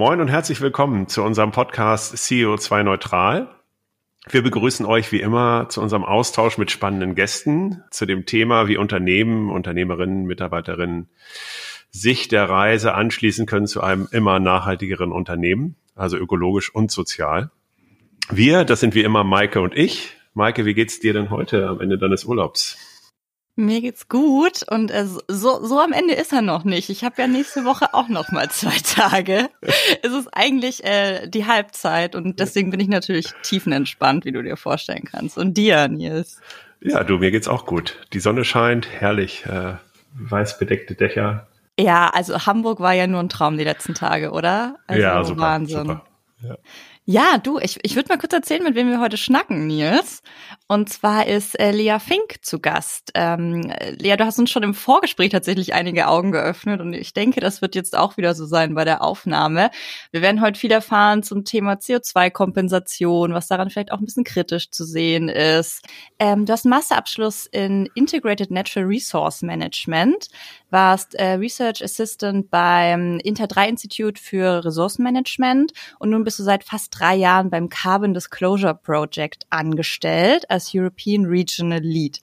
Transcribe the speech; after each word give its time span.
Moin 0.00 0.22
und 0.22 0.28
herzlich 0.28 0.62
willkommen 0.62 1.08
zu 1.08 1.22
unserem 1.22 1.52
Podcast 1.52 2.14
CEO2 2.14 2.84
Neutral. 2.84 3.54
Wir 4.30 4.42
begrüßen 4.42 4.86
euch 4.86 5.12
wie 5.12 5.20
immer 5.20 5.68
zu 5.68 5.82
unserem 5.82 6.06
Austausch 6.06 6.56
mit 6.56 6.70
spannenden 6.70 7.14
Gästen 7.14 7.84
zu 7.90 8.06
dem 8.06 8.24
Thema, 8.24 8.66
wie 8.66 8.78
Unternehmen, 8.78 9.50
Unternehmerinnen, 9.50 10.24
Mitarbeiterinnen 10.24 11.10
sich 11.90 12.28
der 12.28 12.48
Reise 12.48 12.94
anschließen 12.94 13.44
können 13.44 13.66
zu 13.66 13.82
einem 13.82 14.08
immer 14.10 14.40
nachhaltigeren 14.40 15.12
Unternehmen, 15.12 15.76
also 15.94 16.16
ökologisch 16.16 16.74
und 16.74 16.90
sozial. 16.90 17.50
Wir, 18.30 18.64
das 18.64 18.80
sind 18.80 18.94
wie 18.94 19.02
immer 19.02 19.22
Maike 19.22 19.60
und 19.60 19.76
ich. 19.76 20.16
Maike, 20.32 20.64
wie 20.64 20.72
geht's 20.72 21.00
dir 21.00 21.12
denn 21.12 21.28
heute 21.28 21.68
am 21.68 21.78
Ende 21.78 21.98
deines 21.98 22.24
Urlaubs? 22.24 22.78
Mir 23.60 23.82
geht's 23.82 24.08
gut 24.08 24.62
und 24.70 24.90
äh, 24.90 25.04
so, 25.04 25.64
so 25.64 25.80
am 25.80 25.92
Ende 25.92 26.14
ist 26.14 26.32
er 26.32 26.40
noch 26.40 26.64
nicht. 26.64 26.88
Ich 26.88 27.04
habe 27.04 27.20
ja 27.20 27.28
nächste 27.28 27.64
Woche 27.66 27.92
auch 27.92 28.08
noch 28.08 28.32
mal 28.32 28.48
zwei 28.50 28.78
Tage. 28.78 29.50
es 30.02 30.12
ist 30.12 30.28
eigentlich 30.32 30.82
äh, 30.84 31.28
die 31.28 31.46
Halbzeit 31.46 32.16
und 32.16 32.40
deswegen 32.40 32.70
bin 32.70 32.80
ich 32.80 32.88
natürlich 32.88 33.32
tiefenentspannt, 33.42 34.24
wie 34.24 34.32
du 34.32 34.42
dir 34.42 34.56
vorstellen 34.56 35.04
kannst. 35.04 35.36
Und 35.36 35.58
dir, 35.58 35.88
Nils? 35.88 36.40
Ja, 36.80 37.04
du, 37.04 37.18
mir 37.18 37.30
geht's 37.30 37.48
auch 37.48 37.66
gut. 37.66 37.98
Die 38.14 38.20
Sonne 38.20 38.44
scheint, 38.44 38.88
herrlich, 38.88 39.44
äh, 39.44 39.74
weiß 40.14 40.58
bedeckte 40.58 40.94
Dächer. 40.94 41.46
Ja, 41.78 42.08
also 42.08 42.46
Hamburg 42.46 42.80
war 42.80 42.94
ja 42.94 43.06
nur 43.06 43.20
ein 43.20 43.28
Traum 43.28 43.58
die 43.58 43.64
letzten 43.64 43.94
Tage, 43.94 44.30
oder? 44.30 44.76
Also 44.86 45.02
ja, 45.02 45.22
super, 45.22 45.40
Wahnsinn. 45.40 45.86
Super. 45.86 46.04
Ja. 46.42 46.56
Ja, 47.06 47.38
du, 47.38 47.58
ich, 47.58 47.78
ich 47.82 47.96
würde 47.96 48.10
mal 48.10 48.18
kurz 48.18 48.32
erzählen, 48.34 48.62
mit 48.62 48.74
wem 48.74 48.88
wir 48.90 49.00
heute 49.00 49.16
schnacken, 49.16 49.66
Nils. 49.66 50.22
Und 50.68 50.90
zwar 50.90 51.26
ist 51.26 51.58
äh, 51.58 51.72
Lea 51.72 51.98
Fink 51.98 52.36
zu 52.42 52.60
Gast. 52.60 53.10
Ähm, 53.14 53.72
Lea, 53.98 54.16
du 54.16 54.26
hast 54.26 54.38
uns 54.38 54.50
schon 54.50 54.62
im 54.62 54.74
Vorgespräch 54.74 55.30
tatsächlich 55.30 55.72
einige 55.72 56.06
Augen 56.08 56.30
geöffnet 56.30 56.80
und 56.80 56.92
ich 56.92 57.14
denke, 57.14 57.40
das 57.40 57.62
wird 57.62 57.74
jetzt 57.74 57.96
auch 57.96 58.18
wieder 58.18 58.34
so 58.34 58.44
sein 58.44 58.74
bei 58.74 58.84
der 58.84 59.02
Aufnahme. 59.02 59.70
Wir 60.12 60.20
werden 60.20 60.42
heute 60.42 60.60
viel 60.60 60.70
erfahren 60.70 61.22
zum 61.22 61.44
Thema 61.44 61.72
CO2-Kompensation, 61.72 63.32
was 63.32 63.48
daran 63.48 63.70
vielleicht 63.70 63.92
auch 63.92 63.98
ein 63.98 64.04
bisschen 64.04 64.24
kritisch 64.24 64.70
zu 64.70 64.84
sehen 64.84 65.28
ist. 65.28 65.82
Ähm, 66.18 66.44
du 66.44 66.52
hast 66.52 66.66
einen 66.66 66.70
Masterabschluss 66.70 67.46
in 67.46 67.88
Integrated 67.94 68.50
Natural 68.50 68.86
Resource 68.86 69.42
Management, 69.42 70.28
warst 70.68 71.14
äh, 71.14 71.32
Research 71.32 71.82
Assistant 71.82 72.50
beim 72.50 73.18
Inter 73.24 73.46
3 73.46 73.70
Institute 73.70 74.20
für 74.20 74.64
Ressourcenmanagement 74.64 75.72
und 75.98 76.10
nun 76.10 76.22
bist 76.22 76.38
du 76.38 76.44
seit 76.44 76.62
fast 76.62 76.92
drei 77.00 77.16
Jahren 77.16 77.50
beim 77.50 77.68
Carbon 77.68 78.14
Disclosure 78.14 78.74
Project 78.74 79.46
angestellt 79.50 80.50
als 80.50 80.72
European 80.74 81.24
Regional 81.24 81.80
Lead. 81.80 82.20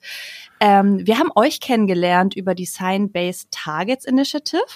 Ähm, 0.60 1.06
wir 1.06 1.18
haben 1.18 1.30
euch 1.34 1.60
kennengelernt 1.60 2.34
über 2.36 2.54
die 2.54 2.66
Science-Based 2.66 3.50
Targets 3.50 4.04
Initiative 4.04 4.66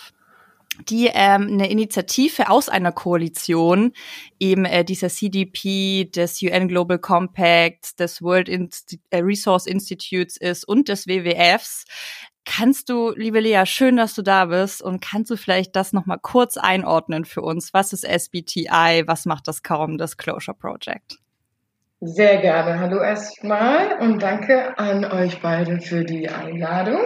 die 0.88 1.10
ähm, 1.12 1.48
eine 1.48 1.70
Initiative 1.70 2.48
aus 2.48 2.68
einer 2.68 2.92
Koalition 2.92 3.92
eben 4.40 4.64
äh, 4.64 4.84
dieser 4.84 5.10
CDP, 5.10 6.06
des 6.06 6.40
UN 6.42 6.68
Global 6.68 6.98
Compact, 6.98 8.00
des 8.00 8.22
World 8.22 8.48
Insti 8.48 8.98
äh, 9.10 9.18
Resource 9.18 9.66
Institutes 9.66 10.36
ist 10.36 10.66
und 10.66 10.88
des 10.88 11.06
WWFs, 11.06 11.84
Kannst 12.44 12.88
du, 12.88 13.12
liebe 13.14 13.38
Lea, 13.38 13.62
schön, 13.66 13.96
dass 13.96 14.14
du 14.14 14.22
da 14.22 14.46
bist 14.46 14.82
und 14.82 15.00
kannst 15.00 15.30
du 15.30 15.36
vielleicht 15.36 15.76
das 15.76 15.92
nochmal 15.92 16.18
kurz 16.20 16.56
einordnen 16.56 17.24
für 17.24 17.40
uns? 17.40 17.72
Was 17.72 17.92
ist 17.92 18.04
SBTI? 18.04 19.04
Was 19.06 19.26
macht 19.26 19.46
das 19.46 19.62
Carbon 19.62 19.96
Disclosure 19.96 20.56
Project? 20.56 21.18
Sehr 22.00 22.38
gerne. 22.38 22.80
Hallo 22.80 23.00
erstmal 23.00 23.98
und 24.00 24.20
danke 24.20 24.76
an 24.76 25.04
euch 25.04 25.40
beide 25.40 25.80
für 25.80 26.04
die 26.04 26.28
Einladung. 26.28 27.00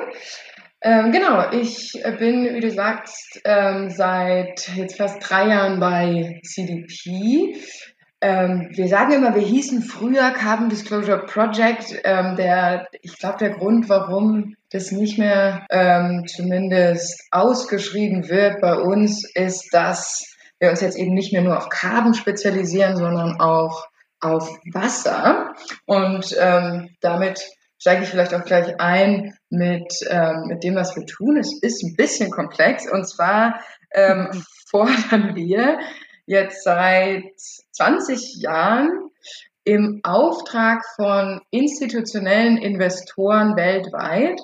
Ähm, 0.81 1.13
genau, 1.13 1.51
ich 1.53 1.93
bin, 2.19 2.55
wie 2.55 2.61
du 2.61 2.71
sagst, 2.71 3.43
ähm, 3.45 3.91
seit 3.91 4.71
jetzt 4.75 4.97
fast 4.97 5.19
drei 5.21 5.49
Jahren 5.49 5.81
bei 5.81 6.41
CDP. 6.45 7.57
Ähm, 8.23 8.71
wir 8.73 8.89
sagen 8.89 9.13
immer, 9.13 9.35
wir 9.35 9.43
hießen 9.43 9.83
früher 9.83 10.31
Carbon 10.31 10.71
Disclosure 10.71 11.27
Project. 11.27 12.01
Ähm, 12.05 12.37
der, 12.37 12.89
ich 13.03 13.19
glaube, 13.19 13.37
der 13.39 13.51
Grund, 13.51 13.91
warum 13.91 14.56
das 14.71 14.91
nicht 14.91 15.19
mehr 15.19 15.67
ähm, 15.71 16.25
zumindest 16.27 17.23
ausgeschrieben 17.31 18.29
wird 18.29 18.61
bei 18.61 18.75
uns, 18.77 19.25
ist, 19.35 19.69
dass 19.73 20.25
wir 20.59 20.71
uns 20.71 20.81
jetzt 20.81 20.97
eben 20.97 21.15
nicht 21.15 21.33
mehr 21.33 21.43
nur 21.43 21.57
auf 21.57 21.69
Carbon 21.69 22.15
spezialisieren, 22.15 22.97
sondern 22.97 23.41
auch 23.41 23.87
auf 24.21 24.49
Wasser. 24.73 25.55
Und 25.85 26.35
ähm, 26.39 26.91
damit 27.01 27.45
steige 27.79 28.03
ich 28.03 28.09
vielleicht 28.09 28.35
auch 28.35 28.45
gleich 28.45 28.81
ein 28.81 29.35
mit, 29.51 29.93
ähm, 30.09 30.45
mit 30.49 30.65
dem, 30.65 30.75
was 30.75 30.97
wir 30.97 31.07
tun. 31.07 31.37
Es 31.37 31.61
ist 31.61 31.83
ein 31.85 31.95
bisschen 31.95 32.31
komplex. 32.31 32.91
Und 32.91 33.07
zwar 33.07 33.61
ähm, 33.93 34.45
fordern 34.71 35.35
wir 35.35 35.79
jetzt 36.27 36.65
seit 36.65 37.25
20 37.73 38.41
Jahren 38.41 39.11
im 39.65 40.01
Auftrag 40.05 40.85
von 40.97 41.41
institutionellen 41.51 42.57
Investoren 42.57 43.57
weltweit 43.57 44.41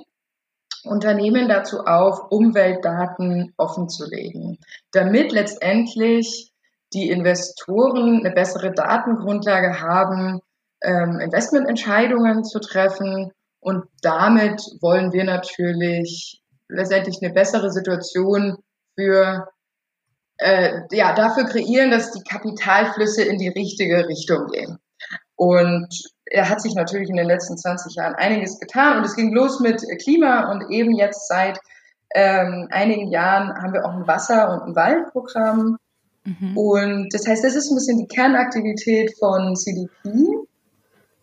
Unternehmen 0.84 1.48
dazu 1.48 1.80
auf, 1.80 2.30
Umweltdaten 2.30 3.52
offenzulegen, 3.56 4.58
damit 4.92 5.32
letztendlich 5.32 6.52
die 6.92 7.08
Investoren 7.08 8.20
eine 8.20 8.34
bessere 8.34 8.72
Datengrundlage 8.72 9.80
haben, 9.80 10.40
ähm, 10.82 11.20
Investmententscheidungen 11.20 12.44
zu 12.44 12.58
treffen. 12.60 13.32
Und 13.60 13.84
damit 14.02 14.60
wollen 14.80 15.12
wir 15.12 15.24
natürlich 15.24 16.42
letztendlich 16.68 17.18
eine 17.22 17.32
bessere 17.32 17.70
Situation 17.70 18.58
für 18.94 19.48
äh, 20.38 20.80
ja, 20.90 21.14
dafür 21.14 21.44
kreieren, 21.44 21.90
dass 21.90 22.12
die 22.12 22.24
Kapitalflüsse 22.24 23.22
in 23.22 23.38
die 23.38 23.48
richtige 23.48 24.08
Richtung 24.08 24.48
gehen. 24.48 24.78
Und 25.36 25.88
er 26.26 26.48
hat 26.48 26.60
sich 26.60 26.74
natürlich 26.74 27.10
in 27.10 27.16
den 27.16 27.26
letzten 27.26 27.56
20 27.56 27.94
Jahren 27.94 28.14
einiges 28.14 28.58
getan 28.60 28.98
und 28.98 29.04
es 29.04 29.16
ging 29.16 29.32
los 29.32 29.60
mit 29.60 29.82
Klima 30.02 30.50
und 30.50 30.70
eben 30.70 30.94
jetzt 30.94 31.28
seit 31.28 31.58
ähm, 32.14 32.68
einigen 32.70 33.08
Jahren 33.08 33.54
haben 33.54 33.72
wir 33.72 33.84
auch 33.84 33.92
ein 33.92 34.06
Wasser- 34.06 34.52
und 34.52 34.68
ein 34.68 34.76
Waldprogramm. 34.76 35.78
Mhm. 36.24 36.56
Und 36.56 37.14
das 37.14 37.26
heißt, 37.26 37.42
das 37.42 37.54
ist 37.54 37.70
ein 37.70 37.74
bisschen 37.74 37.98
die 37.98 38.06
Kernaktivität 38.06 39.18
von 39.18 39.56
CDP, 39.56 39.90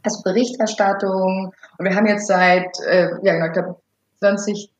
also 0.03 0.21
Berichterstattung. 0.23 1.53
Und 1.77 1.85
wir 1.85 1.95
haben 1.95 2.07
jetzt 2.07 2.27
seit, 2.27 2.79
äh, 2.87 3.09
ja, 3.21 3.33
genau, 3.33 3.45
ich 3.45 3.53
glaube, 3.53 3.75
20 4.19 4.71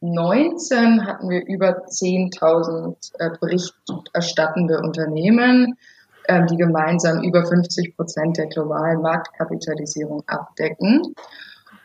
2019 0.00 1.06
hatten 1.06 1.30
wir 1.30 1.46
über 1.46 1.86
10.000 1.86 2.96
äh, 3.18 3.30
berichterstattende 3.40 4.80
Unternehmen, 4.80 5.78
die 6.28 6.56
gemeinsam 6.56 7.22
über 7.22 7.44
50 7.44 7.94
Prozent 7.96 8.38
der 8.38 8.46
globalen 8.46 9.02
Marktkapitalisierung 9.02 10.22
abdecken. 10.26 11.14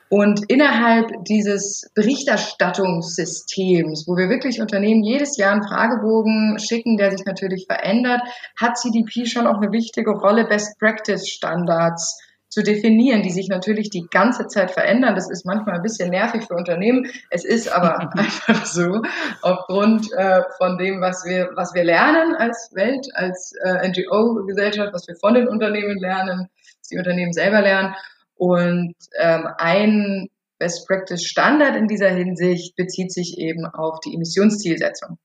Und 0.10 0.52
innerhalb 0.52 1.24
dieses 1.24 1.90
Berichterstattungssystems, 1.96 4.06
wo 4.08 4.18
wir 4.18 4.28
wirklich 4.28 4.60
Unternehmen 4.60 5.04
jedes 5.04 5.38
Jahr 5.38 5.54
einen 5.54 5.64
Fragebogen 5.64 6.60
schicken, 6.60 6.98
der 6.98 7.12
sich 7.12 7.24
natürlich 7.26 7.66
verändert, 7.66 8.20
hat 8.60 8.78
CDP 8.78 9.26
schon 9.26 9.48
auch 9.48 9.62
eine 9.62 9.72
wichtige 9.72 10.12
Rolle, 10.12 10.46
Best 10.46 10.78
Practice 10.80 11.30
Standards 11.30 12.20
zu 12.52 12.64
definieren, 12.64 13.24
die 13.24 13.32
sich 13.32 13.48
natürlich 13.48 13.90
die 13.90 14.08
ganze 14.12 14.46
Zeit 14.48 14.72
verändern. 14.72 15.16
Das 15.16 15.32
ist 15.32 15.46
manchmal 15.46 15.76
ein 15.76 15.82
bisschen 15.82 16.10
nervig 16.10 16.44
für 16.44 16.56
Unternehmen. 16.56 17.10
Es 17.30 17.46
ist 17.46 17.72
aber 17.72 18.00
einfach 18.18 18.66
so, 18.66 19.02
aufgrund 19.42 20.12
äh, 20.12 20.42
von 20.58 20.78
dem, 20.78 21.00
was 21.00 21.24
wir, 21.26 21.52
was 21.56 21.74
wir 21.74 21.86
lernen 21.86 22.36
als 22.36 22.72
Welt, 22.74 23.08
als 23.14 23.54
äh, 23.64 23.88
NGO-Gesellschaft, 23.88 24.94
was 24.94 25.08
wir 25.08 25.16
von 25.16 25.34
den 25.34 25.48
Unternehmen 25.48 25.98
lernen, 25.98 26.50
was 26.80 26.90
die 26.90 26.98
Unternehmen 26.98 27.32
selber 27.32 27.62
lernen. 27.62 27.96
Und 28.36 28.96
ähm, 29.18 29.48
ein 29.58 30.28
Best 30.60 30.86
Practice 30.88 31.24
Standard 31.24 31.78
in 31.78 31.88
dieser 31.88 32.10
Hinsicht 32.10 32.76
bezieht 32.76 33.14
sich 33.14 33.38
eben 33.38 33.66
auf 33.66 34.02
die 34.02 34.14
Emissionszielsetzung. 34.14 35.18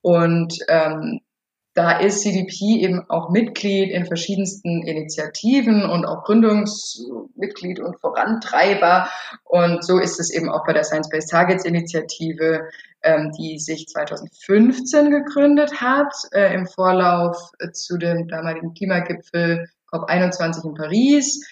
Und 0.00 0.56
ähm, 0.68 1.20
da 1.74 1.98
ist 1.98 2.20
CDP 2.20 2.80
eben 2.80 3.10
auch 3.10 3.30
Mitglied 3.30 3.90
in 3.90 4.06
verschiedensten 4.06 4.86
Initiativen 4.86 5.82
und 5.82 6.04
auch 6.04 6.22
Gründungsmitglied 6.22 7.80
und 7.80 8.00
Vorantreiber. 8.00 9.08
Und 9.42 9.84
so 9.84 9.98
ist 9.98 10.20
es 10.20 10.32
eben 10.32 10.48
auch 10.48 10.64
bei 10.64 10.72
der 10.72 10.84
Science-Based 10.84 11.30
Targets 11.30 11.64
Initiative, 11.64 12.68
ähm, 13.02 13.32
die 13.36 13.58
sich 13.58 13.88
2015 13.88 15.10
gegründet 15.10 15.80
hat, 15.80 16.14
äh, 16.32 16.54
im 16.54 16.68
Vorlauf 16.68 17.50
äh, 17.58 17.72
zu 17.72 17.98
dem 17.98 18.28
damaligen 18.28 18.72
Klimagipfel 18.74 19.68
COP21 19.92 20.64
in 20.64 20.74
Paris, 20.74 21.44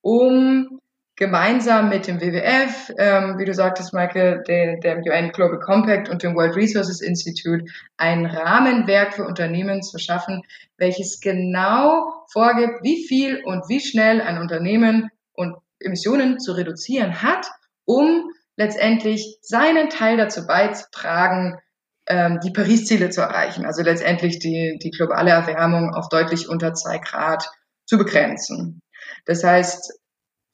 um 0.00 0.80
gemeinsam 1.16 1.90
mit 1.90 2.06
dem 2.06 2.20
WWF, 2.20 2.90
ähm, 2.98 3.38
wie 3.38 3.44
du 3.44 3.54
sagtest, 3.54 3.92
Michael, 3.92 4.42
dem, 4.48 4.80
dem 4.80 4.98
UN 4.98 5.30
Global 5.30 5.60
Compact 5.60 6.08
und 6.08 6.22
dem 6.22 6.34
World 6.34 6.56
Resources 6.56 7.00
Institute 7.00 7.64
ein 7.96 8.26
Rahmenwerk 8.26 9.14
für 9.14 9.24
Unternehmen 9.24 9.82
zu 9.82 9.98
schaffen, 9.98 10.42
welches 10.76 11.20
genau 11.20 12.24
vorgibt, 12.32 12.82
wie 12.82 13.06
viel 13.06 13.42
und 13.44 13.68
wie 13.68 13.80
schnell 13.80 14.20
ein 14.20 14.38
Unternehmen 14.38 15.10
und 15.34 15.56
Emissionen 15.78 16.40
zu 16.40 16.52
reduzieren 16.52 17.22
hat, 17.22 17.46
um 17.84 18.30
letztendlich 18.56 19.38
seinen 19.40 19.90
Teil 19.90 20.16
dazu 20.16 20.46
beizutragen, 20.46 21.58
ähm, 22.06 22.40
die 22.42 22.50
Paris-Ziele 22.50 23.10
zu 23.10 23.20
erreichen, 23.20 23.64
also 23.64 23.82
letztendlich 23.82 24.38
die, 24.38 24.78
die 24.82 24.90
globale 24.90 25.30
Erwärmung 25.30 25.94
auf 25.94 26.08
deutlich 26.08 26.48
unter 26.48 26.74
zwei 26.74 26.98
Grad 26.98 27.48
zu 27.86 27.98
begrenzen. 27.98 28.80
Das 29.26 29.44
heißt, 29.44 29.92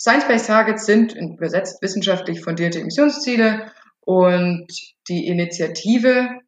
Science-Based 0.01 0.47
Targets 0.47 0.87
sind 0.87 1.15
übersetzt 1.15 1.83
wissenschaftlich 1.83 2.41
fundierte 2.41 2.81
Emissionsziele 2.81 3.71
und 4.01 4.67
die 5.09 5.27
Initiative, 5.27 6.41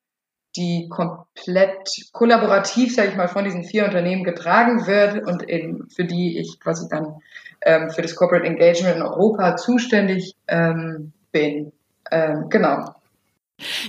die 0.56 0.88
komplett 0.88 1.88
kollaborativ, 2.12 2.94
sage 2.94 3.10
ich 3.10 3.16
mal, 3.16 3.28
von 3.28 3.44
diesen 3.44 3.64
vier 3.64 3.84
Unternehmen 3.84 4.24
getragen 4.24 4.86
wird 4.86 5.26
und 5.26 5.42
in, 5.42 5.86
für 5.94 6.06
die 6.06 6.38
ich 6.38 6.60
quasi 6.60 6.88
dann 6.88 7.20
ähm, 7.60 7.90
für 7.90 8.00
das 8.00 8.16
Corporate 8.16 8.46
Engagement 8.46 8.96
in 8.96 9.02
Europa 9.02 9.56
zuständig 9.56 10.34
ähm, 10.48 11.12
bin. 11.30 11.72
Ähm, 12.10 12.46
genau. 12.48 12.94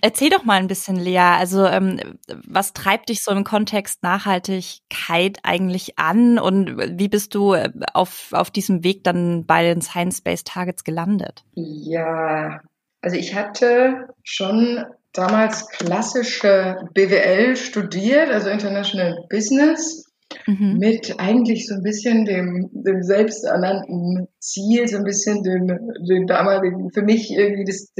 Erzähl 0.01 0.29
doch 0.29 0.43
mal 0.43 0.59
ein 0.59 0.67
bisschen, 0.67 0.95
Lea. 0.95 1.17
Also, 1.17 1.65
ähm, 1.65 1.99
was 2.45 2.73
treibt 2.73 3.09
dich 3.09 3.23
so 3.23 3.31
im 3.31 3.43
Kontext 3.43 4.03
Nachhaltigkeit 4.03 5.39
eigentlich 5.43 5.97
an 5.97 6.39
und 6.39 6.77
wie 6.99 7.09
bist 7.09 7.33
du 7.35 7.53
äh, 7.53 7.71
auf, 7.93 8.29
auf 8.31 8.51
diesem 8.51 8.83
Weg 8.83 9.03
dann 9.03 9.45
bei 9.45 9.63
den 9.63 9.81
Science-Based 9.81 10.47
Targets 10.47 10.83
gelandet? 10.83 11.43
Ja, 11.53 12.61
also 13.01 13.17
ich 13.17 13.35
hatte 13.35 14.07
schon 14.23 14.83
damals 15.11 15.67
klassische 15.69 16.77
BWL 16.93 17.55
studiert, 17.55 18.29
also 18.29 18.49
International 18.49 19.25
Business 19.29 20.12
mhm. 20.47 20.77
mit 20.77 21.15
eigentlich 21.19 21.67
so 21.67 21.75
ein 21.75 21.83
bisschen 21.83 22.25
dem, 22.25 22.69
dem 22.71 23.03
selbsternannten 23.03 24.27
Ziel, 24.39 24.87
so 24.87 24.97
ein 24.97 25.03
bisschen 25.03 25.43
dem, 25.43 25.67
dem 26.07 26.27
damaligen, 26.27 26.91
für 26.91 27.01
mich 27.01 27.31
irgendwie 27.31 27.65
das, 27.65 27.93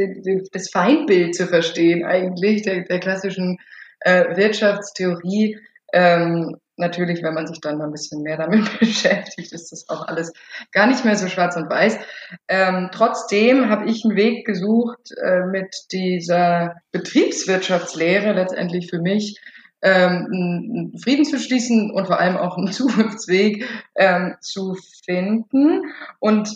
das 0.51 0.69
Feindbild 0.69 1.35
zu 1.35 1.47
verstehen, 1.47 2.05
eigentlich, 2.05 2.63
der, 2.63 2.83
der 2.83 2.99
klassischen 2.99 3.57
äh, 4.01 4.35
Wirtschaftstheorie. 4.35 5.57
Ähm, 5.93 6.57
natürlich, 6.75 7.21
wenn 7.21 7.33
man 7.33 7.47
sich 7.47 7.61
dann 7.61 7.77
mal 7.77 7.85
ein 7.85 7.91
bisschen 7.91 8.23
mehr 8.23 8.37
damit 8.37 8.79
beschäftigt, 8.79 9.53
ist 9.53 9.71
das 9.71 9.89
auch 9.89 10.07
alles 10.07 10.33
gar 10.71 10.87
nicht 10.87 11.05
mehr 11.05 11.15
so 11.15 11.27
schwarz 11.27 11.55
und 11.55 11.69
weiß. 11.69 11.99
Ähm, 12.47 12.89
trotzdem 12.91 13.69
habe 13.69 13.89
ich 13.89 14.03
einen 14.03 14.15
Weg 14.15 14.45
gesucht, 14.45 15.11
äh, 15.23 15.45
mit 15.45 15.75
dieser 15.91 16.75
Betriebswirtschaftslehre 16.91 18.33
letztendlich 18.33 18.89
für 18.89 18.99
mich 18.99 19.39
ähm, 19.83 20.93
Frieden 21.01 21.25
zu 21.25 21.37
schließen 21.37 21.91
und 21.91 22.07
vor 22.07 22.19
allem 22.19 22.37
auch 22.37 22.57
einen 22.57 22.67
Zukunftsweg 22.71 23.67
ähm, 23.95 24.35
zu 24.39 24.75
finden. 25.05 25.93
Und 26.19 26.49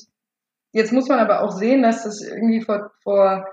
jetzt 0.72 0.94
muss 0.94 1.10
man 1.10 1.20
aber 1.20 1.42
auch 1.42 1.52
sehen, 1.52 1.84
dass 1.84 2.04
das 2.04 2.22
irgendwie 2.22 2.62
vor, 2.62 2.92
vor 3.04 3.46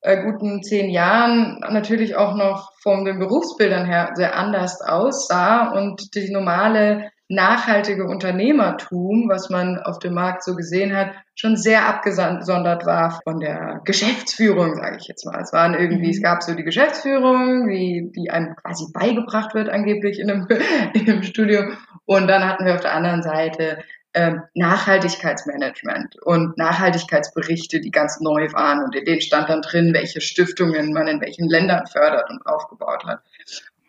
äh, 0.00 0.22
guten 0.24 0.62
zehn 0.62 0.90
Jahren 0.90 1.60
natürlich 1.60 2.16
auch 2.16 2.34
noch 2.34 2.72
von 2.82 3.04
den 3.04 3.18
Berufsbildern 3.18 3.86
her 3.86 4.10
sehr 4.14 4.34
anders 4.34 4.80
aussah 4.80 5.72
und 5.72 6.14
die 6.14 6.30
normale 6.30 7.10
nachhaltige 7.32 8.04
Unternehmertum, 8.04 9.28
was 9.28 9.48
man 9.50 9.78
auf 9.78 9.98
dem 9.98 10.14
Markt 10.14 10.44
so 10.44 10.54
gesehen 10.54 10.94
hat, 10.94 11.12
schon 11.34 11.56
sehr 11.56 11.86
abgesondert 11.86 12.84
war 12.84 13.20
von 13.24 13.40
der 13.40 13.80
Geschäftsführung, 13.84 14.74
sage 14.76 14.98
ich 15.00 15.08
jetzt 15.08 15.24
mal. 15.24 15.40
Es 15.40 15.52
waren 15.52 15.74
irgendwie, 15.74 16.06
mhm. 16.06 16.10
es 16.10 16.22
gab 16.22 16.42
so 16.42 16.54
die 16.54 16.62
Geschäftsführung, 16.62 17.68
die, 17.68 18.12
die 18.14 18.30
einem 18.30 18.54
quasi 18.56 18.86
beigebracht 18.92 19.54
wird 19.54 19.70
angeblich 19.70 20.20
in 20.20 20.30
einem, 20.30 20.46
in 20.94 21.10
einem 21.10 21.22
Studium. 21.22 21.76
Und 22.04 22.28
dann 22.28 22.46
hatten 22.46 22.64
wir 22.66 22.74
auf 22.74 22.80
der 22.80 22.94
anderen 22.94 23.22
Seite 23.22 23.78
ähm, 24.14 24.42
Nachhaltigkeitsmanagement 24.54 26.20
und 26.22 26.58
Nachhaltigkeitsberichte, 26.58 27.80
die 27.80 27.90
ganz 27.90 28.20
neu 28.20 28.52
waren 28.52 28.84
und 28.84 28.94
in 28.94 29.06
denen 29.06 29.22
stand 29.22 29.48
dann 29.48 29.62
drin, 29.62 29.94
welche 29.94 30.20
Stiftungen 30.20 30.92
man 30.92 31.08
in 31.08 31.20
welchen 31.20 31.48
Ländern 31.48 31.86
fördert 31.86 32.28
und 32.28 32.44
aufgebaut 32.46 33.04
hat. 33.06 33.22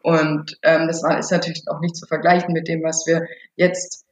Und 0.04 0.58
ähm, 0.64 0.88
das 0.88 1.02
war, 1.02 1.18
ist 1.18 1.32
natürlich 1.32 1.64
auch 1.68 1.80
nicht 1.80 1.96
zu 1.96 2.06
vergleichen 2.06 2.54
mit 2.54 2.68
dem, 2.68 2.84
was 2.84 3.06
wir 3.08 3.26
jetzt 3.56 4.06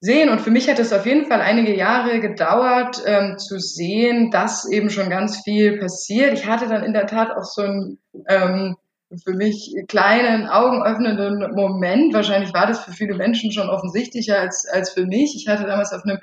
sehen. 0.00 0.30
Und 0.30 0.40
für 0.40 0.52
mich 0.52 0.70
hat 0.70 0.78
es 0.78 0.92
auf 0.92 1.04
jeden 1.04 1.26
Fall 1.26 1.40
einige 1.40 1.74
Jahre 1.74 2.20
gedauert, 2.20 3.02
ähm, 3.04 3.36
zu 3.36 3.58
sehen, 3.58 4.30
dass 4.30 4.70
eben 4.70 4.88
schon 4.88 5.10
ganz 5.10 5.42
viel 5.42 5.78
passiert. 5.78 6.32
Ich 6.32 6.46
hatte 6.46 6.68
dann 6.68 6.84
in 6.84 6.92
der 6.92 7.06
Tat 7.06 7.36
auch 7.36 7.44
so 7.44 7.62
einen 7.62 7.98
ähm, 8.28 8.76
für 9.24 9.34
mich 9.34 9.74
kleinen, 9.88 10.46
augenöffnenden 10.46 11.54
Moment. 11.54 12.14
Wahrscheinlich 12.14 12.54
war 12.54 12.66
das 12.66 12.84
für 12.84 12.92
viele 12.92 13.14
Menschen 13.14 13.52
schon 13.52 13.68
offensichtlicher 13.68 14.38
als, 14.38 14.66
als 14.66 14.90
für 14.90 15.06
mich. 15.06 15.34
Ich 15.36 15.48
hatte 15.48 15.66
damals 15.66 15.92
auf 15.92 16.04
einem 16.04 16.18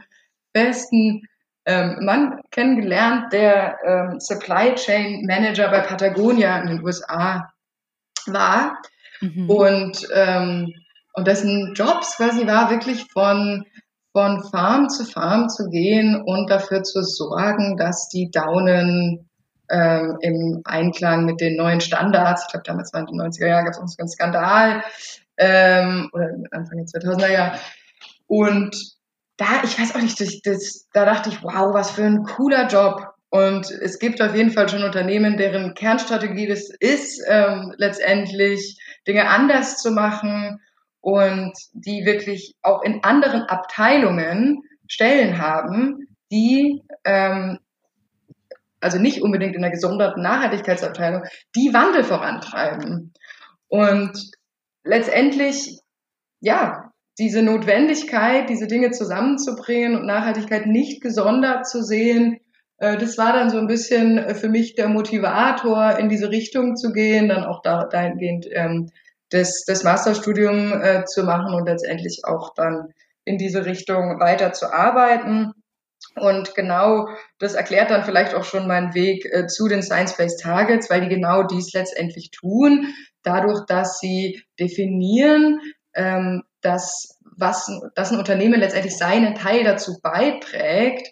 besten 0.53 1.23
ähm, 1.65 1.97
Mann 2.01 2.41
kennengelernt, 2.51 3.33
der 3.33 3.77
ähm, 3.85 4.19
Supply 4.19 4.75
Chain 4.75 5.25
Manager 5.25 5.69
bei 5.69 5.79
Patagonia 5.81 6.59
in 6.59 6.67
den 6.67 6.83
USA 6.83 7.53
war. 8.27 8.81
Mhm. 9.23 9.49
Und, 9.49 10.07
ähm, 10.13 10.73
und 11.13 11.27
dessen 11.27 11.73
Jobs 11.75 12.17
quasi 12.17 12.45
war 12.45 12.69
wirklich 12.69 13.05
von, 13.11 13.65
von 14.11 14.43
Farm 14.51 14.89
zu 14.89 15.05
Farm 15.05 15.49
zu 15.49 15.69
gehen 15.69 16.21
und 16.21 16.49
dafür 16.49 16.83
zu 16.83 17.01
sorgen, 17.03 17.77
dass 17.77 18.09
die 18.09 18.29
Daunen 18.29 19.29
ähm, 19.69 20.17
im 20.21 20.61
Einklang 20.65 21.25
mit 21.25 21.39
den 21.39 21.55
neuen 21.55 21.79
Standards, 21.79 22.43
ich 22.43 22.51
glaube 22.51 22.63
damals 22.65 22.93
waren 22.93 23.05
die 23.05 23.13
90er 23.13 23.47
Jahre, 23.47 23.65
gab 23.65 23.83
es 23.83 23.97
einen 23.97 24.09
Skandal, 24.09 24.83
ähm, 25.37 26.09
oder 26.11 26.29
Anfang 26.51 26.77
der 26.77 27.01
2000er 27.01 27.31
Jahre. 27.31 27.59
Und 28.27 28.75
da, 29.37 29.63
ich 29.63 29.79
weiß 29.79 29.95
auch 29.95 30.01
nicht, 30.01 30.19
das, 30.19 30.41
das, 30.41 30.87
da 30.93 31.05
dachte 31.05 31.29
ich, 31.29 31.41
wow, 31.41 31.73
was 31.73 31.91
für 31.91 32.03
ein 32.03 32.23
cooler 32.23 32.67
Job. 32.67 33.07
Und 33.29 33.71
es 33.71 33.97
gibt 33.97 34.21
auf 34.21 34.35
jeden 34.35 34.51
Fall 34.51 34.69
schon 34.69 34.83
Unternehmen, 34.83 35.37
deren 35.37 35.73
Kernstrategie 35.73 36.45
das 36.45 36.69
ist, 36.79 37.19
ähm, 37.27 37.73
letztendlich 37.77 38.77
Dinge 39.07 39.29
anders 39.29 39.77
zu 39.77 39.91
machen 39.91 40.61
und 41.01 41.53
die 41.73 42.05
wirklich 42.05 42.55
auch 42.61 42.81
in 42.83 43.03
anderen 43.03 43.41
Abteilungen 43.43 44.61
Stellen 44.87 45.37
haben, 45.37 46.07
die 46.31 46.81
ähm, 47.03 47.59
also 48.79 48.99
nicht 48.99 49.21
unbedingt 49.21 49.55
in 49.55 49.61
der 49.61 49.71
gesonderten 49.71 50.21
Nachhaltigkeitsabteilung, 50.21 51.23
die 51.55 51.73
Wandel 51.73 52.03
vorantreiben. 52.03 53.13
Und 53.67 54.31
letztendlich, 54.83 55.79
ja, 56.41 56.91
diese 57.17 57.41
Notwendigkeit, 57.41 58.49
diese 58.49 58.67
Dinge 58.67 58.91
zusammenzubringen 58.91 59.95
und 59.95 60.05
Nachhaltigkeit 60.05 60.65
nicht 60.65 61.01
gesondert 61.01 61.67
zu 61.67 61.83
sehen, 61.83 62.39
das 62.83 63.17
war 63.17 63.33
dann 63.33 63.49
so 63.49 63.57
ein 63.57 63.67
bisschen 63.67 64.17
äh, 64.17 64.35
für 64.35 64.49
mich 64.49 64.75
der 64.75 64.89
Motivator, 64.89 65.97
in 65.97 66.09
diese 66.09 66.29
Richtung 66.29 66.75
zu 66.75 66.91
gehen, 66.91 67.29
dann 67.29 67.45
auch 67.45 67.61
da, 67.61 67.85
dahingehend 67.85 68.47
ähm, 68.51 68.91
das, 69.29 69.63
das 69.65 69.83
Masterstudium 69.83 70.81
äh, 70.81 71.05
zu 71.05 71.23
machen 71.23 71.53
und 71.53 71.65
letztendlich 71.65 72.21
auch 72.25 72.53
dann 72.53 72.93
in 73.25 73.37
diese 73.37 73.65
Richtung 73.65 74.19
weiter 74.19 74.51
zu 74.51 74.71
arbeiten. 74.71 75.53
Und 76.15 76.53
genau 76.55 77.07
das 77.39 77.53
erklärt 77.53 77.89
dann 77.89 78.03
vielleicht 78.03 78.35
auch 78.35 78.43
schon 78.43 78.67
meinen 78.67 78.93
Weg 78.93 79.25
äh, 79.31 79.47
zu 79.47 79.67
den 79.67 79.81
Science-Based 79.81 80.41
Targets, 80.41 80.89
weil 80.89 81.01
die 81.01 81.15
genau 81.15 81.43
dies 81.43 81.71
letztendlich 81.73 82.29
tun, 82.31 82.93
dadurch, 83.23 83.65
dass 83.67 83.99
sie 83.99 84.43
definieren, 84.59 85.61
ähm, 85.95 86.43
dass 86.61 87.17
was, 87.35 87.71
dass 87.95 88.11
ein 88.11 88.19
Unternehmen 88.19 88.59
letztendlich 88.59 88.97
seinen 88.97 89.35
Teil 89.35 89.63
dazu 89.63 89.99
beiträgt, 90.03 91.09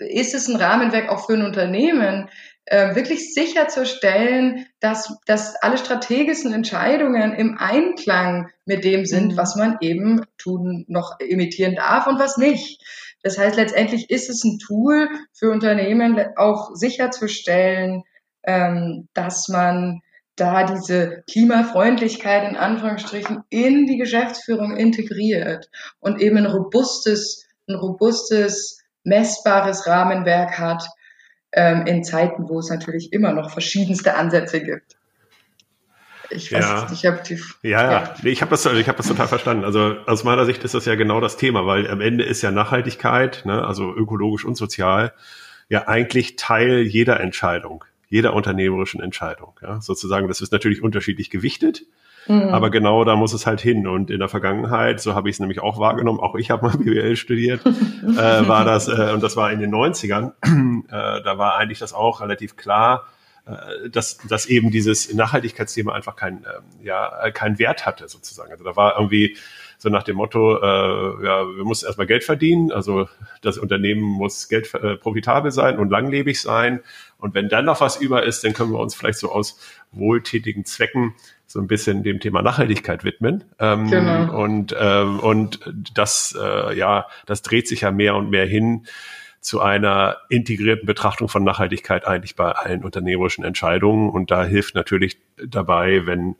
ist 0.00 0.34
es 0.34 0.48
ein 0.48 0.56
Rahmenwerk 0.56 1.08
auch 1.08 1.26
für 1.26 1.34
ein 1.34 1.44
Unternehmen, 1.44 2.28
äh, 2.66 2.94
wirklich 2.94 3.34
sicherzustellen, 3.34 4.66
dass, 4.80 5.16
dass 5.26 5.56
alle 5.56 5.78
strategischen 5.78 6.52
Entscheidungen 6.52 7.34
im 7.34 7.58
Einklang 7.58 8.48
mit 8.64 8.84
dem 8.84 9.06
sind, 9.06 9.32
mhm. 9.32 9.36
was 9.36 9.56
man 9.56 9.78
eben 9.80 10.24
tun, 10.38 10.84
noch 10.88 11.18
imitieren 11.20 11.74
darf 11.74 12.06
und 12.06 12.18
was 12.18 12.36
nicht. 12.36 12.82
Das 13.22 13.38
heißt, 13.38 13.56
letztendlich 13.56 14.08
ist 14.08 14.30
es 14.30 14.44
ein 14.44 14.58
Tool 14.58 15.08
für 15.32 15.50
Unternehmen, 15.50 16.18
auch 16.36 16.70
sicherzustellen, 16.74 18.04
ähm, 18.44 19.08
dass 19.14 19.48
man 19.48 20.00
da 20.36 20.64
diese 20.64 21.22
Klimafreundlichkeit 21.30 22.48
in 22.48 22.56
Anführungsstrichen 22.56 23.42
in 23.50 23.86
die 23.86 23.98
Geschäftsführung 23.98 24.76
integriert 24.76 25.68
und 25.98 26.20
eben 26.20 26.38
ein 26.38 26.46
robustes, 26.46 27.46
ein 27.68 27.74
robustes 27.74 28.79
messbares 29.04 29.86
Rahmenwerk 29.86 30.58
hat 30.58 30.84
ähm, 31.52 31.86
in 31.86 32.04
Zeiten, 32.04 32.48
wo 32.48 32.58
es 32.58 32.70
natürlich 32.70 33.12
immer 33.12 33.32
noch 33.32 33.50
verschiedenste 33.50 34.14
Ansätze 34.14 34.62
gibt. 34.62 34.96
Ich 36.30 36.52
weiß 36.52 36.64
ja. 36.64 36.82
nicht, 36.82 36.92
ich 36.92 37.06
habe 37.06 37.20
die. 37.26 37.42
Ja, 37.62 37.82
ja, 37.82 37.92
ja. 37.92 38.14
Ich 38.22 38.40
habe 38.40 38.50
das, 38.50 38.64
ich 38.64 38.88
habe 38.88 38.96
das 38.96 39.08
total 39.08 39.26
verstanden. 39.26 39.64
Also 39.64 39.96
aus 40.06 40.22
meiner 40.22 40.44
Sicht 40.44 40.62
ist 40.62 40.74
das 40.74 40.84
ja 40.84 40.94
genau 40.94 41.20
das 41.20 41.36
Thema, 41.36 41.66
weil 41.66 41.90
am 41.90 42.00
Ende 42.00 42.24
ist 42.24 42.42
ja 42.42 42.52
Nachhaltigkeit, 42.52 43.42
ne, 43.44 43.66
also 43.66 43.92
ökologisch 43.92 44.44
und 44.44 44.56
sozial, 44.56 45.12
ja 45.68 45.88
eigentlich 45.88 46.36
Teil 46.36 46.82
jeder 46.82 47.18
Entscheidung, 47.18 47.84
jeder 48.08 48.34
unternehmerischen 48.34 49.02
Entscheidung. 49.02 49.58
Ja, 49.60 49.80
sozusagen, 49.80 50.28
das 50.28 50.40
ist 50.40 50.52
natürlich 50.52 50.82
unterschiedlich 50.82 51.30
gewichtet. 51.30 51.82
Mhm. 52.26 52.48
Aber 52.48 52.70
genau 52.70 53.04
da 53.04 53.16
muss 53.16 53.32
es 53.32 53.46
halt 53.46 53.60
hin. 53.60 53.86
Und 53.86 54.10
in 54.10 54.18
der 54.18 54.28
Vergangenheit, 54.28 55.00
so 55.00 55.14
habe 55.14 55.28
ich 55.28 55.36
es 55.36 55.40
nämlich 55.40 55.60
auch 55.60 55.78
wahrgenommen, 55.78 56.20
auch 56.20 56.34
ich 56.34 56.50
habe 56.50 56.66
mal 56.66 56.76
BWL 56.78 57.16
studiert, 57.16 57.64
äh, 57.64 58.48
war 58.48 58.64
das, 58.64 58.88
äh, 58.88 59.12
und 59.12 59.22
das 59.22 59.36
war 59.36 59.50
in 59.52 59.60
den 59.60 59.74
90ern, 59.74 60.32
äh, 60.88 61.22
da 61.22 61.38
war 61.38 61.56
eigentlich 61.56 61.78
das 61.78 61.92
auch 61.92 62.20
relativ 62.20 62.56
klar, 62.56 63.06
äh, 63.46 63.88
dass, 63.90 64.18
dass 64.28 64.46
eben 64.46 64.70
dieses 64.70 65.12
Nachhaltigkeitsthema 65.12 65.92
einfach 65.92 66.16
kein, 66.16 66.38
ähm, 66.38 66.84
ja, 66.84 67.30
keinen 67.30 67.58
Wert 67.58 67.86
hatte 67.86 68.08
sozusagen. 68.08 68.52
Also 68.52 68.64
da 68.64 68.76
war 68.76 68.96
irgendwie 68.96 69.36
so 69.78 69.88
nach 69.88 70.02
dem 70.02 70.16
Motto, 70.16 70.58
äh, 70.58 71.24
ja, 71.24 71.46
wir 71.56 71.64
müssen 71.64 71.86
erstmal 71.86 72.06
Geld 72.06 72.22
verdienen, 72.22 72.70
also 72.70 73.08
das 73.40 73.56
Unternehmen 73.56 74.02
muss 74.02 74.48
Geld 74.48 74.72
äh, 74.74 74.96
profitabel 74.96 75.50
sein 75.52 75.78
und 75.78 75.88
langlebig 75.88 76.38
sein. 76.38 76.80
Und 77.16 77.34
wenn 77.34 77.48
dann 77.48 77.64
noch 77.64 77.80
was 77.80 77.96
über 77.96 78.24
ist, 78.24 78.44
dann 78.44 78.52
können 78.52 78.72
wir 78.72 78.78
uns 78.78 78.94
vielleicht 78.94 79.18
so 79.18 79.32
aus 79.32 79.58
wohltätigen 79.90 80.66
Zwecken 80.66 81.14
so 81.50 81.58
ein 81.58 81.66
bisschen 81.66 82.04
dem 82.04 82.20
Thema 82.20 82.42
Nachhaltigkeit 82.42 83.02
widmen. 83.02 83.42
Ähm, 83.58 83.90
genau. 83.90 84.40
Und 84.40 84.72
ähm, 84.78 85.18
und 85.18 85.58
das 85.92 86.38
äh, 86.40 86.78
ja, 86.78 87.08
das 87.26 87.42
dreht 87.42 87.66
sich 87.66 87.80
ja 87.80 87.90
mehr 87.90 88.14
und 88.14 88.30
mehr 88.30 88.46
hin 88.46 88.86
zu 89.40 89.60
einer 89.60 90.18
integrierten 90.28 90.86
Betrachtung 90.86 91.28
von 91.28 91.42
Nachhaltigkeit 91.42 92.06
eigentlich 92.06 92.36
bei 92.36 92.52
allen 92.52 92.84
unternehmerischen 92.84 93.42
Entscheidungen. 93.42 94.10
Und 94.10 94.30
da 94.30 94.44
hilft 94.44 94.76
natürlich 94.76 95.18
dabei, 95.44 96.06
wenn 96.06 96.36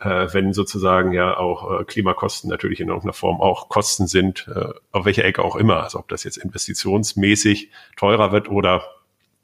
äh, 0.00 0.28
wenn 0.32 0.54
sozusagen 0.54 1.12
ja 1.12 1.36
auch 1.36 1.80
äh, 1.80 1.84
Klimakosten 1.84 2.48
natürlich 2.48 2.80
in 2.80 2.88
irgendeiner 2.88 3.12
Form 3.12 3.42
auch 3.42 3.68
Kosten 3.68 4.06
sind, 4.06 4.48
äh, 4.48 4.72
auf 4.90 5.04
welcher 5.04 5.26
Ecke 5.26 5.44
auch 5.44 5.56
immer. 5.56 5.82
Also 5.82 5.98
ob 5.98 6.08
das 6.08 6.24
jetzt 6.24 6.38
investitionsmäßig 6.38 7.70
teurer 7.98 8.32
wird 8.32 8.48
oder 8.48 8.84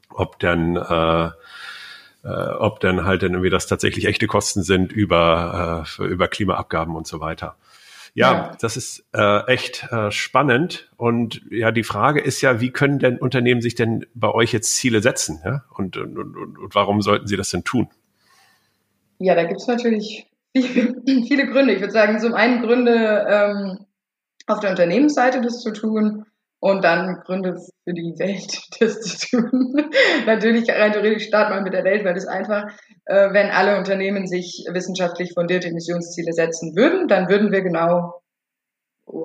ob 0.09 0.39
dann 0.39 0.75
äh, 2.23 2.27
ob 2.27 2.79
dann 2.79 3.05
halt 3.05 3.23
dann 3.23 3.31
irgendwie 3.31 3.49
das 3.49 3.67
tatsächlich 3.67 4.05
echte 4.05 4.27
Kosten 4.27 4.63
sind 4.63 4.91
über, 4.91 5.85
äh, 5.99 6.03
über 6.03 6.27
Klimaabgaben 6.27 6.95
und 6.95 7.07
so 7.07 7.19
weiter. 7.19 7.55
Ja, 8.15 8.33
ja. 8.33 8.51
das 8.61 8.77
ist 8.77 9.05
äh, 9.13 9.47
echt 9.47 9.87
äh, 9.91 10.11
spannend. 10.11 10.89
Und 10.97 11.41
ja, 11.49 11.71
die 11.71 11.83
Frage 11.83 12.21
ist 12.21 12.41
ja, 12.41 12.61
wie 12.61 12.71
können 12.71 12.99
denn 12.99 13.17
Unternehmen 13.17 13.61
sich 13.61 13.75
denn 13.75 14.05
bei 14.13 14.29
euch 14.29 14.53
jetzt 14.53 14.75
Ziele 14.75 15.01
setzen? 15.01 15.41
Ja? 15.43 15.63
Und, 15.75 15.97
und, 15.97 16.17
und, 16.17 16.57
und 16.57 16.75
warum 16.75 17.01
sollten 17.01 17.27
sie 17.27 17.37
das 17.37 17.49
denn 17.49 17.63
tun? 17.63 17.89
Ja, 19.17 19.35
da 19.35 19.43
gibt 19.43 19.61
es 19.61 19.67
natürlich 19.67 20.27
viele, 20.55 20.95
viele 21.27 21.47
Gründe. 21.47 21.73
Ich 21.73 21.81
würde 21.81 21.93
sagen, 21.93 22.19
zum 22.19 22.35
einen 22.35 22.61
Gründe 22.61 23.25
ähm, 23.27 23.85
auf 24.45 24.59
der 24.59 24.69
Unternehmensseite 24.69 25.41
das 25.41 25.61
zu 25.61 25.71
tun 25.71 26.25
und 26.63 26.81
dann 26.85 27.19
Gründe 27.25 27.59
für 27.83 27.93
die 27.93 28.17
Welt 28.19 28.57
das 28.79 29.01
zu 29.01 29.37
tun. 29.37 29.91
Natürlich 30.25 30.69
rein 30.69 30.93
theoretisch 30.93 31.27
starten 31.27 31.55
wir 31.55 31.61
mit 31.61 31.73
der 31.73 31.83
Welt, 31.83 32.05
weil 32.05 32.13
das 32.13 32.25
einfach, 32.25 32.67
äh, 33.03 33.33
wenn 33.33 33.51
alle 33.51 33.77
Unternehmen 33.77 34.27
sich 34.27 34.65
wissenschaftlich 34.71 35.33
fundierte 35.33 35.67
Emissionsziele 35.67 36.31
setzen 36.31 36.73
würden, 36.73 37.09
dann 37.09 37.27
würden 37.27 37.51
wir 37.51 37.63
genau 37.63 38.21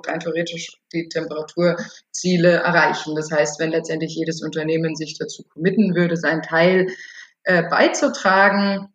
rein 0.05 0.19
theoretisch 0.19 0.81
die 0.91 1.07
Temperaturziele 1.07 2.57
erreichen. 2.57 3.15
Das 3.15 3.31
heißt, 3.31 3.57
wenn 3.61 3.71
letztendlich 3.71 4.15
jedes 4.15 4.43
Unternehmen 4.43 4.97
sich 4.97 5.17
dazu 5.17 5.43
committen 5.43 5.95
würde, 5.95 6.17
seinen 6.17 6.41
Teil 6.41 6.87
äh, 7.45 7.63
beizutragen, 7.69 8.89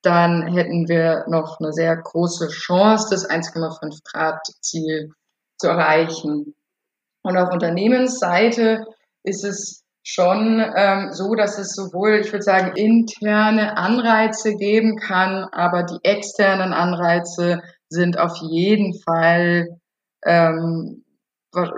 dann 0.00 0.54
hätten 0.54 0.88
wir 0.88 1.26
noch 1.28 1.60
eine 1.60 1.74
sehr 1.74 1.94
große 1.94 2.48
Chance, 2.48 3.08
das 3.10 3.28
1,5 3.28 3.98
Grad 4.10 4.40
Ziel 4.62 5.10
zu 5.58 5.68
erreichen. 5.68 6.54
Und 7.24 7.36
auf 7.38 7.52
Unternehmensseite 7.52 8.84
ist 9.24 9.44
es 9.44 9.82
schon 10.06 10.62
ähm, 10.76 11.12
so, 11.12 11.34
dass 11.34 11.58
es 11.58 11.74
sowohl, 11.74 12.20
ich 12.20 12.30
würde 12.30 12.42
sagen, 12.42 12.76
interne 12.76 13.78
Anreize 13.78 14.54
geben 14.54 14.96
kann, 14.96 15.44
aber 15.50 15.84
die 15.84 15.98
externen 16.02 16.74
Anreize 16.74 17.62
sind 17.88 18.18
auf 18.18 18.36
jeden 18.36 19.00
Fall, 19.00 19.78
ähm, 20.24 21.04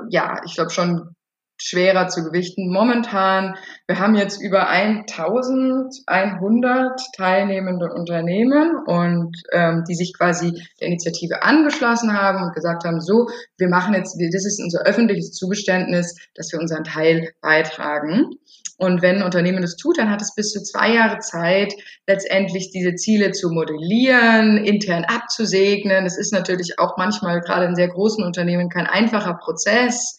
ja, 0.09 0.41
ich 0.45 0.55
glaube 0.55 0.71
schon 0.71 1.16
schwerer 1.59 2.09
zu 2.09 2.25
gewichten. 2.25 2.73
Momentan, 2.73 3.57
wir 3.87 3.99
haben 3.99 4.15
jetzt 4.15 4.41
über 4.41 4.69
1100 4.69 7.01
teilnehmende 7.17 7.93
Unternehmen 7.93 8.77
und 8.87 9.37
ähm, 9.53 9.85
die 9.89 9.95
sich 9.95 10.15
quasi 10.17 10.53
der 10.81 10.89
Initiative 10.89 11.43
angeschlossen 11.43 12.13
haben 12.13 12.43
und 12.43 12.55
gesagt 12.55 12.85
haben, 12.85 13.01
so, 13.01 13.29
wir 13.59 13.69
machen 13.69 13.95
jetzt, 13.95 14.17
das 14.33 14.45
ist 14.45 14.61
unser 14.63 14.83
öffentliches 14.83 15.33
Zugeständnis, 15.33 16.17
dass 16.35 16.53
wir 16.53 16.61
unseren 16.61 16.85
Teil 16.85 17.31
beitragen. 17.41 18.37
Und 18.79 19.01
wenn 19.01 19.17
ein 19.17 19.23
Unternehmen 19.23 19.63
das 19.63 19.77
tut, 19.77 19.97
dann 19.97 20.11
hat 20.11 20.21
es 20.21 20.35
bis 20.35 20.51
zu 20.51 20.63
zwei 20.63 20.93
Jahre 20.93 21.19
Zeit, 21.21 21.73
letztendlich 22.07 22.71
diese 22.71 22.95
Ziele 22.95 23.33
zu 23.33 23.51
modellieren, 23.51 24.59
intern 24.59 25.05
abzusegnen. 25.05 26.05
Das 26.05 26.19
ist 26.19 26.33
natürlich 26.33 26.79
auch 26.79 26.99
manchmal 26.99 27.41
gerade 27.41 27.67
in 27.67 27.75
sehr 27.75 27.89
großen 27.89 28.23
Unternehmen 28.23 28.69
kein 28.69 28.87
einfacher 28.87 29.35
Prozess. 29.35 30.19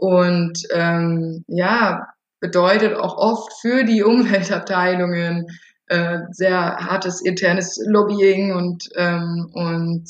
Und 0.00 0.62
ähm, 0.72 1.44
ja, 1.46 2.06
bedeutet 2.40 2.94
auch 2.94 3.18
oft 3.18 3.52
für 3.60 3.84
die 3.84 4.02
Umweltabteilungen 4.02 5.46
äh, 5.88 6.20
sehr 6.30 6.76
hartes 6.78 7.20
internes 7.20 7.78
Lobbying 7.86 8.54
und, 8.54 8.88
ähm, 8.96 9.50
und, 9.52 10.04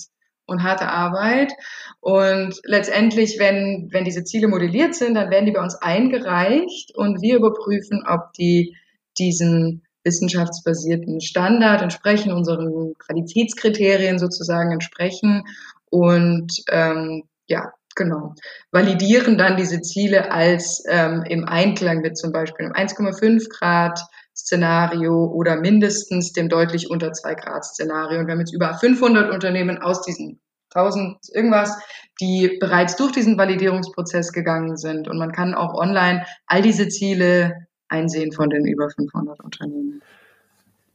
und 0.47 0.63
harte 0.63 0.87
Arbeit. 0.87 1.53
Und 1.99 2.61
letztendlich, 2.63 3.41
wenn, 3.41 3.89
wenn 3.91 4.05
diese 4.05 4.23
Ziele 4.23 4.47
modelliert 4.47 4.95
sind, 4.95 5.15
dann 5.15 5.31
werden 5.31 5.47
die 5.47 5.53
bei 5.53 5.63
uns 5.63 5.75
eingereicht 5.75 6.95
und 6.95 7.21
wir 7.21 7.37
überprüfen, 7.37 8.05
ob 8.07 8.33
die 8.35 8.77
diesen 9.19 9.83
wissenschaftsbasierten 10.05 11.21
Standard 11.21 11.83
entsprechen, 11.83 12.33
unseren 12.33 12.95
Qualitätskriterien 12.97 14.21
sozusagen 14.21 14.71
entsprechen. 14.71 15.43
Und 15.91 16.63
ähm, 16.71 17.25
ja, 17.49 17.73
Genau. 18.01 18.35
Validieren 18.73 19.37
dann 19.37 19.59
diese 19.59 19.83
Ziele 19.83 20.33
als 20.33 20.83
ähm, 20.89 21.23
im 21.29 21.45
Einklang 21.45 22.01
mit 22.01 22.17
zum 22.17 22.33
Beispiel 22.33 22.65
einem 22.65 22.89
1,5 22.89 23.51
Grad 23.51 24.01
Szenario 24.35 25.27
oder 25.27 25.57
mindestens 25.57 26.33
dem 26.33 26.49
deutlich 26.49 26.89
unter 26.89 27.13
2 27.13 27.35
Grad 27.35 27.63
Szenario. 27.63 28.21
Und 28.21 28.27
wir 28.27 28.33
haben 28.33 28.41
jetzt 28.41 28.55
über 28.55 28.73
500 28.73 29.31
Unternehmen 29.31 29.83
aus 29.83 30.01
diesen 30.01 30.41
1000 30.75 31.19
irgendwas, 31.35 31.79
die 32.23 32.57
bereits 32.59 32.97
durch 32.97 33.13
diesen 33.13 33.37
Validierungsprozess 33.37 34.33
gegangen 34.33 34.79
sind. 34.79 35.07
Und 35.07 35.19
man 35.19 35.33
kann 35.33 35.53
auch 35.53 35.75
online 35.75 36.25
all 36.47 36.63
diese 36.63 36.89
Ziele 36.89 37.67
einsehen 37.91 38.33
von 38.33 38.49
den 38.49 38.65
über 38.65 38.89
500 38.89 39.41
Unternehmen. 39.41 40.01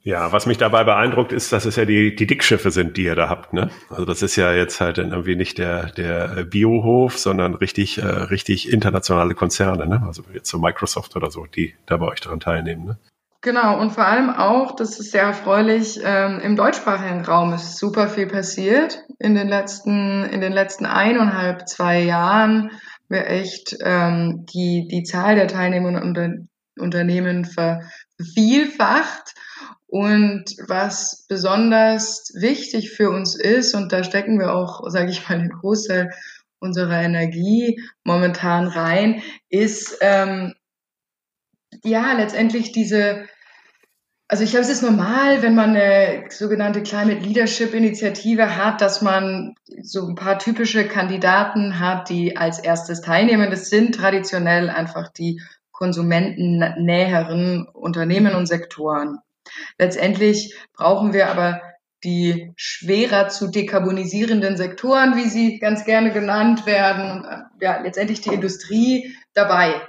Ja, 0.06 0.32
was 0.32 0.46
mich 0.46 0.60
dabei 0.60 0.84
beeindruckt, 0.84 1.32
ist, 1.32 1.52
dass 1.52 1.66
es 1.66 1.78
ja 1.78 1.86
die, 1.86 2.16
die 2.16 2.28
Dickschiffe 2.28 2.70
sind, 2.70 2.96
die 2.96 3.06
ihr 3.06 3.16
da 3.16 3.28
habt. 3.28 3.54
Ne? 3.54 3.72
Also 3.90 4.06
das 4.06 4.22
ist 4.22 4.36
ja 4.36 4.54
jetzt 4.54 4.80
halt 4.80 5.00
irgendwie 5.00 5.36
nicht 5.36 5.58
der, 5.58 5.88
der 5.88 6.44
Biohof, 6.44 7.18
sondern 7.18 7.56
richtig, 7.56 7.98
äh, 7.98 8.06
richtig 8.06 8.72
internationale 8.72 9.34
Konzerne. 9.34 9.88
Ne? 9.88 10.04
Also 10.06 10.22
jetzt 10.32 10.52
so 10.52 10.60
Microsoft 10.60 11.16
oder 11.16 11.32
so, 11.32 11.48
die 11.48 11.74
da 11.88 11.98
bei 11.98 12.06
euch 12.06 12.22
daran 12.22 12.40
teilnehmen. 12.40 12.86
Ne? 12.86 12.98
Genau, 13.42 13.82
und 13.82 13.94
vor 13.94 14.06
allem 14.06 14.30
auch, 14.30 14.76
das 14.76 15.00
ist 15.00 15.10
sehr 15.10 15.24
erfreulich, 15.24 16.00
ähm, 16.04 16.40
im 16.40 16.56
deutschsprachigen 16.56 17.26
Raum 17.26 17.54
ist 17.54 17.80
super 17.80 18.08
viel 18.08 18.28
passiert. 18.28 19.00
In 19.18 19.34
den 19.34 19.48
letzten, 19.48 20.24
in 20.26 20.40
den 20.40 20.54
letzten 20.54 20.86
eineinhalb, 20.86 21.68
zwei 21.68 22.04
Jahren 22.04 22.70
wir 23.10 23.26
echt 23.26 23.76
ähm, 23.82 24.46
die, 24.54 24.88
die 24.88 25.02
Zahl 25.02 25.36
der 25.36 25.48
teilnehmenden 25.48 26.48
Unternehmen 26.78 27.46
vervielfacht. 27.46 29.34
Und 29.96 30.58
was 30.68 31.26
besonders 31.30 32.34
wichtig 32.36 32.92
für 32.92 33.12
uns 33.12 33.34
ist, 33.34 33.74
und 33.76 33.94
da 33.94 34.04
stecken 34.04 34.38
wir 34.38 34.54
auch, 34.54 34.82
sage 34.90 35.10
ich 35.10 35.30
mal, 35.30 35.40
den 35.40 35.48
Großteil 35.48 36.12
unserer 36.60 37.02
Energie 37.02 37.82
momentan 38.04 38.68
rein, 38.68 39.22
ist 39.48 39.98
ähm, 40.02 40.54
ja 41.86 42.12
letztendlich 42.12 42.74
diese, 42.74 43.26
also 44.28 44.44
ich 44.44 44.50
glaube, 44.50 44.66
es 44.66 44.70
ist 44.70 44.84
normal, 44.84 45.42
wenn 45.42 45.56
man 45.56 45.78
eine 45.78 46.26
sogenannte 46.28 46.84
Climate 46.84 47.22
Leadership 47.22 47.74
Initiative 47.74 48.58
hat, 48.58 48.82
dass 48.82 49.02
man 49.02 49.56
so 49.82 50.06
ein 50.10 50.16
paar 50.16 50.40
typische 50.40 50.90
Kandidaten 50.90 51.80
hat, 51.80 52.10
die 52.10 52.36
als 52.36 52.60
erstes 52.60 53.00
teilnehmen. 53.00 53.50
Das 53.50 53.70
sind 53.70 53.96
traditionell 53.96 54.70
einfach 54.70 55.08
die 55.08 55.42
konsumentennäheren 55.72 57.70
Unternehmen 57.70 58.36
und 58.36 58.48
Sektoren. 58.48 59.20
Letztendlich 59.78 60.56
brauchen 60.74 61.14
wir 61.14 61.30
aber 61.30 61.62
die 62.04 62.54
schwerer 62.56 63.30
zu 63.30 63.48
dekarbonisierenden 63.48 64.58
Sektoren, 64.58 65.16
wie 65.18 65.28
sie 65.28 65.60
ganz 65.60 65.86
gerne 65.86 66.12
genannt 66.12 66.66
werden, 66.66 67.26
ja, 67.60 67.82
letztendlich 67.82 68.22
die 68.22 68.34
Industrie 68.34 69.16
dabei. 69.34 69.82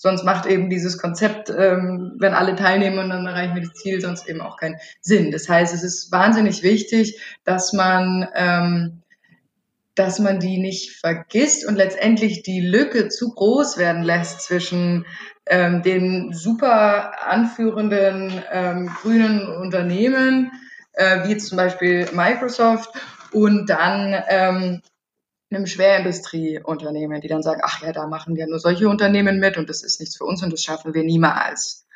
Sonst 0.00 0.24
macht 0.24 0.46
eben 0.46 0.70
dieses 0.70 0.96
Konzept, 0.96 1.50
ähm, 1.50 2.16
wenn 2.20 2.32
alle 2.32 2.54
teilnehmen 2.54 3.00
und 3.00 3.10
dann 3.10 3.26
erreichen 3.26 3.56
wir 3.56 3.62
das 3.62 3.74
Ziel, 3.74 4.00
sonst 4.00 4.28
eben 4.28 4.40
auch 4.40 4.56
keinen 4.56 4.76
Sinn. 5.00 5.32
Das 5.32 5.48
heißt, 5.48 5.74
es 5.74 5.82
ist 5.82 6.12
wahnsinnig 6.12 6.62
wichtig, 6.62 7.20
dass 7.44 7.72
man, 7.72 8.28
ähm, 8.34 9.02
dass 9.98 10.18
man 10.18 10.38
die 10.38 10.58
nicht 10.58 10.92
vergisst 11.00 11.66
und 11.66 11.76
letztendlich 11.76 12.42
die 12.42 12.60
Lücke 12.60 13.08
zu 13.08 13.34
groß 13.34 13.78
werden 13.78 14.02
lässt 14.02 14.42
zwischen 14.42 15.06
ähm, 15.46 15.82
den 15.82 16.32
super 16.32 17.26
anführenden 17.26 18.42
ähm, 18.50 18.86
grünen 19.00 19.46
Unternehmen, 19.46 20.52
äh, 20.92 21.28
wie 21.28 21.36
zum 21.36 21.56
Beispiel 21.56 22.08
Microsoft, 22.12 22.90
und 23.32 23.68
dann 23.68 24.14
ähm, 24.28 24.82
einem 25.50 25.66
Schwerindustrieunternehmen, 25.66 27.20
die 27.20 27.28
dann 27.28 27.42
sagen, 27.42 27.62
ach 27.64 27.82
ja, 27.82 27.92
da 27.92 28.06
machen 28.06 28.36
ja 28.36 28.46
nur 28.46 28.58
solche 28.58 28.88
Unternehmen 28.88 29.38
mit 29.38 29.56
und 29.56 29.68
das 29.68 29.82
ist 29.82 30.00
nichts 30.00 30.16
für 30.16 30.24
uns 30.24 30.42
und 30.42 30.52
das 30.52 30.62
schaffen 30.62 30.94
wir 30.94 31.02
niemals. 31.02 31.86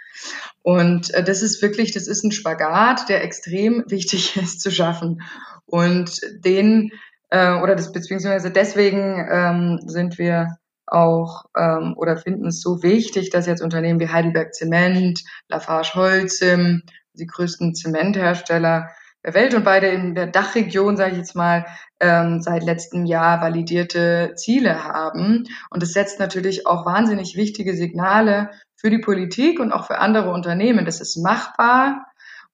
Und 0.63 1.13
äh, 1.15 1.23
das 1.23 1.43
ist 1.43 1.61
wirklich, 1.63 1.93
das 1.93 2.07
ist 2.07 2.25
ein 2.25 2.33
Spagat, 2.33 3.09
der 3.09 3.23
extrem 3.23 3.85
wichtig 3.89 4.37
ist 4.37 4.61
zu 4.61 4.71
schaffen. 4.71 5.23
Und 5.67 6.21
den, 6.45 6.93
äh, 7.33 7.55
oder 7.55 7.75
das, 7.75 7.93
beziehungsweise 7.93 8.51
deswegen 8.51 9.27
ähm, 9.31 9.81
sind 9.87 10.19
wir 10.19 10.59
auch 10.87 11.47
ähm, 11.57 11.95
oder 11.97 12.19
finden 12.19 12.49
es 12.49 12.61
so 12.61 12.83
wichtig, 12.83 13.31
dass 13.31 13.47
jetzt 13.47 13.63
Unternehmen 13.63 14.01
wie 14.01 14.11
Heidelberg 14.11 14.53
Zement, 14.53 15.25
Lafarge 15.49 15.95
Holcim, 15.95 16.83
die 17.15 17.27
größten 17.27 17.75
Zementhersteller 17.75 18.91
der 19.25 19.35
Welt 19.35 19.55
und 19.55 19.65
beide 19.65 19.87
in 19.89 20.15
der 20.15 20.27
Dachregion, 20.27 20.97
sage 20.97 21.13
ich 21.13 21.19
jetzt 21.19 21.35
mal, 21.35 21.65
ähm, 22.01 22.43
seit 22.43 22.65
letztem 22.65 23.07
Jahr 23.07 23.41
validierte 23.41 24.35
Ziele 24.37 24.85
haben. 24.85 25.45
Und 25.71 25.83
es 25.83 25.95
setzt 25.95 26.19
natürlich 26.19 26.67
auch 26.67 26.85
wahnsinnig 26.85 27.37
wichtige 27.37 27.75
Signale 27.75 28.51
für 28.77 28.91
die 28.91 28.99
Politik 28.99 29.59
und 29.59 29.73
auch 29.73 29.87
für 29.87 29.99
andere 29.99 30.33
Unternehmen. 30.33 30.85
Das 30.85 31.01
ist 31.01 31.17
machbar 31.17 32.05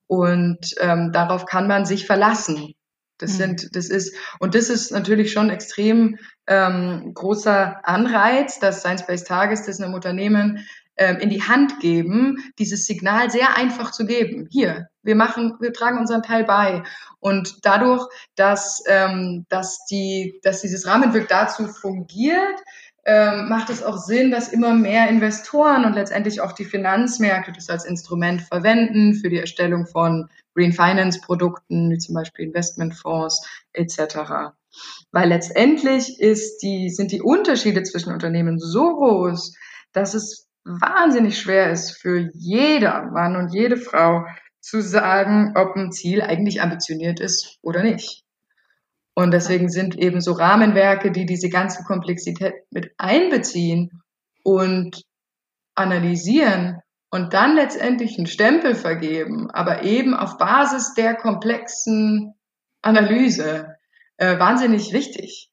und 0.07 0.75
ähm, 0.79 1.11
darauf 1.11 1.45
kann 1.45 1.67
man 1.67 1.85
sich 1.85 2.05
verlassen. 2.05 2.75
Das 3.19 3.33
mhm. 3.33 3.37
sind, 3.37 3.75
das 3.75 3.89
ist, 3.89 4.15
und 4.39 4.55
das 4.55 4.69
ist 4.69 4.91
natürlich 4.91 5.31
schon 5.31 5.49
extrem 5.49 6.17
ähm, 6.47 7.11
großer 7.13 7.87
Anreiz, 7.87 8.59
dass 8.59 8.79
Science-Based 8.79 9.27
Targets 9.27 9.65
das 9.65 9.79
einem 9.79 9.93
Unternehmen 9.93 10.65
ähm, 10.97 11.17
in 11.19 11.29
die 11.29 11.43
Hand 11.43 11.79
geben, 11.79 12.51
dieses 12.57 12.85
Signal 12.85 13.29
sehr 13.29 13.55
einfach 13.55 13.91
zu 13.91 14.05
geben. 14.05 14.47
Hier, 14.51 14.89
wir 15.03 15.15
machen, 15.15 15.55
wir 15.61 15.71
tragen 15.71 15.97
unseren 15.97 16.23
Teil 16.23 16.43
bei. 16.43 16.83
Und 17.19 17.65
dadurch, 17.65 18.05
dass, 18.35 18.83
ähm, 18.87 19.45
dass, 19.47 19.85
die, 19.85 20.39
dass 20.43 20.61
dieses 20.61 20.87
Rahmenwerk 20.87 21.27
dazu 21.29 21.67
fungiert, 21.67 22.59
ähm, 23.05 23.47
macht 23.47 23.69
es 23.69 23.81
auch 23.81 23.97
Sinn, 23.97 24.29
dass 24.29 24.49
immer 24.49 24.73
mehr 24.73 25.07
Investoren 25.07 25.85
und 25.85 25.93
letztendlich 25.93 26.41
auch 26.41 26.51
die 26.51 26.65
Finanzmärkte 26.65 27.51
das 27.53 27.69
als 27.69 27.85
Instrument 27.85 28.41
verwenden 28.41 29.15
für 29.15 29.29
die 29.29 29.39
Erstellung 29.39 29.87
von 29.87 30.29
Green 30.55 30.73
Finance 30.73 31.21
Produkten, 31.21 31.89
wie 31.91 31.97
zum 31.97 32.15
Beispiel 32.15 32.45
Investmentfonds 32.45 33.47
etc. 33.73 34.53
Weil 35.11 35.29
letztendlich 35.29 36.19
ist 36.19 36.59
die, 36.59 36.89
sind 36.89 37.11
die 37.11 37.21
Unterschiede 37.21 37.83
zwischen 37.83 38.13
Unternehmen 38.13 38.59
so 38.59 38.95
groß, 38.95 39.55
dass 39.93 40.13
es 40.13 40.47
wahnsinnig 40.63 41.39
schwer 41.39 41.71
ist 41.71 41.91
für 41.91 42.29
jeder 42.33 43.05
Mann 43.11 43.35
und 43.35 43.53
jede 43.53 43.77
Frau 43.77 44.25
zu 44.59 44.81
sagen, 44.81 45.53
ob 45.55 45.75
ein 45.75 45.91
Ziel 45.91 46.21
eigentlich 46.21 46.61
ambitioniert 46.61 47.19
ist 47.19 47.57
oder 47.61 47.81
nicht. 47.81 48.23
Und 49.15 49.31
deswegen 49.31 49.69
sind 49.69 49.97
eben 49.97 50.21
so 50.21 50.33
Rahmenwerke, 50.33 51.11
die 51.11 51.25
diese 51.25 51.49
ganze 51.49 51.83
Komplexität 51.83 52.53
mit 52.71 52.93
einbeziehen 52.97 54.01
und 54.43 55.03
analysieren 55.75 56.81
und 57.11 57.33
dann 57.33 57.55
letztendlich 57.55 58.17
einen 58.17 58.27
Stempel 58.27 58.75
vergeben, 58.75 59.49
aber 59.51 59.83
eben 59.83 60.13
auf 60.13 60.37
Basis 60.37 60.93
der 60.93 61.15
komplexen 61.15 62.33
Analyse, 62.81 63.75
äh, 64.17 64.37
wahnsinnig 64.39 64.93
wichtig. 64.93 65.48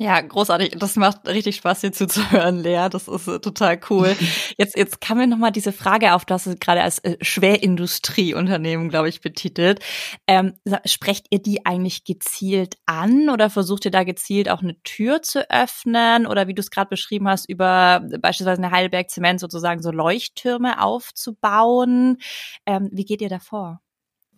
Ja, 0.00 0.20
großartig. 0.20 0.76
Das 0.78 0.94
macht 0.94 1.26
richtig 1.26 1.56
Spaß, 1.56 1.80
hier 1.80 1.92
zuzuhören, 1.92 2.60
Lea. 2.60 2.88
Das 2.88 3.08
ist 3.08 3.26
äh, 3.26 3.40
total 3.40 3.80
cool. 3.90 4.14
Jetzt, 4.56 4.76
jetzt 4.76 5.00
kam 5.00 5.18
mir 5.18 5.26
nochmal 5.26 5.50
diese 5.50 5.72
Frage 5.72 6.14
auf, 6.14 6.24
du 6.24 6.34
hast 6.34 6.46
es 6.46 6.58
gerade 6.60 6.82
als 6.82 7.00
äh, 7.00 7.16
Schwerindustrieunternehmen, 7.20 8.90
glaube 8.90 9.08
ich, 9.08 9.20
betitelt. 9.20 9.80
Ähm, 10.28 10.54
sprecht 10.84 11.26
ihr 11.30 11.42
die 11.42 11.66
eigentlich 11.66 12.04
gezielt 12.04 12.76
an 12.86 13.28
oder 13.28 13.50
versucht 13.50 13.84
ihr 13.84 13.90
da 13.90 14.04
gezielt 14.04 14.48
auch 14.48 14.62
eine 14.62 14.80
Tür 14.82 15.22
zu 15.22 15.50
öffnen 15.50 16.26
oder 16.26 16.46
wie 16.46 16.54
du 16.54 16.60
es 16.60 16.70
gerade 16.70 16.88
beschrieben 16.88 17.28
hast, 17.28 17.48
über 17.48 18.00
beispielsweise 18.20 18.62
eine 18.62 18.70
Heidelberg 18.70 19.10
Zement 19.10 19.40
sozusagen 19.40 19.82
so 19.82 19.90
Leuchttürme 19.90 20.80
aufzubauen? 20.80 22.18
Ähm, 22.66 22.88
wie 22.92 23.04
geht 23.04 23.20
ihr 23.20 23.28
da 23.28 23.40
vor? 23.40 23.80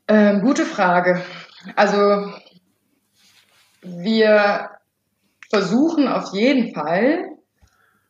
Ähm, 0.09 0.41
gute 0.41 0.65
Frage. 0.65 1.23
Also 1.77 2.33
wir 3.83 4.71
versuchen 5.51 6.09
auf 6.09 6.33
jeden 6.33 6.73
Fall 6.73 7.25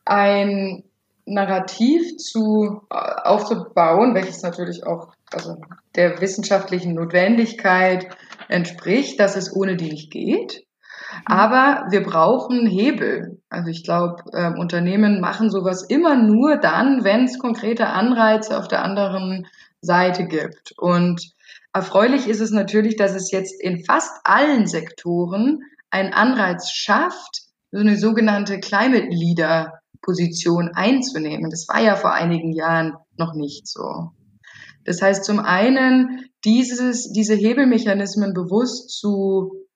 ein 0.05 0.83
Narrativ 1.25 2.17
zu, 2.17 2.81
äh, 2.89 2.95
aufzubauen, 2.95 4.15
welches 4.15 4.41
natürlich 4.41 4.85
auch 4.85 5.13
also 5.33 5.57
der 5.95 6.19
wissenschaftlichen 6.21 6.93
Notwendigkeit 6.93 8.07
entspricht, 8.47 9.19
dass 9.19 9.35
es 9.35 9.55
ohne 9.55 9.75
die 9.75 9.91
nicht 9.91 10.11
geht. 10.11 10.65
Mhm. 11.11 11.21
Aber 11.25 11.85
wir 11.89 12.03
brauchen 12.03 12.65
Hebel. 12.65 13.39
Also 13.49 13.69
ich 13.69 13.83
glaube, 13.83 14.23
äh, 14.33 14.51
Unternehmen 14.57 15.21
machen 15.21 15.49
sowas 15.49 15.83
immer 15.83 16.15
nur 16.15 16.57
dann, 16.57 17.03
wenn 17.03 17.25
es 17.25 17.39
konkrete 17.39 17.87
Anreize 17.87 18.57
auf 18.57 18.67
der 18.67 18.83
anderen 18.83 19.47
Seite 19.81 20.25
gibt. 20.25 20.73
Und 20.77 21.31
erfreulich 21.73 22.27
ist 22.27 22.41
es 22.41 22.51
natürlich, 22.51 22.97
dass 22.97 23.15
es 23.15 23.31
jetzt 23.31 23.61
in 23.61 23.83
fast 23.85 24.11
allen 24.23 24.67
Sektoren 24.67 25.63
einen 25.91 26.13
Anreiz 26.13 26.71
schafft, 26.71 27.43
so 27.71 27.79
eine 27.79 27.97
sogenannte 27.97 28.59
Climate 28.59 29.07
Leader 29.09 29.81
Position 30.01 30.71
einzunehmen. 30.73 31.49
Das 31.51 31.67
war 31.67 31.79
ja 31.79 31.95
vor 31.95 32.13
einigen 32.13 32.51
Jahren 32.53 32.95
noch 33.17 33.33
nicht 33.33 33.67
so. 33.67 34.09
Das 34.83 35.01
heißt, 35.01 35.23
zum 35.23 35.39
einen 35.39 36.25
dieses, 36.43 37.11
diese 37.11 37.35
Hebelmechanismen 37.35 38.33
bewusst 38.33 38.89
zu, 38.89 39.67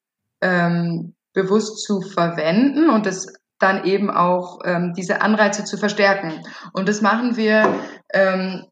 ähm, 0.41 1.13
bewusst 1.33 1.83
zu 1.83 2.01
verwenden 2.01 2.89
und 2.89 3.05
das 3.05 3.27
dann 3.59 3.85
eben 3.85 4.09
auch 4.09 4.59
ähm, 4.65 4.93
diese 4.97 5.21
Anreize 5.21 5.63
zu 5.63 5.77
verstärken. 5.77 6.41
Und 6.73 6.89
das 6.89 7.01
machen 7.01 7.37
wir 7.37 7.79
ähm, 8.13 8.65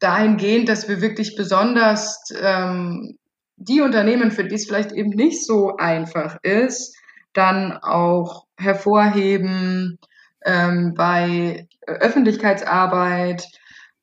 dahingehend, 0.00 0.68
dass 0.68 0.88
wir 0.88 1.00
wirklich 1.00 1.36
besonders 1.36 2.22
ähm, 2.40 3.18
die 3.60 3.82
Unternehmen, 3.82 4.30
für 4.30 4.44
die 4.44 4.54
es 4.54 4.66
vielleicht 4.66 4.92
eben 4.92 5.10
nicht 5.10 5.44
so 5.44 5.76
einfach 5.76 6.38
ist, 6.42 6.96
dann 7.34 7.76
auch 7.76 8.46
hervorheben 8.58 9.98
ähm, 10.44 10.94
bei 10.94 11.68
Öffentlichkeitsarbeit 11.86 13.44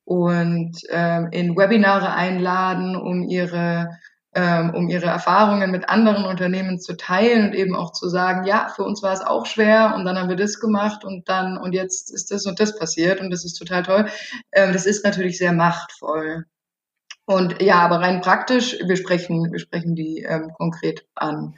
und 0.05 0.77
ähm, 0.89 1.29
in 1.31 1.57
Webinare 1.57 2.13
einladen, 2.13 2.95
um 2.95 3.23
ihre 3.23 3.89
ähm, 4.35 4.75
um 4.75 4.87
ihre 4.87 5.07
Erfahrungen 5.07 5.71
mit 5.71 5.89
anderen 5.89 6.25
Unternehmen 6.25 6.79
zu 6.79 6.95
teilen 6.95 7.47
und 7.47 7.55
eben 7.55 7.75
auch 7.75 7.91
zu 7.91 8.07
sagen, 8.07 8.45
ja, 8.45 8.69
für 8.75 8.83
uns 8.83 9.01
war 9.01 9.13
es 9.13 9.21
auch 9.21 9.47
schwer 9.47 9.95
und 9.95 10.05
dann 10.05 10.15
haben 10.17 10.29
wir 10.29 10.35
das 10.35 10.59
gemacht 10.59 11.03
und 11.03 11.27
dann 11.27 11.57
und 11.57 11.73
jetzt 11.73 12.13
ist 12.13 12.29
das 12.29 12.45
und 12.45 12.59
das 12.59 12.77
passiert 12.77 13.19
und 13.19 13.31
das 13.31 13.43
ist 13.43 13.55
total 13.55 13.81
toll. 13.81 14.09
Ähm, 14.51 14.73
das 14.73 14.85
ist 14.85 15.03
natürlich 15.03 15.39
sehr 15.39 15.53
machtvoll. 15.53 16.45
Und 17.27 17.61
ja, 17.61 17.79
aber 17.79 17.99
rein 17.99 18.21
praktisch, 18.21 18.77
wir 18.87 18.95
sprechen, 18.95 19.51
wir 19.51 19.59
sprechen 19.59 19.95
die 19.95 20.23
ähm, 20.27 20.53
konkret 20.57 21.05
an. 21.13 21.55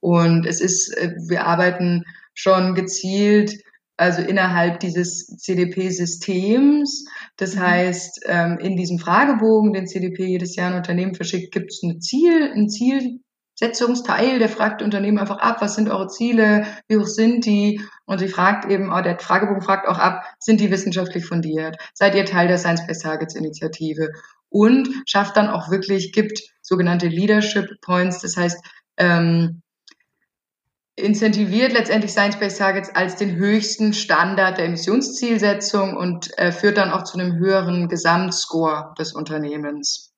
Und 0.00 0.46
es 0.46 0.62
ist, 0.62 0.96
äh, 0.96 1.14
wir 1.28 1.46
arbeiten 1.46 2.04
schon 2.32 2.74
gezielt, 2.74 3.62
also 3.98 4.22
innerhalb 4.22 4.80
dieses 4.80 5.26
CDP-Systems. 5.36 7.04
Das 7.36 7.56
mhm. 7.56 7.60
heißt, 7.60 8.20
ähm, 8.24 8.58
in 8.58 8.78
diesem 8.78 8.98
Fragebogen, 8.98 9.74
den 9.74 9.86
CDP 9.86 10.24
jedes 10.24 10.56
Jahr 10.56 10.70
ein 10.70 10.78
Unternehmen 10.78 11.14
verschickt, 11.14 11.52
gibt 11.52 11.72
es 11.72 11.82
ein 11.82 12.00
Ziel, 12.00 12.50
ein 12.50 12.70
Zielsetzungsteil, 12.70 14.38
der 14.38 14.48
fragt 14.48 14.80
Unternehmen 14.80 15.18
einfach 15.18 15.40
ab, 15.40 15.58
was 15.60 15.74
sind 15.74 15.90
eure 15.90 16.08
Ziele, 16.08 16.64
wie 16.88 16.96
hoch 16.96 17.06
sind 17.06 17.44
die? 17.44 17.82
Und 18.06 18.18
sie 18.18 18.28
fragt 18.28 18.70
eben, 18.70 18.90
oh, 18.90 19.02
der 19.02 19.18
Fragebogen 19.18 19.60
fragt 19.60 19.86
auch 19.86 19.98
ab, 19.98 20.24
sind 20.38 20.62
die 20.62 20.70
wissenschaftlich 20.70 21.26
fundiert? 21.26 21.76
Seid 21.92 22.14
ihr 22.14 22.24
Teil 22.24 22.48
der 22.48 22.56
Science-Based 22.56 23.02
Targets 23.02 23.34
Initiative? 23.34 24.10
Und 24.52 24.88
schafft 25.06 25.36
dann 25.36 25.48
auch 25.48 25.70
wirklich, 25.70 26.12
gibt 26.12 26.42
sogenannte 26.60 27.08
Leadership 27.08 27.80
Points, 27.80 28.20
das 28.20 28.36
heißt, 28.36 28.62
ähm, 28.98 29.62
incentiviert 30.94 31.72
letztendlich 31.72 32.12
Science-Based 32.12 32.58
Targets 32.58 32.94
als 32.94 33.16
den 33.16 33.36
höchsten 33.36 33.94
Standard 33.94 34.58
der 34.58 34.66
Emissionszielsetzung 34.66 35.96
und 35.96 36.36
äh, 36.38 36.52
führt 36.52 36.76
dann 36.76 36.90
auch 36.90 37.04
zu 37.04 37.18
einem 37.18 37.36
höheren 37.36 37.88
Gesamtscore 37.88 38.94
des 38.98 39.14
Unternehmens. 39.14 40.12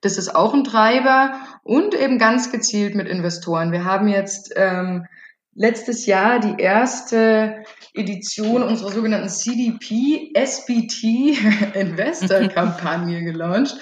Das 0.00 0.18
ist 0.18 0.34
auch 0.34 0.54
ein 0.54 0.64
Treiber 0.64 1.40
und 1.62 1.94
eben 1.94 2.18
ganz 2.18 2.50
gezielt 2.50 2.94
mit 2.94 3.08
Investoren. 3.08 3.70
Wir 3.70 3.84
haben 3.84 4.08
jetzt 4.08 4.52
ähm, 4.56 5.06
letztes 5.54 6.06
Jahr 6.06 6.40
die 6.40 6.60
erste 6.60 7.64
Edition 7.94 8.62
unserer 8.62 8.92
sogenannten 8.92 9.28
CDP 9.28 10.32
SBT 10.34 11.74
Investor 11.74 12.48
Kampagne 12.48 13.24
gelauncht. 13.24 13.76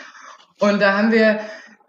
Und 0.61 0.81
da 0.81 0.97
haben 0.97 1.13
wir 1.13 1.41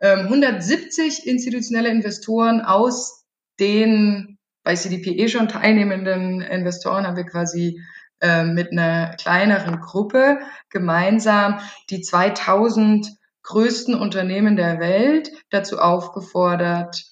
ähm, 0.01 0.19
170 0.21 1.25
institutionelle 1.25 1.89
Investoren 1.89 2.61
aus 2.61 3.25
den 3.59 4.37
bei 4.63 4.75
CDP 4.75 5.11
eh 5.11 5.27
schon 5.29 5.47
teilnehmenden 5.47 6.41
Investoren 6.41 7.07
haben 7.07 7.15
wir 7.15 7.25
quasi 7.25 7.81
äh, 8.21 8.43
mit 8.43 8.71
einer 8.71 9.15
kleineren 9.15 9.79
Gruppe 9.79 10.39
gemeinsam 10.69 11.59
die 11.89 12.01
2000 12.01 13.07
größten 13.43 13.95
Unternehmen 13.95 14.55
der 14.57 14.79
Welt 14.79 15.31
dazu 15.49 15.79
aufgefordert, 15.79 17.03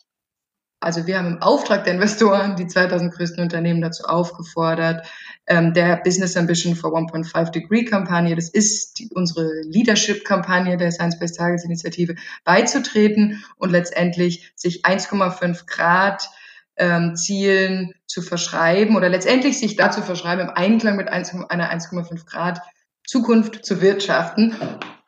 also 0.79 1.07
wir 1.07 1.17
haben 1.17 1.27
im 1.27 1.41
Auftrag 1.41 1.85
der 1.85 1.93
Investoren 1.93 2.55
die 2.55 2.67
2000 2.67 3.13
größten 3.13 3.41
Unternehmen 3.41 3.81
dazu 3.81 4.03
aufgefordert, 4.03 5.07
ähm, 5.47 5.73
der 5.73 5.97
Business 5.97 6.37
Ambition 6.37 6.75
for 6.75 6.93
1.5 6.93 7.51
Degree 7.51 7.83
Kampagne, 7.83 8.35
das 8.35 8.49
ist 8.49 8.99
die, 8.99 9.09
unsere 9.13 9.61
Leadership-Kampagne 9.63 10.77
der 10.77 10.91
Science-Based 10.91 11.37
Targets 11.37 11.65
Initiative, 11.65 12.15
beizutreten 12.43 13.43
und 13.57 13.71
letztendlich 13.71 14.51
sich 14.55 14.85
1,5 14.85 15.65
Grad 15.65 16.29
ähm, 16.77 17.15
Zielen 17.15 17.93
zu 18.05 18.21
verschreiben 18.21 18.95
oder 18.95 19.09
letztendlich 19.09 19.57
sich 19.57 19.75
dazu 19.75 20.01
verschreiben, 20.01 20.47
im 20.47 20.53
Einklang 20.53 20.95
mit 20.95 21.07
1, 21.07 21.33
einer 21.49 21.73
1,5 21.73 22.25
Grad 22.25 22.61
Zukunft 23.05 23.65
zu 23.65 23.81
wirtschaften 23.81 24.55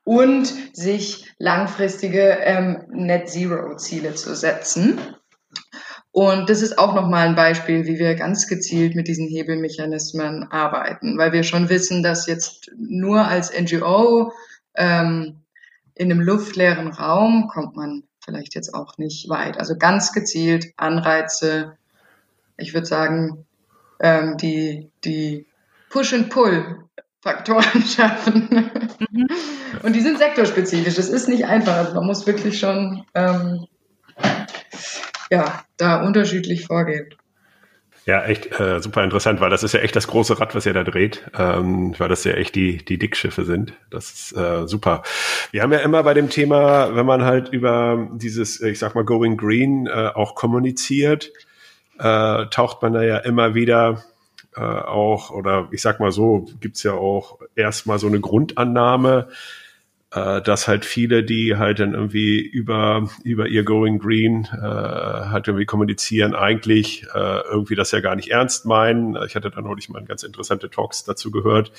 und 0.03 0.47
sich 0.73 1.31
langfristige 1.37 2.39
ähm, 2.41 2.85
Net 2.89 3.29
Zero 3.29 3.75
Ziele 3.75 4.15
zu 4.15 4.35
setzen. 4.35 4.97
Und 6.11 6.49
das 6.49 6.61
ist 6.61 6.77
auch 6.77 6.95
nochmal 6.95 7.27
ein 7.27 7.35
Beispiel, 7.35 7.85
wie 7.85 7.99
wir 7.99 8.15
ganz 8.15 8.47
gezielt 8.47 8.95
mit 8.95 9.07
diesen 9.07 9.27
Hebelmechanismen 9.27 10.51
arbeiten, 10.51 11.17
weil 11.17 11.33
wir 11.33 11.43
schon 11.43 11.69
wissen, 11.69 12.01
dass 12.03 12.25
jetzt 12.27 12.71
nur 12.77 13.25
als 13.25 13.51
NGO 13.57 14.31
ähm, 14.75 15.41
in 15.95 16.11
einem 16.11 16.21
luftleeren 16.21 16.87
Raum 16.89 17.47
kommt 17.47 17.75
man 17.75 18.03
vielleicht 18.23 18.55
jetzt 18.55 18.73
auch 18.73 18.97
nicht 18.97 19.29
weit. 19.29 19.59
Also 19.59 19.77
ganz 19.77 20.13
gezielt 20.13 20.73
Anreize, 20.77 21.77
ich 22.57 22.73
würde 22.73 22.87
sagen, 22.87 23.45
ähm, 23.99 24.37
die, 24.37 24.91
die 25.03 25.45
Push-and-Pull-Faktoren 25.89 27.81
schaffen. 27.87 28.69
Mhm. 29.11 29.27
Und 29.83 29.95
die 29.95 30.01
sind 30.01 30.17
sektorspezifisch. 30.17 30.97
Es 30.97 31.09
ist 31.09 31.27
nicht 31.27 31.45
einfach. 31.45 31.75
Also 31.75 31.93
man 31.95 32.05
muss 32.05 32.27
wirklich 32.27 32.59
schon 32.59 33.03
ähm, 33.13 33.67
ja, 35.29 35.63
da 35.77 36.05
unterschiedlich 36.05 36.65
vorgeht. 36.65 37.17
Ja, 38.05 38.23
echt 38.23 38.59
äh, 38.59 38.79
super 38.79 39.03
interessant, 39.03 39.39
weil 39.39 39.51
das 39.51 39.61
ist 39.61 39.73
ja 39.73 39.81
echt 39.81 39.95
das 39.95 40.07
große 40.07 40.39
Rad, 40.39 40.55
was 40.55 40.65
ihr 40.65 40.73
da 40.73 40.83
dreht, 40.83 41.29
ähm, 41.37 41.93
weil 41.99 42.09
das 42.09 42.23
ja 42.23 42.33
echt 42.33 42.55
die, 42.55 42.77
die 42.77 42.97
Dickschiffe 42.97 43.45
sind. 43.45 43.73
Das 43.91 44.09
ist 44.09 44.37
äh, 44.37 44.67
super. 44.67 45.03
Wir 45.51 45.61
haben 45.61 45.71
ja 45.71 45.79
immer 45.79 46.01
bei 46.01 46.15
dem 46.15 46.29
Thema, 46.29 46.95
wenn 46.95 47.05
man 47.05 47.23
halt 47.23 47.49
über 47.49 48.09
dieses, 48.13 48.61
ich 48.61 48.79
sag 48.79 48.95
mal, 48.95 49.03
Going 49.03 49.37
Green 49.37 49.85
äh, 49.85 50.09
auch 50.15 50.33
kommuniziert, 50.33 51.31
äh, 51.99 52.45
taucht 52.47 52.81
man 52.81 52.93
da 52.93 53.03
ja 53.03 53.17
immer 53.17 53.53
wieder 53.53 54.03
äh, 54.55 54.61
auch, 54.61 55.29
oder 55.29 55.67
ich 55.71 55.81
sag 55.81 55.99
mal 55.99 56.11
so, 56.11 56.47
gibt's 56.59 56.81
ja 56.81 56.93
auch 56.93 57.37
erstmal 57.55 57.99
so 57.99 58.07
eine 58.07 58.19
Grundannahme, 58.19 59.27
äh, 60.11 60.41
dass 60.41 60.67
halt 60.67 60.85
viele, 60.85 61.23
die 61.23 61.57
halt 61.57 61.79
dann 61.79 61.93
irgendwie 61.93 62.39
über, 62.39 63.07
über 63.23 63.47
ihr 63.47 63.63
Going 63.63 63.99
Green 63.99 64.45
äh, 64.45 64.57
halt 64.59 65.47
irgendwie 65.47 65.65
kommunizieren, 65.65 66.33
eigentlich 66.33 67.05
äh, 67.13 67.41
irgendwie 67.49 67.75
das 67.75 67.91
ja 67.91 67.99
gar 67.99 68.15
nicht 68.15 68.29
ernst 68.29 68.65
meinen. 68.65 69.15
Ich 69.27 69.35
hatte 69.35 69.51
da 69.51 69.61
neulich 69.61 69.89
mal 69.89 70.03
ganz 70.03 70.23
interessante 70.23 70.69
Talks 70.69 71.03
dazu 71.03 71.29
gehört, 71.29 71.71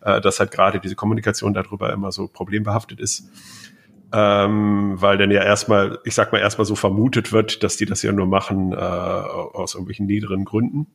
äh, 0.00 0.20
dass 0.20 0.40
halt 0.40 0.50
gerade 0.50 0.80
diese 0.80 0.96
Kommunikation 0.96 1.54
darüber 1.54 1.92
immer 1.92 2.10
so 2.10 2.26
problembehaftet 2.26 3.00
ist. 3.00 3.30
Ähm, 4.12 4.94
weil 5.00 5.18
dann 5.18 5.30
ja 5.30 5.42
erstmal, 5.42 5.98
ich 6.04 6.14
sag 6.14 6.32
mal, 6.32 6.38
erstmal 6.38 6.64
so 6.64 6.76
vermutet 6.76 7.32
wird, 7.32 7.62
dass 7.62 7.76
die 7.76 7.86
das 7.86 8.02
ja 8.02 8.12
nur 8.12 8.26
machen 8.26 8.72
äh, 8.72 8.76
aus 8.76 9.74
irgendwelchen 9.74 10.06
niederen 10.06 10.44
Gründen. 10.44 10.86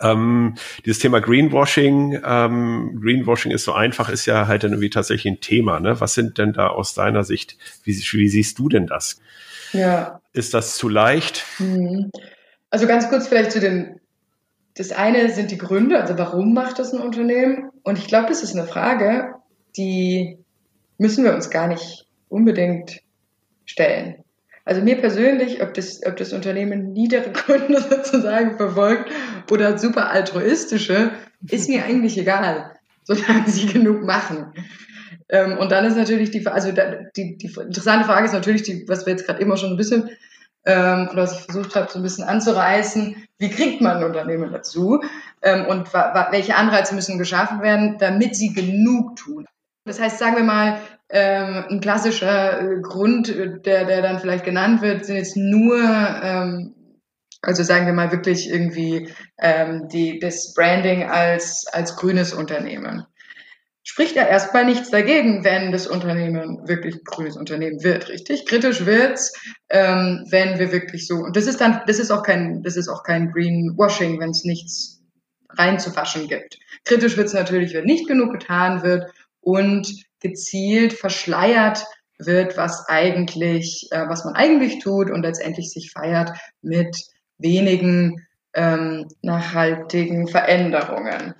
Ähm, 0.00 0.54
dieses 0.84 0.98
Thema 0.98 1.20
Greenwashing, 1.20 2.20
ähm, 2.24 3.00
Greenwashing 3.00 3.52
ist 3.52 3.64
so 3.64 3.72
einfach, 3.72 4.08
ist 4.08 4.26
ja 4.26 4.46
halt 4.46 4.64
dann 4.64 4.72
irgendwie 4.72 4.90
tatsächlich 4.90 5.32
ein 5.32 5.40
Thema. 5.40 5.80
Ne? 5.80 6.00
Was 6.00 6.14
sind 6.14 6.38
denn 6.38 6.52
da 6.52 6.68
aus 6.68 6.94
deiner 6.94 7.24
Sicht, 7.24 7.56
wie, 7.84 7.92
wie 7.92 8.28
siehst 8.28 8.58
du 8.58 8.68
denn 8.68 8.86
das? 8.86 9.20
Ja. 9.72 10.20
Ist 10.32 10.54
das 10.54 10.76
zu 10.76 10.88
leicht? 10.88 11.44
Mhm. 11.58 12.10
Also 12.70 12.86
ganz 12.86 13.08
kurz 13.08 13.28
vielleicht 13.28 13.52
zu 13.52 13.60
den, 13.60 14.00
das 14.76 14.92
eine 14.92 15.30
sind 15.30 15.50
die 15.50 15.58
Gründe, 15.58 16.00
also 16.00 16.18
warum 16.18 16.52
macht 16.52 16.78
das 16.78 16.92
ein 16.92 17.00
Unternehmen? 17.00 17.70
Und 17.82 17.98
ich 17.98 18.06
glaube, 18.06 18.28
das 18.28 18.42
ist 18.42 18.54
eine 18.54 18.66
Frage, 18.66 19.34
die 19.76 20.38
müssen 20.98 21.24
wir 21.24 21.34
uns 21.34 21.50
gar 21.50 21.66
nicht 21.66 22.06
unbedingt 22.28 23.00
stellen. 23.64 24.24
Also 24.68 24.82
mir 24.82 25.00
persönlich, 25.00 25.62
ob 25.62 25.72
das, 25.72 26.00
ob 26.04 26.16
das 26.16 26.34
Unternehmen 26.34 26.92
niedere 26.92 27.32
Kunden 27.46 27.74
sozusagen 27.80 28.58
verfolgt 28.58 29.10
oder 29.50 29.78
super 29.78 30.10
altruistische, 30.10 31.12
ist 31.48 31.70
mir 31.70 31.84
eigentlich 31.84 32.18
egal, 32.18 32.76
solange 33.02 33.48
sie 33.48 33.66
genug 33.66 34.02
machen. 34.02 34.52
Ähm, 35.30 35.56
und 35.56 35.72
dann 35.72 35.86
ist 35.86 35.96
natürlich 35.96 36.32
die, 36.32 36.46
also 36.46 36.70
die, 36.70 37.38
die 37.38 37.46
interessante 37.46 38.04
Frage 38.04 38.26
ist 38.26 38.34
natürlich 38.34 38.62
die, 38.62 38.84
was 38.86 39.06
wir 39.06 39.12
jetzt 39.12 39.24
gerade 39.24 39.40
immer 39.40 39.56
schon 39.56 39.70
ein 39.70 39.78
bisschen, 39.78 40.10
ähm, 40.66 41.08
oder 41.10 41.22
was 41.22 41.38
ich 41.38 41.44
versucht 41.46 41.74
habe, 41.74 41.90
so 41.90 41.98
ein 41.98 42.02
bisschen 42.02 42.24
anzureißen, 42.24 43.16
wie 43.38 43.48
kriegt 43.48 43.80
man 43.80 43.96
ein 43.96 44.04
Unternehmen 44.04 44.52
dazu? 44.52 45.02
Ähm, 45.40 45.64
und 45.64 45.94
welche 45.94 46.56
Anreize 46.56 46.94
müssen 46.94 47.16
geschaffen 47.16 47.62
werden, 47.62 47.96
damit 47.98 48.36
sie 48.36 48.52
genug 48.52 49.16
tun? 49.16 49.46
Das 49.86 49.98
heißt, 49.98 50.18
sagen 50.18 50.36
wir 50.36 50.44
mal, 50.44 50.78
ähm, 51.10 51.64
ein 51.70 51.80
klassischer 51.80 52.60
äh, 52.60 52.80
Grund, 52.80 53.28
äh, 53.28 53.60
der, 53.60 53.84
der 53.86 54.02
dann 54.02 54.18
vielleicht 54.18 54.44
genannt 54.44 54.82
wird, 54.82 55.04
sind 55.04 55.16
jetzt 55.16 55.36
nur, 55.36 55.76
ähm, 55.78 56.74
also 57.40 57.62
sagen 57.62 57.86
wir 57.86 57.94
mal 57.94 58.12
wirklich 58.12 58.50
irgendwie 58.50 59.08
ähm, 59.38 59.88
die, 59.88 60.18
das 60.18 60.54
Branding 60.54 61.04
als, 61.04 61.66
als 61.72 61.96
grünes 61.96 62.34
Unternehmen. 62.34 63.06
Spricht 63.82 64.16
ja 64.16 64.26
erstmal 64.26 64.66
nichts 64.66 64.90
dagegen, 64.90 65.44
wenn 65.44 65.72
das 65.72 65.86
Unternehmen 65.86 66.68
wirklich 66.68 66.96
ein 66.96 67.04
grünes 67.04 67.38
Unternehmen 67.38 67.82
wird, 67.82 68.10
richtig? 68.10 68.44
Kritisch 68.44 68.84
wird's, 68.84 69.32
ähm, 69.70 70.26
wenn 70.28 70.58
wir 70.58 70.72
wirklich 70.72 71.06
so, 71.06 71.14
und 71.14 71.36
das 71.36 71.46
ist 71.46 71.62
dann, 71.62 71.80
das 71.86 71.98
ist 71.98 72.10
auch 72.10 72.22
kein, 72.22 72.62
das 72.62 72.76
ist 72.76 72.88
auch 72.88 73.02
kein 73.02 73.32
Greenwashing, 73.32 74.20
wenn 74.20 74.30
es 74.30 74.44
nichts 74.44 75.00
reinzuwaschen 75.48 76.28
gibt. 76.28 76.58
Kritisch 76.84 77.16
wird's 77.16 77.32
natürlich, 77.32 77.72
wenn 77.72 77.86
nicht 77.86 78.06
genug 78.06 78.32
getan 78.32 78.82
wird 78.82 79.10
und 79.40 80.07
gezielt 80.20 80.92
verschleiert 80.92 81.84
wird, 82.18 82.56
was 82.56 82.88
eigentlich, 82.88 83.88
äh, 83.90 84.08
was 84.08 84.24
man 84.24 84.34
eigentlich 84.34 84.80
tut 84.80 85.10
und 85.10 85.22
letztendlich 85.22 85.70
sich 85.70 85.92
feiert 85.92 86.30
mit 86.62 86.96
wenigen 87.38 88.26
ähm, 88.54 89.06
nachhaltigen 89.22 90.26
Veränderungen. 90.26 91.34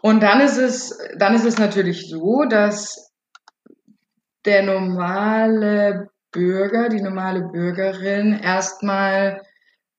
Und 0.00 0.22
dann 0.22 0.40
ist 0.40 0.56
es, 0.56 0.98
dann 1.16 1.34
ist 1.34 1.44
es 1.44 1.58
natürlich 1.58 2.08
so, 2.08 2.44
dass 2.44 3.12
der 4.44 4.62
normale 4.62 6.08
Bürger, 6.32 6.88
die 6.88 7.00
normale 7.00 7.42
Bürgerin 7.42 8.40
erstmal 8.42 9.42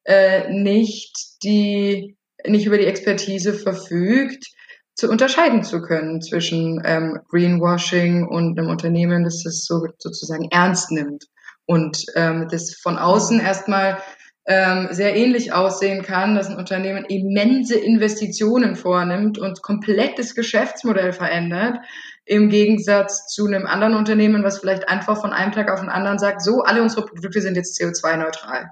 äh, 0.04 0.52
nicht 0.52 1.16
die, 1.44 2.18
nicht 2.46 2.66
über 2.66 2.78
die 2.78 2.88
Expertise 2.88 3.54
verfügt, 3.54 4.46
zu 4.96 5.10
unterscheiden 5.10 5.64
zu 5.64 5.82
können 5.82 6.22
zwischen 6.22 6.82
ähm, 6.86 7.20
Greenwashing 7.30 8.28
und 8.28 8.58
einem 8.60 8.70
Unternehmen, 8.70 9.24
das 9.24 9.46
es 9.46 9.66
so, 9.66 9.88
sozusagen 9.98 10.50
ernst 10.52 10.92
nimmt 10.92 11.26
und 11.66 12.06
ähm, 12.16 12.48
das 12.50 12.76
von 12.76 12.98
außen 12.98 13.40
erstmal 13.40 14.00
ähm, 14.46 14.90
sehr 14.92 15.16
ähnlich 15.16 15.54
aussehen 15.54 16.04
kann, 16.04 16.36
dass 16.36 16.50
ein 16.50 16.58
Unternehmen 16.58 17.06
immense 17.06 17.80
Investitionen 17.80 18.76
vornimmt 18.76 19.38
und 19.38 19.62
komplett 19.62 20.20
das 20.20 20.36
Geschäftsmodell 20.36 21.14
verändert, 21.14 21.78
im 22.26 22.50
Gegensatz 22.50 23.28
zu 23.28 23.48
einem 23.48 23.66
anderen 23.66 23.96
Unternehmen, 23.96 24.44
was 24.44 24.60
vielleicht 24.60 24.88
einfach 24.90 25.20
von 25.20 25.32
einem 25.32 25.52
Tag 25.52 25.72
auf 25.72 25.80
den 25.80 25.90
anderen 25.90 26.20
sagt, 26.20 26.42
so, 26.42 26.62
alle 26.62 26.82
unsere 26.82 27.06
Produkte 27.06 27.42
sind 27.42 27.56
jetzt 27.56 27.80
CO2-neutral. 27.80 28.72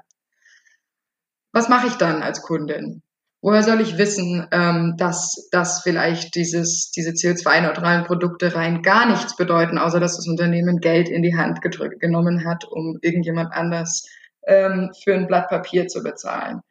Was 1.53 1.67
mache 1.69 1.88
ich 1.88 1.93
dann 1.95 2.21
als 2.21 2.41
Kundin? 2.41 3.01
Woher 3.41 3.63
soll 3.63 3.82
ich 3.82 3.97
wissen, 3.97 4.47
ähm, 4.51 4.95
dass, 4.97 5.49
dass 5.51 5.82
vielleicht 5.82 6.36
dieses, 6.36 6.91
diese 6.91 7.12
CO2-neutralen 7.12 8.04
Produkte 8.06 8.54
rein 8.54 8.84
gar 8.84 9.08
nichts 9.08 9.36
bedeuten, 9.36 9.80
außer 9.80 9.99
dass 9.99 10.17
das 10.17 10.27
Unternehmen 10.27 10.80
Geld 10.80 11.10
in 11.10 11.23
die 11.23 11.36
Hand 11.36 11.62
gedrückt, 11.62 11.99
genommen 11.99 12.45
hat, 12.45 12.65
um 12.65 12.99
irgendjemand 13.01 13.51
anders 13.51 14.08
ähm, 14.45 14.91
für 15.04 15.15
ein 15.15 15.25
Blatt 15.25 15.49
Papier 15.49 15.88
zu 15.88 16.04
bezahlen. 16.04 16.62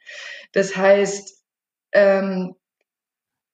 Das 0.53 0.77
heißt, 0.77 1.43
ähm, 1.93 2.55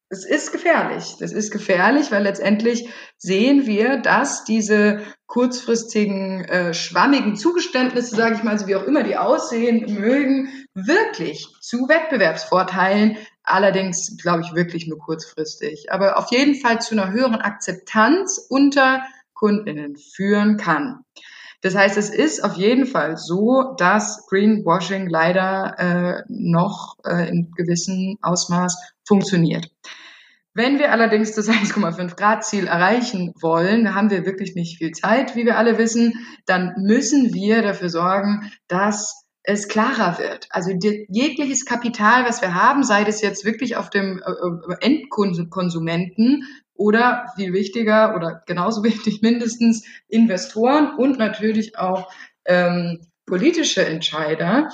es 0.09 0.25
ist 0.25 0.53
gefährlich. 0.53 1.17
Das 1.19 1.33
ist 1.33 1.51
gefährlich, 1.51 2.13
weil 2.13 2.23
letztendlich 2.23 2.89
sehen 3.17 3.67
wir, 3.67 3.97
dass 3.99 4.45
diese 4.45 5.01
kurzfristigen, 5.27 6.45
äh, 6.45 6.75
schwammigen 6.75 7.37
Zugeständnisse, 7.37 8.15
sage 8.15 8.37
ich 8.37 8.43
mal, 8.43 8.59
so 8.59 8.67
wie 8.67 8.77
auch 8.77 8.85
immer 8.85 9.03
die 9.03 9.17
aussehen 9.17 10.01
mögen, 10.01 10.49
wirklich 10.75 11.49
zu 11.61 11.89
Wettbewerbsvorteilen, 11.89 13.17
allerdings, 13.43 14.17
glaube 14.21 14.43
ich, 14.43 14.55
wirklich 14.55 14.87
nur 14.87 14.99
kurzfristig, 14.99 15.91
aber 15.91 16.17
auf 16.19 16.31
jeden 16.31 16.55
Fall 16.55 16.81
zu 16.81 16.95
einer 16.95 17.11
höheren 17.11 17.41
Akzeptanz 17.41 18.47
unter 18.49 19.03
Kundinnen 19.35 19.97
führen 19.97 20.57
kann. 20.57 21.01
Das 21.63 21.75
heißt, 21.75 21.97
es 21.97 22.11
ist 22.11 22.45
auf 22.45 22.55
jeden 22.55 22.87
Fall 22.87 23.17
so, 23.17 23.75
dass 23.77 24.27
Greenwashing 24.29 25.09
leider 25.09 25.75
äh, 25.79 26.23
noch 26.29 26.97
äh, 27.05 27.29
in 27.29 27.51
gewissem 27.53 28.19
Ausmaß 28.23 28.95
funktioniert. 29.05 29.71
Wenn 30.57 30.79
wir 30.79 30.91
allerdings 30.91 31.35
das 31.35 31.49
1,5 31.51 32.17
Grad 32.17 32.43
Ziel 32.43 32.67
erreichen 32.67 33.35
wollen, 33.41 33.95
haben 33.95 34.11
wir 34.11 34.25
wirklich 34.25 34.55
nicht 34.55 34.79
viel 34.79 34.93
Zeit, 34.93 35.37
wie 35.37 35.45
wir 35.45 35.59
alle 35.59 35.77
wissen, 35.77 36.15
dann 36.47 36.73
müssen 36.79 37.35
wir 37.35 37.61
dafür 37.61 37.91
sorgen, 37.91 38.51
dass 38.67 39.27
es 39.43 39.69
klarer 39.69 40.19
wird. 40.19 40.49
Also 40.49 40.71
jegliches 40.71 41.67
Kapital, 41.67 42.25
was 42.25 42.41
wir 42.41 42.55
haben, 42.55 42.85
sei 42.85 43.05
das 43.05 43.21
jetzt 43.21 43.45
wirklich 43.45 43.77
auf 43.77 43.91
dem 43.91 44.23
äh, 44.25 44.31
äh 44.31 44.77
Endkonsumenten 44.81 46.45
oder 46.73 47.27
viel 47.37 47.53
wichtiger 47.53 48.17
oder 48.17 48.43
genauso 48.47 48.83
wichtig 48.83 49.21
mindestens 49.21 49.85
Investoren 50.09 50.97
und 50.97 51.19
natürlich 51.19 51.79
auch 51.79 52.11
ähm, 52.47 53.07
politische 53.27 53.85
Entscheider, 53.85 54.71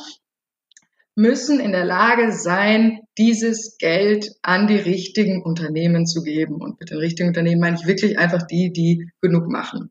müssen 1.17 1.59
in 1.59 1.73
der 1.73 1.85
Lage 1.85 2.31
sein, 2.33 3.01
dieses 3.19 3.77
Geld 3.79 4.33
an 4.43 4.67
die 4.67 4.77
richtigen 4.77 5.43
Unternehmen 5.43 6.07
zu 6.07 6.23
geben. 6.23 6.61
Und 6.61 6.81
mit 6.81 6.91
den 6.91 6.99
richtigen 6.99 7.29
Unternehmen 7.29 7.61
meine 7.61 7.77
ich 7.77 7.87
wirklich 7.87 8.19
einfach 8.19 8.43
die, 8.43 8.73
die 8.73 9.11
genug 9.21 9.49
machen. 9.49 9.91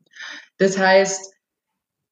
Das 0.58 0.78
heißt, 0.78 1.32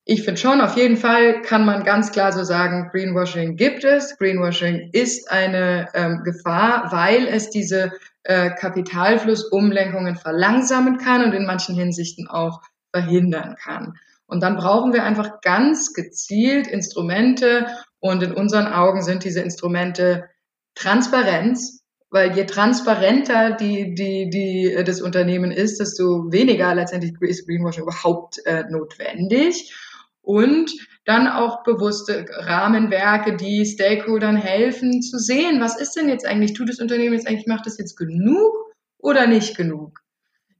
ich 0.05 0.25
finde 0.25 0.41
schon, 0.41 0.61
auf 0.61 0.77
jeden 0.77 0.97
Fall 0.97 1.43
kann 1.43 1.65
man 1.65 1.85
ganz 1.85 2.11
klar 2.11 2.33
so 2.33 2.43
sagen, 2.43 2.89
Greenwashing 2.91 3.57
gibt 3.57 3.85
es. 3.85 4.19
Greenwashing 4.19 4.91
ist 4.93 5.31
eine 5.31 5.89
ähm, 5.95 6.23
Gefahr, 6.25 6.91
weil 6.91 7.27
es 7.29 7.51
diese 7.51 7.93
äh, 8.25 8.51
Kapitalflussumlenkungen 8.51 10.17
verlangsamen 10.17 10.99
kann 10.99 11.25
und 11.25 11.33
in 11.33 11.47
manchen 11.47 11.75
Hinsichten 11.75 12.29
auch 12.29 12.61
verhindern 12.93 13.57
kann. 13.63 13.95
Und 14.27 14.43
dann 14.43 14.57
brauchen 14.57 14.93
wir 14.93 15.05
einfach 15.05 15.41
ganz 15.43 15.93
gezielt 15.93 16.67
Instrumente 16.67 17.67
und 17.99 18.23
in 18.23 18.33
unseren 18.33 18.67
Augen 18.67 19.03
sind 19.03 19.25
diese 19.25 19.41
Instrumente 19.41 20.29
Transparenz, 20.75 21.83
weil 22.11 22.37
je 22.37 22.45
transparenter 22.45 23.53
die, 23.53 23.95
die, 23.95 24.31
die, 24.31 24.73
äh, 24.73 24.85
das 24.85 25.01
Unternehmen 25.01 25.53
ist, 25.53 25.79
desto 25.81 26.31
weniger 26.33 26.75
letztendlich 26.75 27.15
ist 27.21 27.47
Greenwashing 27.47 27.85
überhaupt 27.85 28.45
äh, 28.47 28.65
notwendig. 28.69 29.75
Und 30.23 30.71
dann 31.05 31.27
auch 31.29 31.63
bewusste 31.63 32.27
Rahmenwerke, 32.31 33.37
die 33.37 33.65
Stakeholdern 33.65 34.37
helfen 34.37 35.03
zu 35.03 35.19
sehen, 35.19 35.61
was 35.61 35.81
ist 35.81 35.97
denn 35.97 36.09
jetzt 36.09 36.27
eigentlich, 36.27 36.53
tut 36.53 36.69
das 36.69 36.79
Unternehmen 36.79 37.15
jetzt 37.15 37.27
eigentlich, 37.27 37.47
macht 37.47 37.67
das 37.67 37.79
jetzt 37.79 37.97
genug 37.97 38.53
oder 38.99 39.27
nicht 39.27 39.57
genug? 39.57 40.01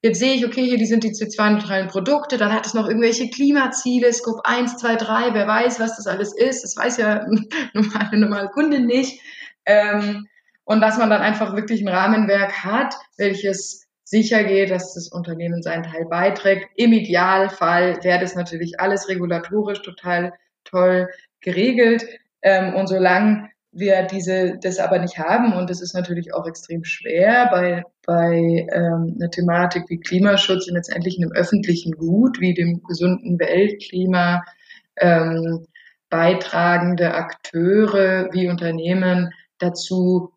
Jetzt 0.03 0.19
sehe 0.19 0.33
ich, 0.33 0.47
okay, 0.47 0.65
hier 0.65 0.79
die 0.79 0.87
sind 0.87 1.05
die 1.05 1.11
CO2-neutralen 1.11 1.89
Produkte, 1.89 2.39
dann 2.39 2.55
hat 2.55 2.65
es 2.65 2.73
noch 2.73 2.89
irgendwelche 2.89 3.29
Klimaziele, 3.29 4.11
Scope 4.15 4.41
1, 4.45 4.79
2, 4.79 4.97
3, 4.97 5.35
wer 5.35 5.47
weiß, 5.47 5.79
was 5.79 5.97
das 5.97 6.07
alles 6.07 6.35
ist. 6.35 6.65
Das 6.65 6.75
weiß 6.75 6.97
ja 6.97 7.27
normale, 7.75 8.19
normale 8.19 8.49
Kunde 8.49 8.81
nicht. 8.81 9.21
Ähm, 9.67 10.27
und 10.65 10.81
dass 10.81 10.99
man 10.99 11.11
dann 11.11 11.23
einfach 11.23 11.57
wirklich 11.57 11.81
ein 11.81 11.89
Rahmenwerk 11.89 12.65
hat, 12.65 12.95
welches 13.17 13.87
sicher 14.05 14.45
geht, 14.45 14.71
dass 14.71 14.95
das 14.95 15.09
Unternehmen 15.09 15.63
seinen 15.63 15.85
Teil 15.85 16.05
beiträgt. 16.07 16.69
Im 16.77 16.93
Idealfall 16.93 18.03
wäre 18.03 18.21
das 18.21 18.35
natürlich 18.35 18.81
alles 18.81 19.09
regulatorisch 19.09 19.83
total 19.83 20.33
toll 20.65 21.09
geregelt. 21.41 22.05
Ähm, 22.43 22.75
und 22.75 22.89
solange 22.89 23.51
wir 23.73 24.03
diese 24.03 24.59
das 24.61 24.79
aber 24.79 24.99
nicht 24.99 25.19
haben 25.19 25.53
und 25.53 25.71
das 25.71 25.81
ist 25.81 25.95
natürlich 25.95 26.35
auch 26.35 26.47
extrem 26.47 26.83
schwer 26.83 27.49
bei 27.53 27.85
bei 28.05 28.67
ähm, 28.73 29.17
einer 29.17 29.31
Thematik 29.31 29.85
wie 29.89 30.01
Klimaschutz 30.01 30.67
und 30.67 30.75
letztendlich 30.75 31.19
einem 31.19 31.31
öffentlichen 31.33 31.93
Gut 31.93 32.41
wie 32.41 32.55
dem 32.55 32.83
gesunden 32.83 33.39
Weltklima 33.39 34.43
ähm, 34.97 35.67
beitragende 36.09 37.15
Akteure 37.15 38.29
wie 38.33 38.49
Unternehmen 38.49 39.33
dazu 39.61 40.33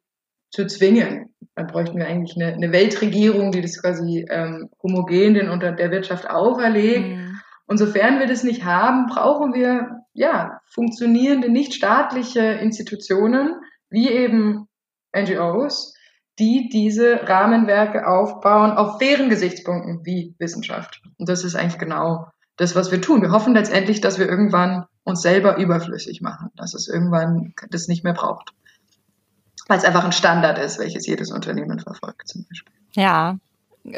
zu 0.52 0.68
zwingen. 0.68 1.34
Dann 1.56 1.68
bräuchten 1.68 1.98
wir 1.98 2.08
eigentlich 2.08 2.36
eine, 2.36 2.54
eine 2.54 2.72
Weltregierung, 2.72 3.52
die 3.52 3.62
das 3.62 3.82
quasi 3.82 4.26
ähm, 4.30 4.70
homogen 4.82 5.34
den 5.34 5.50
unter 5.50 5.72
der 5.72 5.92
Wirtschaft 5.92 6.30
auferlegt. 6.30 7.08
Mhm. 7.08 7.40
Und 7.66 7.78
sofern 7.78 8.20
wir 8.20 8.28
das 8.28 8.44
nicht 8.44 8.64
haben, 8.64 9.08
brauchen 9.08 9.54
wir 9.54 10.04
ja, 10.14 10.62
funktionierende 10.68 11.50
nichtstaatliche 11.50 12.42
Institutionen, 12.42 13.56
wie 13.90 14.10
eben 14.10 14.68
NGOs, 15.16 15.96
die 16.40 16.70
diese 16.72 17.28
Rahmenwerke 17.28 18.08
aufbauen 18.08 18.72
auf 18.72 19.00
fairen 19.00 19.30
Gesichtspunkten 19.30 20.06
wie 20.06 20.36
Wissenschaft. 20.40 21.02
Und 21.18 21.30
das 21.30 21.44
ist 21.44 21.56
eigentlich 21.56 21.80
genau 21.80 22.28
das, 22.58 22.76
was 22.76 22.92
wir 22.92 23.02
tun. 23.02 23.22
Wir 23.22 23.32
hoffen 23.32 23.54
letztendlich, 23.54 24.02
dass 24.02 24.20
wir 24.20 24.28
irgendwann 24.28 24.86
uns 25.04 25.22
selber 25.22 25.58
überflüssig 25.58 26.22
machen, 26.22 26.50
dass 26.56 26.74
es 26.74 26.88
irgendwann 26.88 27.54
das 27.70 27.88
nicht 27.88 28.04
mehr 28.04 28.14
braucht. 28.14 28.54
Weil 29.68 29.78
es 29.78 29.86
einfach 29.86 30.04
ein 30.04 30.12
Standard 30.12 30.58
ist, 30.58 30.80
welches 30.80 31.06
jedes 31.08 31.32
Unternehmen 31.32 31.80
verfolgt 31.80 32.28
zum 32.28 32.46
Beispiel. 32.46 32.74
Ja, 32.96 33.38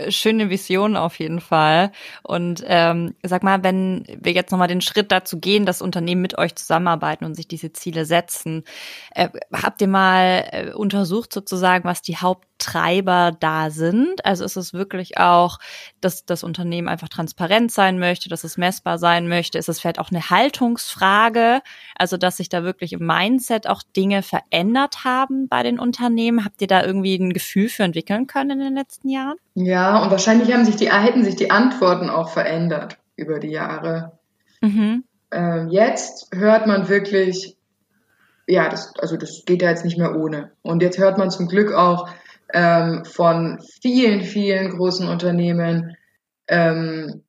schöne 0.10 0.50
Vision 0.50 0.96
auf 0.96 1.20
jeden 1.20 1.42
Fall. 1.42 1.92
Und 2.24 2.64
ähm, 2.66 3.16
sag 3.24 3.44
mal, 3.44 3.64
wenn 3.64 4.06
wir 4.20 4.32
jetzt 4.32 4.52
nochmal 4.52 4.68
den 4.68 4.82
Schritt 4.82 5.12
dazu 5.12 5.40
gehen, 5.40 5.66
dass 5.66 5.82
Unternehmen 5.82 6.22
mit 6.22 6.38
euch 6.38 6.56
zusammenarbeiten 6.56 7.26
und 7.26 7.36
sich 7.36 7.48
diese 7.48 7.72
Ziele 7.72 8.06
setzen, 8.06 8.64
äh, 9.12 9.30
habt 9.54 9.82
ihr 9.82 9.88
mal 9.88 10.48
äh, 10.52 10.72
untersucht 10.74 11.32
sozusagen, 11.32 11.84
was 11.84 12.02
die 12.02 12.18
Haupttreiber 12.66 13.32
da 13.40 13.70
sind? 13.70 14.26
Also 14.26 14.44
ist 14.44 14.56
es 14.56 14.74
wirklich 14.74 15.18
auch, 15.18 15.60
dass 16.02 16.26
das 16.26 16.44
Unternehmen 16.44 16.88
einfach 16.88 17.10
transparent 17.10 17.72
sein 17.72 18.00
möchte, 18.00 18.30
dass 18.30 18.44
es 18.44 18.58
messbar 18.58 18.98
sein 18.98 19.28
möchte? 19.28 19.58
Ist 19.58 19.70
es 19.70 19.80
vielleicht 19.80 20.00
auch 20.00 20.10
eine 20.10 20.30
Haltungsfrage? 20.30 21.62
Also 21.98 22.18
dass 22.18 22.38
sich 22.38 22.50
da 22.50 22.64
wirklich 22.64 22.94
im 22.94 23.06
Mindset 23.06 23.68
auch 23.68 23.84
Dinge 23.96 24.24
verändert 24.24 25.04
haben 25.04 25.48
bei 25.48 25.64
den 25.64 25.80
Unternehmen? 25.80 26.46
Habt 26.46 26.62
ihr 26.62 26.68
da 26.68 26.84
irgendwie 26.84 27.16
ein 27.16 27.34
Gefühl 27.34 27.70
für 27.70 27.84
entwickeln 27.84 28.28
können 28.28 28.52
in 28.52 28.60
den 28.60 28.76
letzten 28.76 29.10
Jahren? 29.10 29.38
Ja, 29.54 30.02
und 30.04 30.12
wahrscheinlich 30.12 30.54
haben 30.54 30.66
sich 30.66 30.76
die, 30.76 30.92
hätten 30.92 31.24
sich 31.24 31.36
die 31.36 31.52
Antworten 31.52 32.10
auch 32.10 32.30
verändert 32.30 32.98
über 33.16 33.40
die 33.40 33.52
Jahre. 33.52 34.18
Mhm. 34.62 35.04
Ähm, 35.32 35.70
jetzt 35.70 36.30
hört 36.34 36.68
man 36.68 36.90
wirklich, 36.90 37.58
ja, 38.48 38.70
das, 38.70 38.94
also 39.00 39.18
das 39.18 39.44
geht 39.46 39.62
ja 39.62 39.70
jetzt 39.70 39.86
nicht 39.86 39.98
mehr 39.98 40.16
ohne. 40.16 40.52
Und 40.62 40.82
jetzt 40.82 40.98
hört 40.98 41.18
man 41.18 41.32
zum 41.32 41.48
Glück 41.48 41.74
auch 41.74 42.10
ähm, 42.54 43.06
von 43.06 43.60
vielen, 43.82 44.22
vielen 44.22 44.72
großen 44.72 45.08
Unternehmen, 45.08 45.96
ähm, 46.48 47.24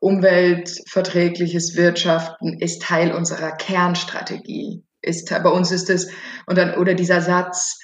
umweltverträgliches 0.00 1.76
Wirtschaften 1.76 2.58
ist 2.58 2.82
Teil 2.82 3.12
unserer 3.12 3.52
Kernstrategie. 3.52 4.82
Ist, 5.02 5.30
bei 5.30 5.50
uns 5.50 5.70
ist 5.70 5.90
es, 5.90 6.10
und 6.46 6.58
dann, 6.58 6.74
oder 6.74 6.94
dieser 6.94 7.20
Satz, 7.20 7.78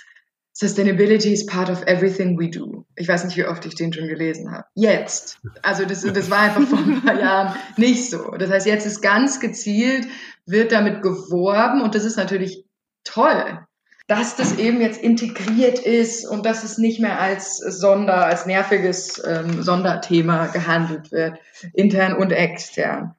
Sustainability 0.58 1.34
is 1.34 1.44
part 1.44 1.68
of 1.68 1.82
everything 1.82 2.38
we 2.38 2.48
do. 2.48 2.86
Ich 2.96 3.06
weiß 3.06 3.24
nicht, 3.26 3.36
wie 3.36 3.44
oft 3.44 3.66
ich 3.66 3.74
den 3.74 3.92
schon 3.92 4.08
gelesen 4.08 4.50
habe. 4.50 4.64
Jetzt. 4.74 5.38
Also 5.60 5.84
das, 5.84 6.00
das 6.00 6.30
war 6.30 6.38
einfach 6.38 6.62
vor 6.62 6.78
ein 6.78 7.02
paar 7.02 7.20
Jahren 7.20 7.54
nicht 7.76 8.08
so. 8.08 8.30
Das 8.38 8.50
heißt, 8.50 8.66
jetzt 8.66 8.86
ist 8.86 9.02
ganz 9.02 9.38
gezielt, 9.38 10.06
wird 10.46 10.72
damit 10.72 11.02
geworben 11.02 11.82
und 11.82 11.94
das 11.94 12.04
ist 12.04 12.16
natürlich 12.16 12.64
toll, 13.04 13.66
dass 14.06 14.36
das 14.36 14.58
eben 14.58 14.80
jetzt 14.80 15.02
integriert 15.02 15.78
ist 15.80 16.26
und 16.26 16.46
dass 16.46 16.62
es 16.62 16.78
nicht 16.78 17.00
mehr 17.00 17.20
als 17.20 17.56
Sonder, 17.56 18.26
als 18.26 18.46
nerviges 18.46 19.20
ähm, 19.26 19.62
Sonderthema 19.62 20.46
gehandelt 20.46 21.10
wird, 21.10 21.38
intern 21.72 22.14
und 22.14 22.30
extern 22.30 23.14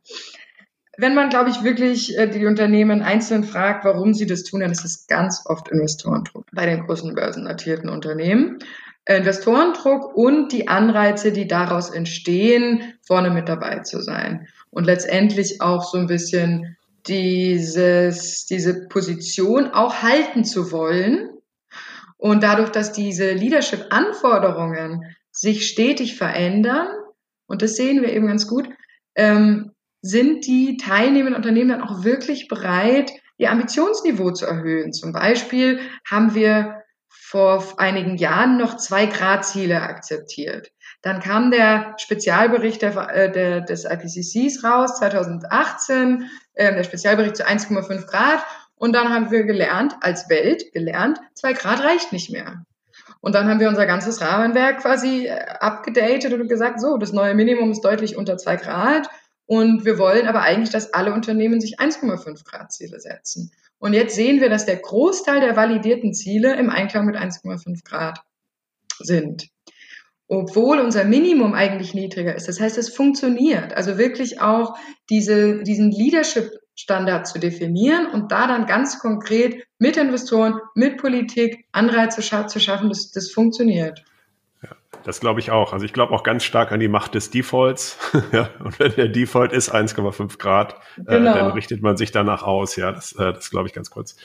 wenn 0.97 1.13
man, 1.13 1.29
glaube 1.29 1.51
ich, 1.51 1.63
wirklich 1.63 2.17
äh, 2.17 2.27
die 2.27 2.45
Unternehmen 2.45 3.01
einzeln 3.01 3.43
fragt, 3.43 3.85
warum 3.85 4.13
sie 4.13 4.25
das 4.25 4.43
tun, 4.43 4.61
dann 4.61 4.71
ist 4.71 4.83
es 4.83 5.07
ganz 5.07 5.43
oft 5.45 5.69
Investorendruck 5.69 6.45
bei 6.51 6.65
den 6.65 6.85
großen 6.85 7.13
börsennotierten 7.13 7.89
Unternehmen. 7.89 8.59
Investorendruck 9.05 10.17
und 10.17 10.51
die 10.51 10.67
Anreize, 10.67 11.31
die 11.31 11.47
daraus 11.47 11.91
entstehen, 11.91 12.95
vorne 13.01 13.29
mit 13.29 13.47
dabei 13.47 13.79
zu 13.79 14.01
sein. 14.01 14.47
Und 14.69 14.85
letztendlich 14.85 15.61
auch 15.61 15.83
so 15.83 15.97
ein 15.97 16.07
bisschen 16.07 16.75
dieses, 17.07 18.45
diese 18.45 18.87
Position 18.87 19.67
auch 19.71 20.01
halten 20.01 20.43
zu 20.43 20.71
wollen. 20.71 21.29
Und 22.17 22.43
dadurch, 22.43 22.69
dass 22.69 22.91
diese 22.91 23.31
Leadership-Anforderungen 23.33 25.03
sich 25.31 25.67
stetig 25.67 26.17
verändern, 26.17 26.87
und 27.47 27.61
das 27.61 27.75
sehen 27.75 28.01
wir 28.01 28.11
eben 28.11 28.27
ganz 28.27 28.47
gut, 28.47 28.67
ähm, 29.15 29.71
sind 30.01 30.45
die 30.45 30.77
teilnehmenden 30.77 31.35
Unternehmen 31.35 31.69
dann 31.69 31.81
auch 31.81 32.03
wirklich 32.03 32.47
bereit, 32.47 33.11
ihr 33.37 33.51
Ambitionsniveau 33.51 34.31
zu 34.31 34.45
erhöhen. 34.45 34.93
Zum 34.93 35.13
Beispiel 35.13 35.79
haben 36.09 36.33
wir 36.33 36.83
vor 37.09 37.63
einigen 37.77 38.17
Jahren 38.17 38.57
noch 38.57 38.77
zwei 38.77 39.05
Grad 39.05 39.45
Ziele 39.45 39.81
akzeptiert. 39.81 40.71
Dann 41.01 41.19
kam 41.19 41.51
der 41.51 41.95
Spezialbericht 41.97 42.81
der, 42.81 42.95
äh, 43.09 43.31
der, 43.31 43.61
des 43.61 43.85
IPCCs 43.85 44.63
raus, 44.63 44.97
2018, 44.97 46.29
äh, 46.57 46.73
der 46.73 46.83
Spezialbericht 46.83 47.37
zu 47.37 47.47
1,5 47.47 48.05
Grad. 48.05 48.43
Und 48.75 48.93
dann 48.93 49.09
haben 49.13 49.31
wir 49.31 49.43
gelernt, 49.43 49.95
als 50.01 50.29
Welt 50.29 50.71
gelernt, 50.73 51.19
zwei 51.33 51.53
Grad 51.53 51.83
reicht 51.83 52.13
nicht 52.13 52.29
mehr. 52.29 52.63
Und 53.21 53.33
dann 53.33 53.49
haben 53.49 53.59
wir 53.59 53.69
unser 53.69 53.85
ganzes 53.85 54.21
Rahmenwerk 54.21 54.81
quasi 54.81 55.27
äh, 55.27 55.39
abgedatet 55.59 56.33
und 56.33 56.47
gesagt, 56.47 56.79
so, 56.79 56.97
das 56.97 57.13
neue 57.13 57.35
Minimum 57.35 57.71
ist 57.71 57.81
deutlich 57.81 58.15
unter 58.15 58.37
zwei 58.37 58.55
Grad 58.55 59.09
und 59.47 59.85
wir 59.85 59.97
wollen 59.97 60.27
aber 60.27 60.41
eigentlich, 60.41 60.69
dass 60.69 60.93
alle 60.93 61.13
Unternehmen 61.13 61.61
sich 61.61 61.79
1,5 61.79 62.45
Grad 62.45 62.71
Ziele 62.71 62.99
setzen. 62.99 63.51
Und 63.79 63.93
jetzt 63.93 64.15
sehen 64.15 64.41
wir, 64.41 64.49
dass 64.49 64.65
der 64.65 64.77
Großteil 64.77 65.39
der 65.39 65.55
validierten 65.55 66.13
Ziele 66.13 66.55
im 66.55 66.69
Einklang 66.69 67.05
mit 67.05 67.15
1,5 67.15 67.83
Grad 67.85 68.19
sind. 68.99 69.47
Obwohl 70.27 70.79
unser 70.79 71.05
Minimum 71.05 71.53
eigentlich 71.53 71.93
niedriger 71.93 72.35
ist. 72.35 72.47
Das 72.47 72.59
heißt, 72.59 72.77
es 72.77 72.93
funktioniert. 72.93 73.73
Also 73.73 73.97
wirklich 73.97 74.41
auch 74.41 74.77
diese, 75.09 75.63
diesen 75.63 75.91
Leadership 75.91 76.51
Standard 76.77 77.27
zu 77.27 77.39
definieren 77.39 78.05
und 78.07 78.31
da 78.31 78.47
dann 78.47 78.67
ganz 78.67 78.99
konkret 78.99 79.65
mit 79.79 79.97
Investoren, 79.97 80.61
mit 80.75 80.97
Politik 80.97 81.65
Anreize 81.71 82.21
zu 82.21 82.59
schaffen, 82.59 82.89
dass 82.89 83.11
das 83.11 83.31
funktioniert. 83.31 84.03
Ja, 84.61 84.69
das 85.03 85.19
glaube 85.19 85.39
ich 85.39 85.49
auch. 85.49 85.73
Also 85.73 85.85
ich 85.85 85.93
glaube 85.93 86.13
auch 86.13 86.21
ganz 86.21 86.43
stark 86.43 86.71
an 86.71 86.79
die 86.79 86.87
Macht 86.87 87.15
des 87.15 87.31
Defaults. 87.31 87.97
ja, 88.31 88.51
und 88.63 88.79
wenn 88.79 88.93
der 88.93 89.07
Default 89.07 89.53
ist 89.53 89.73
1,5 89.73 90.37
Grad, 90.37 90.75
genau. 90.97 91.31
äh, 91.31 91.33
dann 91.33 91.51
richtet 91.51 91.81
man 91.81 91.97
sich 91.97 92.11
danach 92.11 92.43
aus. 92.43 92.75
Ja, 92.75 92.91
das, 92.91 93.13
äh, 93.13 93.33
das 93.33 93.49
glaube 93.49 93.67
ich 93.67 93.73
ganz 93.73 93.89
kurz. 93.89 94.15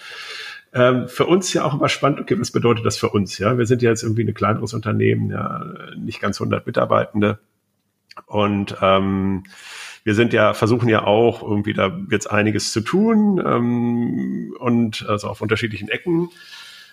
Ähm, 0.74 1.08
für 1.08 1.26
uns 1.26 1.52
ja 1.52 1.64
auch 1.64 1.74
immer 1.74 1.88
spannend, 1.88 2.20
okay, 2.20 2.38
was 2.40 2.50
bedeutet 2.50 2.86
das 2.86 2.96
für 2.96 3.10
uns? 3.10 3.38
Ja, 3.38 3.58
wir 3.58 3.66
sind 3.66 3.82
ja 3.82 3.90
jetzt 3.90 4.02
irgendwie 4.02 4.24
ein 4.24 4.34
kleineres 4.34 4.72
Unternehmen, 4.72 5.30
ja, 5.30 5.64
nicht 5.96 6.20
ganz 6.20 6.40
100 6.40 6.66
Mitarbeitende. 6.66 7.38
Und 8.26 8.76
ähm, 8.80 9.44
wir 10.04 10.14
sind 10.14 10.32
ja, 10.32 10.54
versuchen 10.54 10.88
ja 10.88 11.04
auch 11.04 11.42
irgendwie 11.42 11.74
da 11.74 11.96
jetzt 12.10 12.30
einiges 12.30 12.72
zu 12.72 12.80
tun 12.80 13.42
ähm, 13.44 14.54
und 14.58 15.06
also 15.08 15.28
auf 15.28 15.40
unterschiedlichen 15.40 15.88
Ecken. 15.88 16.30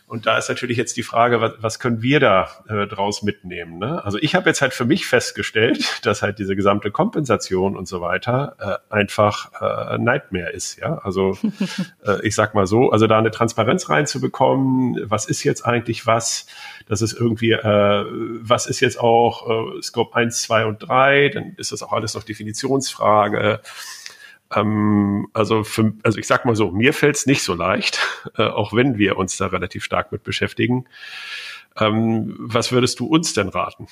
Und 0.10 0.26
da 0.26 0.40
ist 0.40 0.50
natürlich 0.50 0.76
jetzt 0.76 0.98
die 0.98 1.04
Frage, 1.04 1.40
was, 1.40 1.54
was 1.60 1.78
können 1.78 2.02
wir 2.02 2.20
da 2.20 2.50
äh, 2.68 2.88
draus 2.88 3.22
mitnehmen? 3.22 3.78
Ne? 3.78 4.04
Also 4.04 4.18
ich 4.18 4.34
habe 4.34 4.50
jetzt 4.50 4.60
halt 4.60 4.74
für 4.74 4.86
mich 4.86 5.06
festgestellt, 5.06 5.86
dass 6.02 6.24
halt 6.24 6.40
diese 6.40 6.56
gesamte 6.56 6.90
Kompensation 6.90 7.78
und 7.78 7.88
so 7.88 8.02
weiter 8.02 8.56
äh, 8.90 8.94
einfach 8.94 9.52
äh, 9.62 10.00
Nightmare 10.00 10.50
ist. 10.50 10.80
Ja, 10.80 10.98
also 11.04 11.38
äh, 12.08 12.26
ich 12.26 12.34
sag 12.34 12.56
mal 12.56 12.66
so, 12.66 12.90
also 12.90 13.06
da 13.06 13.20
eine 13.20 13.30
Transparenz 13.30 13.88
reinzubekommen, 13.88 15.00
was 15.04 15.28
ist 15.28 15.44
jetzt 15.44 15.64
eigentlich 15.64 16.08
was? 16.08 16.48
Das 16.88 17.04
ist 17.04 17.14
irgendwie, 17.14 17.52
äh, 17.52 18.06
was 18.42 18.66
ist 18.66 18.80
jetzt 18.80 19.00
auch 19.00 19.78
äh, 19.78 19.82
Scope 19.84 20.16
1, 20.16 20.42
2 20.42 20.66
und 20.66 20.80
3? 20.80 21.30
Dann 21.30 21.54
ist 21.58 21.72
das 21.72 21.84
auch 21.84 21.94
alles 21.94 22.16
noch 22.16 22.24
Definitionsfrage. 22.24 23.62
Ähm, 24.56 25.28
also, 25.34 25.64
für, 25.64 25.94
also 26.04 26.18
ich 26.18 26.28
sag 26.28 26.46
mal 26.46 26.56
so, 26.56 26.72
mir 26.72 26.94
fällt 26.94 27.16
es 27.16 27.26
nicht 27.26 27.44
so 27.44 27.54
leicht, 27.54 28.00
äh, 28.38 28.44
auch 28.44 28.74
wenn 28.74 28.98
wir 28.98 29.18
uns 29.18 29.38
da 29.38 29.48
relativ 29.48 29.84
stark 29.84 30.12
mit 30.12 30.24
beschäftigen. 30.24 30.86
Ähm, 31.78 32.36
was 32.40 32.72
würdest 32.72 33.00
du 33.00 33.06
uns 33.06 33.34
denn 33.34 33.50
raten? 33.50 33.88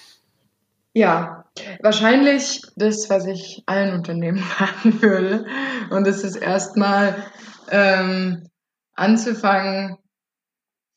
Ja, 0.94 1.46
wahrscheinlich 1.82 2.64
das, 2.76 3.10
was 3.10 3.28
ich 3.28 3.62
allen 3.68 3.94
Unternehmen 3.94 4.44
raten 4.60 5.02
würde. 5.02 5.46
Und 5.92 6.08
das 6.08 6.24
ist 6.24 6.36
erstmal 6.36 7.24
ähm, 7.70 8.50
anzufangen, 8.96 9.98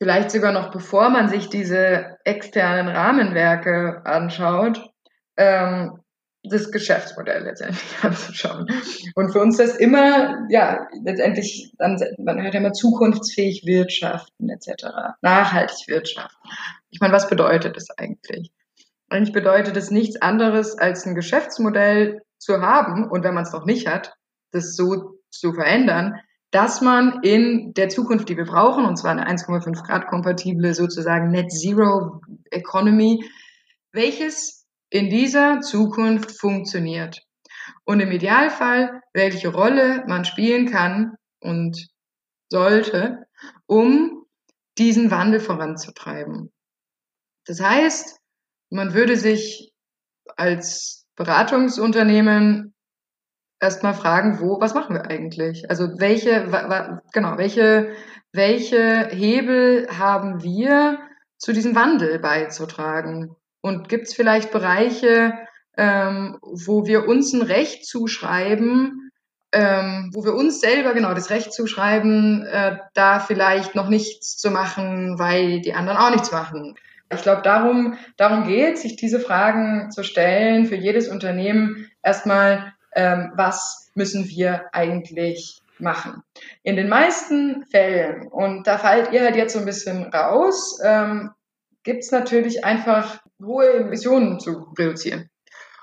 vielleicht 0.01 0.31
sogar 0.31 0.53
noch 0.53 0.71
bevor 0.71 1.11
man 1.11 1.29
sich 1.29 1.49
diese 1.49 2.17
externen 2.25 2.87
Rahmenwerke 2.87 4.01
anschaut, 4.03 4.81
ähm, 5.37 6.00
das 6.43 6.71
Geschäftsmodell 6.71 7.43
letztendlich 7.43 7.81
anzuschauen. 8.01 8.67
Und 9.15 9.31
für 9.31 9.39
uns 9.39 9.57
das 9.57 9.75
immer, 9.75 10.47
ja, 10.49 10.87
letztendlich, 11.03 11.73
dann, 11.77 11.97
man 12.17 12.41
hört 12.41 12.53
ja 12.53 12.59
immer 12.59 12.73
zukunftsfähig 12.73 13.63
wirtschaften 13.65 14.49
etc., 14.49 14.85
nachhaltig 15.21 15.87
wirtschaften. 15.87 16.49
Ich 16.89 16.99
meine, 16.99 17.13
was 17.13 17.29
bedeutet 17.29 17.75
das 17.75 17.89
eigentlich? 17.97 18.51
Eigentlich 19.09 19.33
bedeutet 19.33 19.75
es 19.77 19.91
nichts 19.91 20.21
anderes, 20.21 20.77
als 20.77 21.05
ein 21.05 21.15
Geschäftsmodell 21.15 22.21
zu 22.37 22.61
haben 22.61 23.09
und 23.09 23.23
wenn 23.23 23.33
man 23.33 23.43
es 23.43 23.51
noch 23.51 23.65
nicht 23.65 23.87
hat, 23.87 24.15
das 24.51 24.75
so 24.75 25.19
zu 25.29 25.53
verändern, 25.53 26.15
dass 26.49 26.81
man 26.81 27.21
in 27.21 27.73
der 27.73 27.89
Zukunft, 27.89 28.27
die 28.27 28.35
wir 28.35 28.45
brauchen, 28.45 28.85
und 28.85 28.97
zwar 28.97 29.11
eine 29.11 29.27
1,5 29.27 29.85
Grad 29.85 30.07
kompatible 30.07 30.73
sozusagen 30.73 31.29
Net 31.29 31.51
Zero 31.51 32.21
Economy, 32.49 33.23
welches 33.93 34.60
in 34.91 35.09
dieser 35.09 35.61
Zukunft 35.61 36.39
funktioniert. 36.39 37.21
Und 37.85 37.99
im 38.01 38.11
Idealfall, 38.11 39.01
welche 39.13 39.47
Rolle 39.49 40.03
man 40.07 40.25
spielen 40.25 40.69
kann 40.69 41.15
und 41.39 41.87
sollte, 42.51 43.25
um 43.65 44.25
diesen 44.77 45.09
Wandel 45.09 45.39
voranzutreiben. 45.39 46.51
Das 47.45 47.61
heißt, 47.61 48.19
man 48.69 48.93
würde 48.93 49.17
sich 49.17 49.73
als 50.35 51.07
Beratungsunternehmen 51.15 52.73
erstmal 53.59 53.93
fragen, 53.93 54.39
wo, 54.39 54.59
was 54.59 54.73
machen 54.73 54.95
wir 54.95 55.09
eigentlich? 55.09 55.69
Also 55.69 55.99
welche, 55.99 56.47
genau, 57.13 57.37
welche, 57.37 57.95
welche 58.33 59.07
Hebel 59.07 59.87
haben 59.89 60.43
wir, 60.43 60.99
zu 61.37 61.53
diesem 61.53 61.75
Wandel 61.75 62.19
beizutragen? 62.19 63.35
Und 63.61 63.89
gibt 63.89 64.07
es 64.07 64.13
vielleicht 64.13 64.51
Bereiche, 64.51 65.33
ähm, 65.77 66.37
wo 66.41 66.85
wir 66.85 67.07
uns 67.07 67.33
ein 67.33 67.41
Recht 67.41 67.85
zuschreiben, 67.85 69.11
ähm, 69.51 70.09
wo 70.13 70.23
wir 70.23 70.33
uns 70.33 70.61
selber 70.61 70.93
genau 70.93 71.13
das 71.13 71.29
Recht 71.29 71.53
zuschreiben, 71.53 72.45
äh, 72.45 72.77
da 72.93 73.19
vielleicht 73.19 73.75
noch 73.75 73.89
nichts 73.89 74.37
zu 74.37 74.49
machen, 74.49 75.19
weil 75.19 75.61
die 75.61 75.73
anderen 75.73 75.97
auch 75.97 76.11
nichts 76.11 76.31
machen. 76.31 76.75
Ich 77.13 77.21
glaube, 77.21 77.41
darum, 77.41 77.97
darum 78.15 78.47
geht 78.47 78.77
sich 78.77 78.95
diese 78.95 79.19
Fragen 79.19 79.91
zu 79.91 80.03
stellen 80.03 80.65
für 80.65 80.75
jedes 80.75 81.09
Unternehmen. 81.09 81.89
Erstmal, 82.01 82.73
ähm, 82.95 83.31
was 83.35 83.91
müssen 83.95 84.27
wir 84.29 84.65
eigentlich 84.71 85.59
machen? 85.77 86.23
In 86.63 86.77
den 86.77 86.87
meisten 86.87 87.65
Fällen, 87.65 88.27
und 88.27 88.65
da 88.65 88.77
fallt 88.77 89.11
ihr 89.11 89.21
halt 89.21 89.35
jetzt 89.35 89.53
so 89.53 89.59
ein 89.59 89.65
bisschen 89.65 90.05
raus, 90.05 90.79
ähm, 90.83 91.31
gibt 91.83 92.03
es 92.03 92.11
natürlich 92.11 92.63
einfach 92.63 93.20
hohe 93.43 93.73
Emissionen 93.73 94.39
zu 94.39 94.67
reduzieren. 94.77 95.29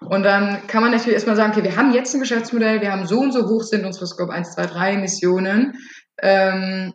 Und 0.01 0.23
dann 0.23 0.67
kann 0.69 0.83
man 0.83 0.93
natürlich 0.93 1.15
erstmal 1.15 1.37
sagen, 1.37 1.53
okay, 1.53 1.65
wir 1.65 1.77
haben 1.77 1.93
jetzt 1.93 2.15
ein 2.15 2.21
Geschäftsmodell, 2.21 2.81
wir 2.81 2.93
haben 2.93 3.07
so 3.07 3.19
und 3.19 3.33
so 3.33 3.49
hoch 3.49 3.63
sind 3.63 3.85
unsere 3.85 4.07
Scope 4.07 4.33
1, 4.33 4.53
2, 4.53 4.67
3 4.67 4.93
Emissionen, 4.93 5.75
ähm, 6.23 6.95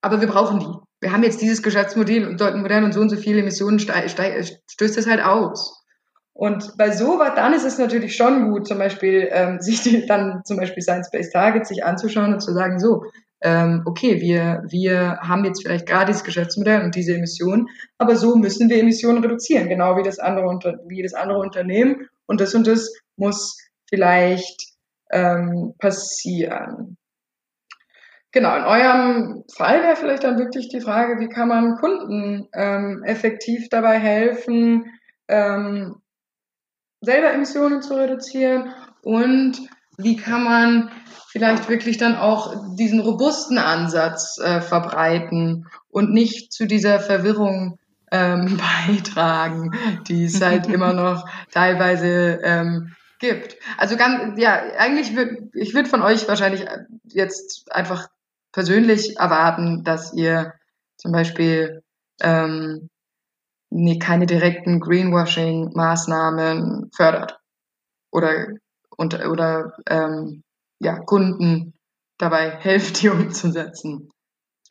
aber 0.00 0.20
wir 0.20 0.28
brauchen 0.28 0.60
die. 0.60 0.66
Wir 1.00 1.12
haben 1.12 1.24
jetzt 1.24 1.42
dieses 1.42 1.62
Geschäftsmodell 1.62 2.26
und 2.26 2.40
Modell 2.40 2.84
und 2.84 2.92
so 2.92 3.00
und 3.00 3.10
so 3.10 3.16
viele 3.16 3.40
Emissionen 3.40 3.78
stößt 3.78 4.98
es 4.98 5.06
halt 5.06 5.22
aus. 5.22 5.84
Und 6.32 6.76
bei 6.76 6.90
sowas, 6.90 7.32
dann 7.34 7.54
ist 7.54 7.64
es 7.64 7.78
natürlich 7.78 8.14
schon 8.14 8.50
gut, 8.50 8.66
zum 8.66 8.78
Beispiel 8.78 9.28
ähm, 9.30 9.58
sich 9.60 9.82
die, 9.82 10.06
dann 10.06 10.42
zum 10.44 10.56
Beispiel 10.56 10.82
Science-Based 10.82 11.32
Targets 11.32 11.68
sich 11.68 11.84
anzuschauen 11.84 12.32
und 12.32 12.40
zu 12.40 12.52
sagen, 12.52 12.78
so, 12.78 13.04
ähm, 13.42 13.82
okay, 13.84 14.20
wir, 14.20 14.62
wir 14.68 15.18
haben 15.20 15.44
jetzt 15.44 15.62
vielleicht 15.62 15.86
gerade 15.86 16.06
dieses 16.06 16.24
Geschäftsmodell 16.24 16.82
und 16.82 16.94
diese 16.94 17.14
Emissionen, 17.14 17.68
aber 17.98 18.16
so 18.16 18.36
müssen 18.36 18.68
wir 18.70 18.78
Emissionen 18.78 19.22
reduzieren, 19.22 19.68
genau 19.68 19.96
wie 19.96 20.02
das 20.02 20.18
andere, 20.18 20.80
wie 20.86 21.02
das 21.02 21.14
andere 21.14 21.38
Unternehmen. 21.38 22.08
Und 22.26 22.40
das 22.40 22.54
und 22.54 22.66
das 22.66 22.92
muss 23.16 23.56
vielleicht 23.88 24.76
ähm, 25.10 25.74
passieren. 25.78 26.96
Genau, 28.32 28.54
in 28.56 28.64
eurem 28.64 29.44
Fall 29.54 29.82
wäre 29.82 29.96
vielleicht 29.96 30.24
dann 30.24 30.38
wirklich 30.38 30.68
die 30.68 30.80
Frage, 30.80 31.20
wie 31.20 31.28
kann 31.28 31.48
man 31.48 31.76
Kunden 31.76 32.48
ähm, 32.52 33.02
effektiv 33.04 33.68
dabei 33.70 33.98
helfen, 33.98 34.90
ähm, 35.28 36.02
selber 37.00 37.32
Emissionen 37.32 37.80
zu 37.80 37.94
reduzieren 37.94 38.74
und 39.02 39.56
wie 39.98 40.16
kann 40.16 40.44
man 40.44 40.90
vielleicht 41.28 41.68
wirklich 41.68 41.98
dann 41.98 42.16
auch 42.16 42.76
diesen 42.76 43.00
robusten 43.00 43.58
Ansatz 43.58 44.38
äh, 44.38 44.60
verbreiten 44.60 45.66
und 45.88 46.12
nicht 46.12 46.52
zu 46.52 46.66
dieser 46.66 47.00
Verwirrung 47.00 47.78
ähm, 48.10 48.58
beitragen, 48.86 49.72
die 50.08 50.24
es 50.24 50.40
halt 50.40 50.66
immer 50.68 50.92
noch 50.92 51.28
teilweise 51.50 52.40
ähm, 52.42 52.94
gibt. 53.18 53.56
Also 53.76 53.96
ganz, 53.96 54.40
ja, 54.40 54.62
eigentlich 54.78 55.16
würde 55.16 55.50
ich 55.54 55.74
würde 55.74 55.88
von 55.88 56.02
euch 56.02 56.28
wahrscheinlich 56.28 56.64
jetzt 57.04 57.66
einfach 57.70 58.08
persönlich 58.52 59.18
erwarten, 59.18 59.82
dass 59.84 60.12
ihr 60.14 60.54
zum 60.96 61.12
Beispiel 61.12 61.82
ähm, 62.22 62.88
nee, 63.70 63.98
keine 63.98 64.26
direkten 64.26 64.80
Greenwashing-Maßnahmen 64.80 66.90
fördert 66.94 67.38
oder 68.10 68.48
und, 68.96 69.14
oder 69.26 69.74
ähm, 69.88 70.42
ja, 70.78 70.98
Kunden 70.98 71.74
dabei 72.18 72.50
helft, 72.60 73.02
die 73.02 73.08
umzusetzen. 73.08 74.10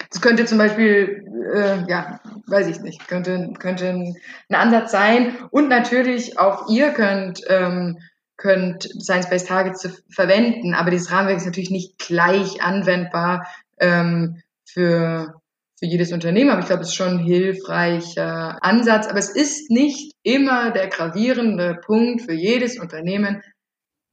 Das 0.10 0.22
könnte 0.22 0.46
zum 0.46 0.58
Beispiel, 0.58 1.26
äh, 1.54 1.90
ja, 1.90 2.20
weiß 2.48 2.68
ich 2.68 2.82
nicht, 2.82 3.08
könnte, 3.08 3.54
könnte 3.60 3.90
ein, 3.90 4.16
Ansatz 4.50 4.92
sein. 4.92 5.36
Und 5.52 5.70
natürlich 5.70 6.38
auch 6.38 6.70
ihr 6.70 6.92
könnt, 6.92 7.42
ähm, 7.48 8.00
könnt 8.38 8.84
Science-Based 8.84 9.48
Targets 9.48 10.04
verwenden, 10.10 10.74
aber 10.74 10.92
dieses 10.92 11.12
Rahmenwerk 11.12 11.38
ist 11.38 11.46
natürlich 11.46 11.72
nicht 11.72 11.98
gleich 11.98 12.62
anwendbar 12.62 13.48
ähm, 13.80 14.42
für, 14.66 15.42
für 15.80 15.86
jedes 15.86 16.12
Unternehmen, 16.12 16.50
aber 16.50 16.60
ich 16.60 16.68
glaube, 16.68 16.82
es 16.82 16.90
ist 16.90 16.96
schon 16.96 17.20
ein 17.20 17.20
hilfreicher 17.20 18.64
Ansatz. 18.64 19.08
Aber 19.08 19.20
es 19.20 19.30
ist 19.30 19.72
nicht 19.72 20.14
immer 20.24 20.72
der 20.72 20.88
gravierende 20.88 21.80
Punkt 21.86 22.24
für 22.24 22.34
jedes 22.34 22.78
Unternehmen, 22.80 23.42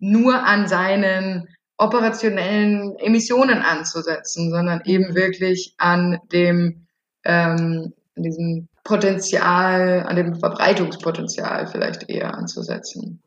nur 0.02 0.44
an 0.44 0.66
seinen 0.66 1.48
operationellen 1.78 2.96
Emissionen 2.98 3.62
anzusetzen, 3.62 4.50
sondern 4.50 4.82
eben 4.84 5.14
wirklich 5.14 5.74
an 5.78 6.18
dem, 6.32 6.86
ähm, 7.24 7.94
an 8.16 8.22
diesem 8.22 8.68
Potenzial, 8.82 10.00
an 10.00 10.16
dem 10.16 10.34
Verbreitungspotenzial 10.34 11.68
vielleicht 11.68 12.10
eher 12.10 12.34
anzusetzen. 12.34 13.22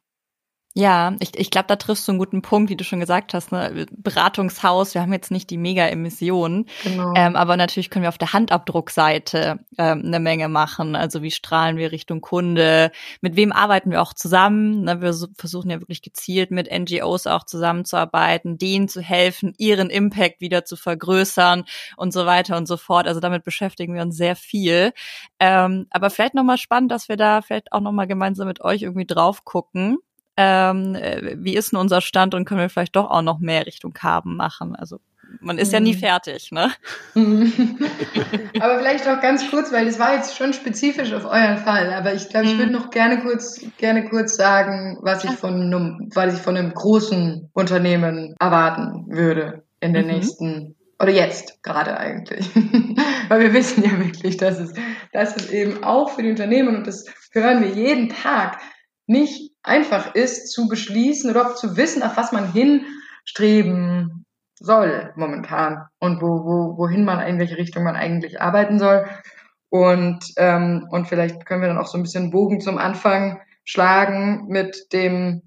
Ja, 0.78 1.15
ich, 1.21 1.39
ich 1.39 1.51
glaube, 1.51 1.67
da 1.69 1.78
triffst 1.78 2.05
du 2.05 2.11
einen 2.11 2.19
guten 2.19 2.41
Punkt, 2.41 2.69
wie 2.69 2.76
du 2.76 2.84
schon 2.84 2.99
gesagt 2.99 3.34
hast. 3.34 3.53
Ne? 3.53 3.86
Beratungshaus, 3.91 4.93
wir 4.93 5.01
haben 5.01 5.13
jetzt 5.13 5.32
nicht 5.32 5.49
die 5.49 5.55
Mega-Emissionen, 5.57 6.65
genau. 6.84 7.13
ähm, 7.15 7.38
aber 7.38 7.55
natürlich 7.55 7.89
können 7.89 8.03
wir 8.03 8.09
auf 8.09 8.17
der 8.17 8.34
Handabdruckseite 8.34 9.59
ähm, 9.78 10.01
eine 10.05 10.19
Menge 10.19 10.49
machen. 10.49 10.97
Also 10.97 11.21
wie 11.21 11.32
strahlen 11.32 11.78
wir 11.78 11.93
Richtung 11.93 12.19
Kunde? 12.19 12.91
Mit 13.21 13.38
wem 13.38 13.53
arbeiten 13.53 13.89
wir 13.89 14.01
auch 14.01 14.13
zusammen? 14.13 14.82
Ne? 14.84 14.99
Wir 14.99 15.13
so, 15.13 15.28
versuchen 15.38 15.69
ja 15.69 15.80
wirklich 15.80 16.01
gezielt 16.01 16.51
mit 16.51 16.69
NGOs 16.69 17.26
auch 17.26 17.45
zusammenzuarbeiten, 17.45 18.57
denen 18.57 18.89
zu 18.89 18.99
helfen, 18.99 19.53
ihren 19.57 19.89
Impact 19.89 20.41
wieder 20.41 20.65
zu 20.65 20.76
vergrößern 20.76 21.63
und 21.95 22.11
so 22.11 22.26
weiter 22.26 22.57
und 22.57 22.67
so 22.67 22.76
fort. 22.76 23.07
Also 23.07 23.21
damit 23.21 23.45
beschäftigen 23.45 23.93
wir 23.93 24.01
uns 24.01 24.17
sehr 24.17 24.36
viel. 24.36 24.91
Ähm, 25.39 25.88
aber 25.89 26.09
vielleicht 26.09 26.34
nochmal 26.34 26.57
spannend, 26.57 26.91
dass 26.91 27.07
wir 27.07 27.15
da 27.15 27.41
vielleicht 27.41 27.71
auch 27.71 27.80
nochmal 27.80 28.07
gemeinsam 28.07 28.49
mit 28.49 28.59
euch 28.59 28.82
irgendwie 28.82 29.07
drauf 29.07 29.45
gucken 29.45 29.99
ähm, 30.38 30.95
äh, 30.95 31.36
wie 31.38 31.55
ist 31.55 31.71
denn 31.71 31.79
unser 31.79 32.01
Stand 32.01 32.33
und 32.33 32.45
können 32.45 32.61
wir 32.61 32.69
vielleicht 32.69 32.95
doch 32.95 33.09
auch 33.09 33.21
noch 33.21 33.39
mehr 33.39 33.65
Richtung 33.65 33.93
Carbon 33.93 34.36
machen? 34.36 34.75
Also 34.75 34.99
man 35.39 35.57
ist 35.57 35.73
ja 35.73 35.79
nie 35.79 35.93
mhm. 35.93 35.99
fertig, 35.99 36.51
ne? 36.51 36.71
aber 37.15 38.79
vielleicht 38.79 39.07
auch 39.07 39.21
ganz 39.21 39.49
kurz, 39.49 39.71
weil 39.71 39.86
das 39.86 39.99
war 39.99 40.15
jetzt 40.15 40.38
schon 40.38 40.53
spezifisch 40.53 41.13
auf 41.13 41.25
euren 41.25 41.57
Fall, 41.57 41.93
aber 41.93 42.13
ich 42.13 42.29
glaube, 42.29 42.47
ich 42.47 42.57
würde 42.57 42.71
mhm. 42.71 42.77
noch 42.77 42.89
gerne 42.89 43.21
kurz, 43.21 43.61
gerne 43.77 44.07
kurz 44.09 44.36
sagen, 44.36 44.97
was 45.01 45.23
ich 45.23 45.31
von 45.31 45.53
einem, 45.53 46.09
was 46.13 46.36
ich 46.36 46.41
von 46.41 46.57
einem 46.57 46.73
großen 46.73 47.49
Unternehmen 47.53 48.36
erwarten 48.39 49.05
würde 49.07 49.63
in 49.79 49.93
den 49.93 50.05
mhm. 50.05 50.13
nächsten 50.13 50.75
oder 50.99 51.11
jetzt 51.11 51.61
gerade 51.63 51.97
eigentlich. 51.97 52.49
Weil 53.27 53.39
wir 53.41 53.53
wissen 53.53 53.83
ja 53.83 53.99
wirklich, 53.99 54.38
dass 54.38 54.59
es, 54.59 54.73
dass 55.11 55.36
es 55.36 55.49
eben 55.49 55.83
auch 55.83 56.11
für 56.11 56.23
die 56.23 56.29
Unternehmen, 56.29 56.75
und 56.75 56.88
das 56.88 57.05
hören 57.31 57.61
wir 57.61 57.69
jeden 57.69 58.09
Tag, 58.09 58.59
nicht 59.07 59.51
einfach 59.66 60.16
ist 60.16 60.51
zu 60.51 60.68
beschließen 60.68 61.30
oder 61.30 61.55
zu 61.55 61.78
wissen, 61.78 62.03
auf 62.03 62.18
was 62.18 62.32
man 62.32 62.51
hinstreben 62.51 64.26
soll 64.59 65.11
momentan 65.16 65.88
und 65.99 66.22
wo, 66.22 66.45
wo, 66.45 66.78
wohin 66.78 67.03
man, 67.03 67.20
in 67.28 67.39
welche 67.39 67.57
Richtung 67.57 67.84
man 67.84 67.95
eigentlich 67.95 68.41
arbeiten 68.41 68.80
soll. 68.80 69.05
Und, 69.70 70.26
ähm, 70.38 70.88
und 70.89 71.07
vielleicht 71.07 71.45
können 71.45 71.61
wir 71.61 71.68
dann 71.68 71.78
auch 71.78 71.88
so 71.88 71.97
ein 71.97 72.03
bisschen 72.03 72.32
Bogen 72.32 72.61
zum 72.61 72.78
Anfang 72.78 73.41
schlagen 73.66 74.45
mit 74.47 74.93
dem, 74.93 75.41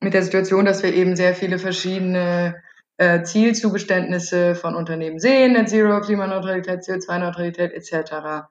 mit 0.00 0.14
der 0.14 0.22
Situation, 0.22 0.64
dass 0.64 0.82
wir 0.82 0.92
eben 0.92 1.16
sehr 1.16 1.34
viele 1.34 1.58
verschiedene 1.58 2.56
äh, 2.98 3.22
Zielzugeständnisse 3.22 4.54
von 4.54 4.74
Unternehmen 4.74 5.18
sehen, 5.18 5.52
Net 5.54 5.70
Zero, 5.70 6.00
Klimaneutralität, 6.00 6.80
CO2-Neutralität 6.80 7.72
etc. 7.72 8.46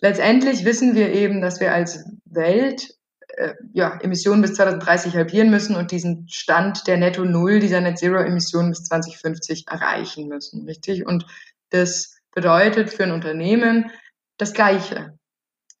Letztendlich 0.00 0.64
wissen 0.64 0.94
wir 0.94 1.12
eben, 1.12 1.40
dass 1.40 1.60
wir 1.60 1.72
als 1.72 2.04
Welt 2.24 2.97
äh, 3.38 3.54
ja, 3.72 3.96
Emissionen 4.00 4.42
bis 4.42 4.54
2030 4.54 5.14
halbieren 5.14 5.50
müssen 5.50 5.76
und 5.76 5.92
diesen 5.92 6.28
Stand 6.28 6.88
der 6.88 6.96
Netto 6.96 7.24
Null 7.24 7.60
dieser 7.60 7.80
Net 7.80 7.96
Zero 7.98 8.18
Emissionen 8.18 8.70
bis 8.70 8.82
2050 8.82 9.66
erreichen 9.68 10.26
müssen, 10.26 10.64
richtig? 10.66 11.06
Und 11.06 11.24
das 11.70 12.16
bedeutet 12.34 12.90
für 12.90 13.04
ein 13.04 13.12
Unternehmen 13.12 13.92
das 14.38 14.54
Gleiche. 14.54 15.16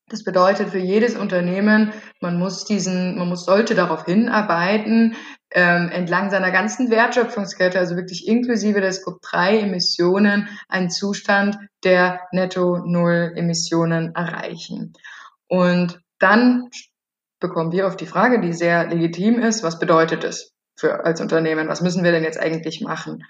Das 0.08 0.22
bedeutet 0.22 0.70
für 0.70 0.78
jedes 0.78 1.16
Unternehmen, 1.16 1.92
man 2.20 2.38
muss 2.38 2.64
diesen, 2.64 3.18
man 3.18 3.28
muss, 3.28 3.44
sollte 3.44 3.74
darauf 3.74 4.04
hinarbeiten, 4.04 5.16
ähm, 5.50 5.88
entlang 5.90 6.30
seiner 6.30 6.52
ganzen 6.52 6.90
Wertschöpfungskette, 6.90 7.78
also 7.78 7.96
wirklich 7.96 8.28
inklusive 8.28 8.80
der 8.80 8.92
Scope 8.92 9.18
3 9.22 9.62
Emissionen, 9.62 10.48
einen 10.68 10.90
Zustand 10.90 11.58
der 11.82 12.20
Netto 12.30 12.78
Null 12.86 13.32
Emissionen 13.34 14.14
erreichen. 14.14 14.92
Und 15.48 16.00
dann 16.20 16.70
bekommen 17.40 17.72
wir 17.72 17.86
auf 17.86 17.96
die 17.96 18.06
Frage, 18.06 18.40
die 18.40 18.52
sehr 18.52 18.86
legitim 18.88 19.38
ist, 19.38 19.62
was 19.62 19.78
bedeutet 19.78 20.24
es 20.24 20.52
für 20.76 21.04
als 21.04 21.20
Unternehmen? 21.20 21.68
Was 21.68 21.80
müssen 21.80 22.04
wir 22.04 22.12
denn 22.12 22.24
jetzt 22.24 22.40
eigentlich 22.40 22.80
machen? 22.80 23.24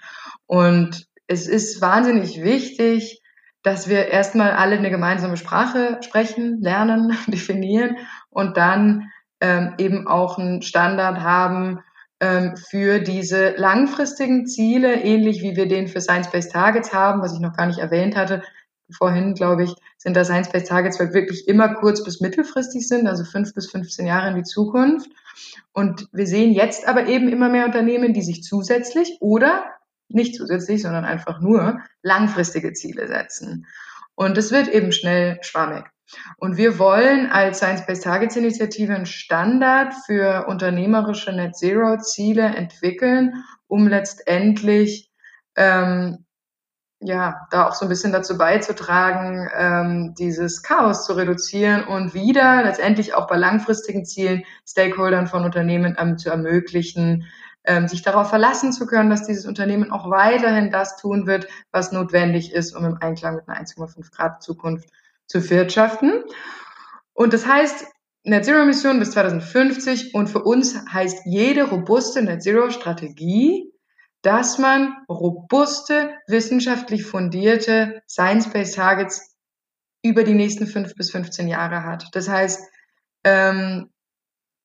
Und 0.45 1.05
es 1.27 1.47
ist 1.47 1.81
wahnsinnig 1.81 2.41
wichtig, 2.43 3.21
dass 3.63 3.89
wir 3.89 4.07
erstmal 4.07 4.51
alle 4.51 4.77
eine 4.77 4.89
gemeinsame 4.89 5.37
Sprache 5.37 5.99
sprechen, 6.01 6.61
lernen, 6.61 7.15
definieren 7.27 7.97
und 8.29 8.57
dann 8.57 9.11
ähm, 9.41 9.75
eben 9.77 10.07
auch 10.07 10.37
einen 10.37 10.61
Standard 10.61 11.19
haben 11.19 11.79
ähm, 12.19 12.55
für 12.57 12.99
diese 12.99 13.51
langfristigen 13.51 14.45
Ziele, 14.47 15.01
ähnlich 15.01 15.41
wie 15.41 15.55
wir 15.55 15.67
den 15.67 15.87
für 15.87 16.01
Science-Based 16.01 16.51
Targets 16.51 16.93
haben, 16.93 17.21
was 17.21 17.33
ich 17.33 17.39
noch 17.39 17.55
gar 17.55 17.67
nicht 17.67 17.79
erwähnt 17.79 18.15
hatte, 18.15 18.43
vorhin, 18.91 19.33
glaube 19.33 19.63
ich, 19.63 19.75
sind 19.97 20.15
da 20.15 20.23
Science-Based 20.23 20.67
Targets, 20.67 20.99
weil 20.99 21.13
wirklich 21.13 21.47
immer 21.47 21.75
kurz- 21.75 22.03
bis 22.03 22.21
mittelfristig 22.21 22.87
sind, 22.87 23.07
also 23.07 23.23
fünf 23.23 23.53
bis 23.53 23.69
15 23.69 24.07
Jahre 24.07 24.29
in 24.29 24.35
die 24.35 24.43
Zukunft. 24.43 25.09
Und 25.73 26.07
wir 26.11 26.27
sehen 26.27 26.51
jetzt 26.51 26.87
aber 26.87 27.07
eben 27.07 27.29
immer 27.29 27.49
mehr 27.49 27.65
Unternehmen, 27.65 28.13
die 28.13 28.21
sich 28.21 28.43
zusätzlich 28.43 29.17
oder 29.19 29.65
nicht 30.07 30.35
zusätzlich, 30.35 30.81
sondern 30.81 31.05
einfach 31.05 31.39
nur 31.39 31.81
langfristige 32.01 32.73
Ziele 32.73 33.07
setzen. 33.07 33.65
Und 34.15 34.37
es 34.37 34.51
wird 34.51 34.67
eben 34.67 34.91
schnell 34.91 35.37
schwammig. 35.41 35.85
Und 36.37 36.57
wir 36.57 36.79
wollen 36.79 37.27
als 37.27 37.59
Science-Based 37.59 38.03
Targets 38.03 38.35
Initiative 38.35 38.93
einen 38.93 39.05
Standard 39.05 39.93
für 40.05 40.47
unternehmerische 40.47 41.31
Net 41.31 41.55
Zero 41.55 41.97
Ziele 41.99 42.43
entwickeln, 42.43 43.43
um 43.67 43.87
letztendlich 43.87 45.11
ähm, 45.55 46.25
ja, 47.01 47.47
da 47.49 47.67
auch 47.67 47.75
so 47.75 47.85
ein 47.85 47.89
bisschen 47.89 48.11
dazu 48.11 48.37
beizutragen, 48.37 49.49
ähm, 49.55 50.15
dieses 50.17 50.63
Chaos 50.63 51.05
zu 51.05 51.13
reduzieren 51.13 51.85
und 51.85 52.13
wieder 52.13 52.63
letztendlich 52.63 53.13
auch 53.13 53.27
bei 53.27 53.37
langfristigen 53.37 54.05
Zielen 54.05 54.43
Stakeholdern 54.67 55.27
von 55.27 55.45
Unternehmen 55.45 55.95
ähm, 55.97 56.17
zu 56.17 56.29
ermöglichen, 56.29 57.25
ähm, 57.63 57.87
sich 57.87 58.01
darauf 58.01 58.29
verlassen 58.29 58.73
zu 58.73 58.85
können, 58.85 59.09
dass 59.09 59.25
dieses 59.25 59.45
Unternehmen 59.45 59.91
auch 59.91 60.09
weiterhin 60.09 60.71
das 60.71 60.97
tun 60.97 61.25
wird, 61.25 61.47
was 61.71 61.93
notwendig 61.93 62.51
ist, 62.53 62.75
um 62.75 62.83
im 62.83 62.97
Einklang 62.99 63.35
mit 63.35 63.47
einer 63.47 63.61
1,5 63.61 64.11
Grad 64.11 64.43
Zukunft 64.43 64.89
zu 65.25 65.49
wirtschaften. 65.49 66.23
Und 67.13 67.33
das 67.33 67.45
heißt, 67.45 67.85
Net 68.25 68.43
Zero 68.43 68.59
Emissionen 68.59 68.99
bis 68.99 69.11
2050 69.11 70.13
und 70.13 70.27
für 70.27 70.43
uns 70.43 70.77
heißt 70.91 71.25
jede 71.25 71.69
robuste 71.69 72.21
Net 72.21 72.43
Zero 72.43 72.69
Strategie, 72.69 73.71
dass 74.21 74.57
man 74.57 74.95
robuste, 75.09 76.15
wissenschaftlich 76.27 77.05
fundierte 77.05 78.01
Science-Based 78.07 78.75
Targets 78.75 79.35
über 80.03 80.23
die 80.23 80.33
nächsten 80.33 80.67
fünf 80.67 80.95
bis 80.95 81.11
15 81.11 81.47
Jahre 81.47 81.83
hat. 81.83 82.07
Das 82.13 82.29
heißt, 82.29 82.61
ähm, 83.23 83.89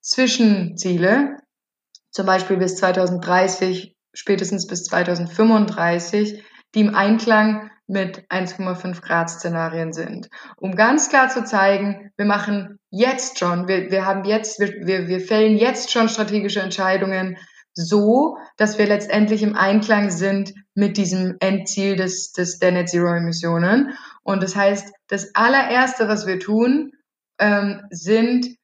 Zwischenziele, 0.00 1.38
zum 2.10 2.26
Beispiel 2.26 2.56
bis 2.56 2.76
2030, 2.76 3.96
spätestens 4.12 4.66
bis 4.66 4.84
2035, 4.84 6.44
die 6.74 6.80
im 6.80 6.94
Einklang 6.94 7.70
mit 7.86 8.30
1,5 8.30 9.02
Grad 9.02 9.30
Szenarien 9.30 9.92
sind. 9.92 10.28
Um 10.56 10.74
ganz 10.74 11.08
klar 11.08 11.28
zu 11.28 11.44
zeigen, 11.44 12.10
wir 12.16 12.24
machen 12.24 12.78
jetzt 12.90 13.38
schon, 13.38 13.68
wir, 13.68 13.90
wir 13.90 14.06
haben 14.06 14.24
jetzt, 14.24 14.58
wir, 14.58 14.86
wir, 14.86 15.08
wir 15.08 15.20
fällen 15.20 15.56
jetzt 15.56 15.90
schon 15.90 16.08
strategische 16.08 16.60
Entscheidungen, 16.60 17.36
so, 17.74 18.38
dass 18.56 18.78
wir 18.78 18.86
letztendlich 18.86 19.42
im 19.42 19.56
Einklang 19.56 20.10
sind 20.10 20.54
mit 20.74 20.96
diesem 20.96 21.36
Endziel 21.40 21.96
des, 21.96 22.32
des 22.32 22.58
der 22.58 22.72
Net 22.72 22.88
Zero 22.88 23.14
Emissionen. 23.14 23.94
Und 24.22 24.42
das 24.42 24.56
heißt, 24.56 24.92
das 25.08 25.34
allererste, 25.34 26.08
was 26.08 26.26
wir 26.26 26.38
tun, 26.40 26.92
ähm, 27.38 27.82
sind 27.90 28.56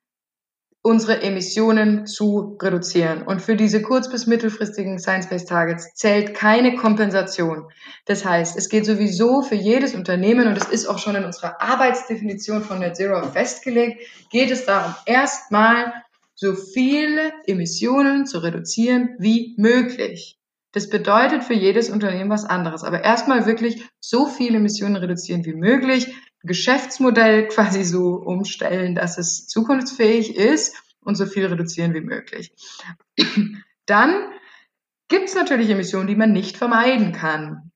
unsere 0.82 1.20
Emissionen 1.22 2.06
zu 2.06 2.56
reduzieren. 2.60 3.22
Und 3.22 3.42
für 3.42 3.54
diese 3.54 3.82
kurz- 3.82 4.10
bis 4.10 4.26
mittelfristigen 4.26 4.98
Science-Based 4.98 5.48
Targets 5.48 5.92
zählt 5.94 6.34
keine 6.34 6.74
Kompensation. 6.76 7.70
Das 8.06 8.24
heißt, 8.24 8.56
es 8.56 8.70
geht 8.70 8.86
sowieso 8.86 9.42
für 9.42 9.56
jedes 9.56 9.94
Unternehmen, 9.94 10.48
und 10.48 10.56
es 10.56 10.68
ist 10.68 10.86
auch 10.86 10.98
schon 10.98 11.16
in 11.16 11.24
unserer 11.24 11.60
Arbeitsdefinition 11.60 12.62
von 12.62 12.78
Net 12.78 12.96
Zero 12.96 13.22
festgelegt, 13.24 14.00
geht 14.30 14.50
es 14.50 14.64
darum, 14.64 14.94
erstmal 15.04 15.92
so 16.40 16.54
viele 16.54 17.34
Emissionen 17.46 18.24
zu 18.24 18.38
reduzieren 18.38 19.14
wie 19.18 19.54
möglich. 19.58 20.38
Das 20.72 20.88
bedeutet 20.88 21.44
für 21.44 21.52
jedes 21.52 21.90
Unternehmen 21.90 22.30
was 22.30 22.46
anderes. 22.46 22.82
Aber 22.82 23.04
erstmal 23.04 23.44
wirklich 23.44 23.84
so 24.00 24.26
viele 24.26 24.56
Emissionen 24.56 24.96
reduzieren 24.96 25.44
wie 25.44 25.52
möglich, 25.52 26.14
Geschäftsmodell 26.42 27.48
quasi 27.54 27.84
so 27.84 28.14
umstellen, 28.14 28.94
dass 28.94 29.18
es 29.18 29.48
zukunftsfähig 29.48 30.34
ist 30.34 30.74
und 31.00 31.16
so 31.16 31.26
viel 31.26 31.44
reduzieren 31.44 31.92
wie 31.92 32.00
möglich. 32.00 32.54
Dann 33.84 34.30
gibt 35.08 35.28
es 35.28 35.34
natürlich 35.34 35.68
Emissionen, 35.68 36.06
die 36.06 36.16
man 36.16 36.32
nicht 36.32 36.56
vermeiden 36.56 37.12
kann. 37.12 37.70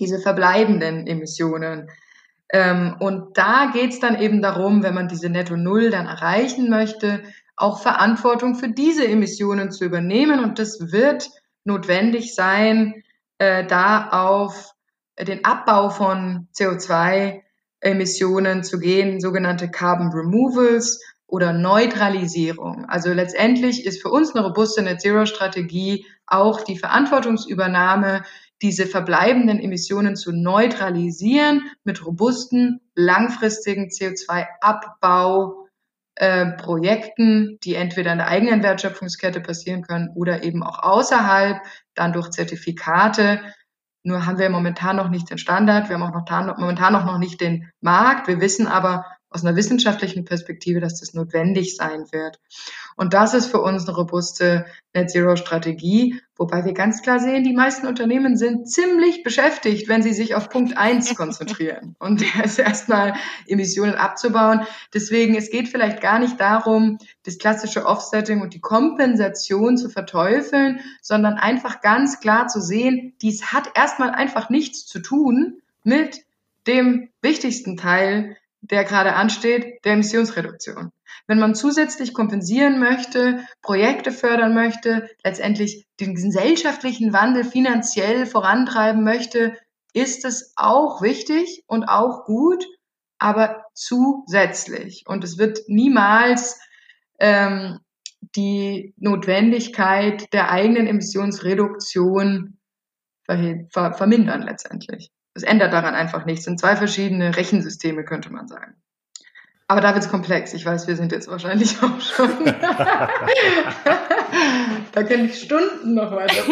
Diese 0.00 0.18
verbleibenden 0.18 1.06
Emissionen. 1.06 1.88
Ähm, 2.48 2.96
und 2.98 3.38
da 3.38 3.70
geht 3.72 3.92
es 3.92 4.00
dann 4.00 4.20
eben 4.20 4.40
darum, 4.40 4.82
wenn 4.82 4.94
man 4.94 5.08
diese 5.08 5.28
Netto 5.28 5.56
Null 5.56 5.90
dann 5.90 6.06
erreichen 6.06 6.68
möchte, 6.68 7.22
auch 7.56 7.80
Verantwortung 7.80 8.54
für 8.54 8.68
diese 8.68 9.08
Emissionen 9.08 9.70
zu 9.70 9.84
übernehmen. 9.84 10.40
Und 10.40 10.58
das 10.58 10.92
wird 10.92 11.30
notwendig 11.64 12.34
sein, 12.34 13.02
äh, 13.38 13.66
da 13.66 14.10
auf 14.10 14.72
den 15.18 15.44
Abbau 15.44 15.90
von 15.90 16.48
CO2-Emissionen 16.54 18.62
zu 18.62 18.78
gehen, 18.78 19.20
sogenannte 19.20 19.70
Carbon 19.70 20.12
Removals. 20.12 21.02
oder 21.28 21.52
Neutralisierung. 21.52 22.84
Also 22.84 23.12
letztendlich 23.12 23.84
ist 23.84 24.00
für 24.00 24.10
uns 24.10 24.32
eine 24.32 24.46
robuste 24.46 24.80
Net 24.80 25.00
Zero 25.00 25.26
Strategie 25.26 26.06
auch 26.24 26.60
die 26.60 26.78
Verantwortungsübernahme, 26.78 28.22
diese 28.62 28.86
verbleibenden 28.86 29.58
Emissionen 29.58 30.14
zu 30.14 30.30
neutralisieren 30.30 31.62
mit 31.82 32.06
robusten, 32.06 32.80
langfristigen 32.94 33.88
CO2-Abbau 33.88 35.65
äh, 36.16 36.52
Projekten, 36.52 37.58
die 37.62 37.74
entweder 37.74 38.12
in 38.12 38.18
der 38.18 38.28
eigenen 38.28 38.62
Wertschöpfungskette 38.62 39.40
passieren 39.40 39.82
können 39.82 40.10
oder 40.14 40.42
eben 40.42 40.62
auch 40.62 40.82
außerhalb, 40.82 41.58
dann 41.94 42.12
durch 42.12 42.30
Zertifikate. 42.30 43.40
Nur 44.02 44.24
haben 44.24 44.38
wir 44.38 44.48
momentan 44.50 44.96
noch 44.96 45.08
nicht 45.08 45.30
den 45.30 45.38
Standard, 45.38 45.88
wir 45.88 45.98
haben 45.98 46.02
auch 46.02 46.58
momentan 46.58 46.92
noch 46.92 47.18
nicht 47.18 47.40
den 47.40 47.70
Markt. 47.80 48.28
Wir 48.28 48.40
wissen 48.40 48.66
aber, 48.66 49.04
aus 49.36 49.44
einer 49.44 49.54
wissenschaftlichen 49.54 50.24
Perspektive, 50.24 50.80
dass 50.80 50.98
das 50.98 51.12
notwendig 51.12 51.76
sein 51.76 52.06
wird. 52.10 52.40
Und 52.96 53.12
das 53.12 53.34
ist 53.34 53.50
für 53.50 53.60
uns 53.60 53.86
eine 53.86 53.94
robuste 53.94 54.64
Net 54.94 55.10
Zero 55.10 55.36
Strategie, 55.36 56.18
wobei 56.36 56.64
wir 56.64 56.72
ganz 56.72 57.02
klar 57.02 57.20
sehen, 57.20 57.44
die 57.44 57.52
meisten 57.52 57.86
Unternehmen 57.86 58.38
sind 58.38 58.70
ziemlich 58.70 59.22
beschäftigt, 59.22 59.88
wenn 59.88 60.02
sie 60.02 60.14
sich 60.14 60.34
auf 60.34 60.48
Punkt 60.48 60.78
eins 60.78 61.14
konzentrieren 61.14 61.96
und 61.98 62.24
das 62.42 62.58
erstmal 62.58 63.12
Emissionen 63.46 63.94
abzubauen. 63.94 64.62
Deswegen, 64.94 65.34
es 65.34 65.50
geht 65.50 65.68
vielleicht 65.68 66.00
gar 66.00 66.18
nicht 66.18 66.40
darum, 66.40 66.96
das 67.24 67.36
klassische 67.36 67.84
Offsetting 67.84 68.40
und 68.40 68.54
die 68.54 68.60
Kompensation 68.60 69.76
zu 69.76 69.90
verteufeln, 69.90 70.80
sondern 71.02 71.34
einfach 71.34 71.82
ganz 71.82 72.20
klar 72.20 72.48
zu 72.48 72.62
sehen, 72.62 73.12
dies 73.20 73.52
hat 73.52 73.68
erstmal 73.74 74.12
einfach 74.12 74.48
nichts 74.48 74.86
zu 74.86 75.00
tun 75.00 75.60
mit 75.84 76.24
dem 76.66 77.10
wichtigsten 77.20 77.76
Teil 77.76 78.38
der 78.70 78.84
gerade 78.84 79.14
ansteht, 79.14 79.84
der 79.84 79.92
Emissionsreduktion. 79.94 80.92
Wenn 81.26 81.38
man 81.38 81.54
zusätzlich 81.54 82.14
kompensieren 82.14 82.78
möchte, 82.78 83.40
Projekte 83.62 84.12
fördern 84.12 84.54
möchte, 84.54 85.08
letztendlich 85.24 85.86
den 86.00 86.14
gesellschaftlichen 86.14 87.12
Wandel 87.12 87.44
finanziell 87.44 88.26
vorantreiben 88.26 89.02
möchte, 89.02 89.56
ist 89.92 90.24
es 90.24 90.52
auch 90.56 91.02
wichtig 91.02 91.64
und 91.66 91.84
auch 91.84 92.24
gut, 92.24 92.64
aber 93.18 93.64
zusätzlich. 93.72 95.04
Und 95.06 95.24
es 95.24 95.38
wird 95.38 95.60
niemals 95.68 96.60
ähm, 97.18 97.80
die 98.34 98.94
Notwendigkeit 98.98 100.32
der 100.32 100.50
eigenen 100.50 100.86
Emissionsreduktion 100.86 102.58
vermindern 103.70 104.42
letztendlich. 104.42 105.10
Es 105.36 105.42
ändert 105.42 105.72
daran 105.72 105.94
einfach 105.94 106.24
nichts. 106.24 106.40
Es 106.40 106.46
sind 106.46 106.58
zwei 106.58 106.76
verschiedene 106.76 107.36
Rechensysteme, 107.36 108.04
könnte 108.04 108.30
man 108.30 108.48
sagen. 108.48 108.74
Aber 109.68 109.80
da 109.80 109.92
wird 109.94 110.04
es 110.04 110.10
komplex. 110.10 110.54
Ich 110.54 110.64
weiß, 110.64 110.86
wir 110.86 110.96
sind 110.96 111.12
jetzt 111.12 111.28
wahrscheinlich 111.28 111.76
auch 111.82 112.00
schon. 112.00 112.44
da 114.92 115.02
kann 115.02 115.26
ich 115.26 115.40
Stunden 115.40 115.94
noch 115.94 116.12
weiter. 116.12 116.42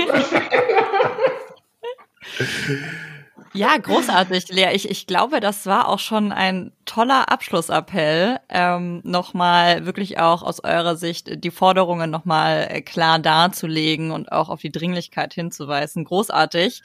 Ja, 3.57 3.77
großartig, 3.77 4.49
Lea. 4.49 4.71
Ich, 4.75 4.91
ich 4.91 5.07
glaube, 5.07 5.39
das 5.39 5.65
war 5.67 5.87
auch 5.87 6.01
schon 6.01 6.33
ein 6.33 6.73
toller 6.87 7.31
Abschlussappell, 7.31 8.41
ähm, 8.49 9.01
nochmal 9.05 9.87
wirklich 9.87 10.19
auch 10.19 10.43
aus 10.43 10.59
eurer 10.65 10.97
Sicht 10.97 11.45
die 11.45 11.53
Forderungen 11.53 12.11
nochmal 12.11 12.67
äh, 12.69 12.83
klar 12.83 13.21
darzulegen 13.21 14.11
und 14.11 14.33
auch 14.33 14.49
auf 14.49 14.61
die 14.61 14.73
Dringlichkeit 14.73 15.35
hinzuweisen. 15.35 16.05
Großartig. 16.05 16.83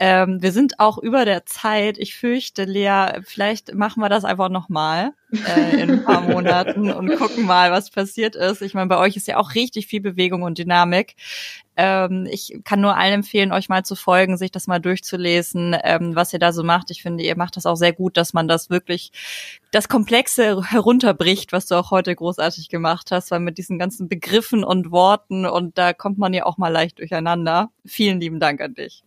Ähm, 0.00 0.42
wir 0.42 0.50
sind 0.50 0.80
auch 0.80 0.98
über 0.98 1.24
der 1.24 1.46
Zeit. 1.46 1.96
Ich 1.96 2.16
fürchte, 2.16 2.64
Lea, 2.64 3.20
vielleicht 3.22 3.74
machen 3.74 4.02
wir 4.02 4.08
das 4.08 4.24
einfach 4.24 4.48
nochmal 4.48 5.12
äh, 5.32 5.80
in 5.80 5.90
ein 5.90 6.04
paar 6.04 6.22
Monaten 6.22 6.90
und 6.90 7.14
gucken 7.16 7.46
mal, 7.46 7.70
was 7.70 7.90
passiert 7.90 8.36
ist. 8.36 8.62
Ich 8.62 8.74
meine, 8.74 8.88
bei 8.88 8.98
euch 8.98 9.16
ist 9.16 9.28
ja 9.28 9.36
auch 9.36 9.54
richtig 9.54 9.86
viel 9.86 10.00
Bewegung 10.00 10.42
und 10.42 10.58
Dynamik. 10.58 11.14
Ähm, 11.76 12.26
ich 12.30 12.60
kann 12.64 12.80
nur 12.80 12.96
allen 12.96 13.14
empfehlen, 13.14 13.52
euch 13.52 13.68
mal 13.68 13.84
zu 13.84 13.94
folgen, 13.94 14.36
sich 14.36 14.50
das 14.50 14.66
mal 14.66 14.80
durchzulesen, 14.80 15.76
ähm, 15.82 16.14
was 16.14 16.32
ihr 16.32 16.38
da 16.38 16.52
so 16.52 16.62
macht. 16.62 16.90
Ich 16.90 17.02
finde, 17.02 17.24
ihr 17.24 17.36
macht 17.36 17.56
das 17.56 17.64
auch 17.64 17.76
sehr 17.76 17.92
gut, 17.92 18.16
dass 18.16 18.32
man 18.32 18.48
das 18.48 18.70
wirklich 18.70 19.12
das 19.70 19.88
Komplexe 19.88 20.62
herunterbricht, 20.68 21.52
was 21.52 21.66
du 21.66 21.76
auch 21.76 21.90
heute 21.90 22.14
großartig 22.14 22.68
gemacht 22.68 23.10
hast, 23.12 23.30
weil 23.30 23.40
mit 23.40 23.56
diesen 23.56 23.78
ganzen 23.78 24.08
Begriffen 24.08 24.64
und 24.64 24.90
Worten 24.90 25.46
und 25.46 25.78
da 25.78 25.92
kommt 25.92 26.18
man 26.18 26.34
ja 26.34 26.44
auch 26.44 26.58
mal 26.58 26.68
leicht 26.68 26.98
durcheinander. 26.98 27.70
Vielen 27.86 28.20
lieben 28.20 28.40
Dank 28.40 28.60
an 28.60 28.74
dich. 28.74 29.04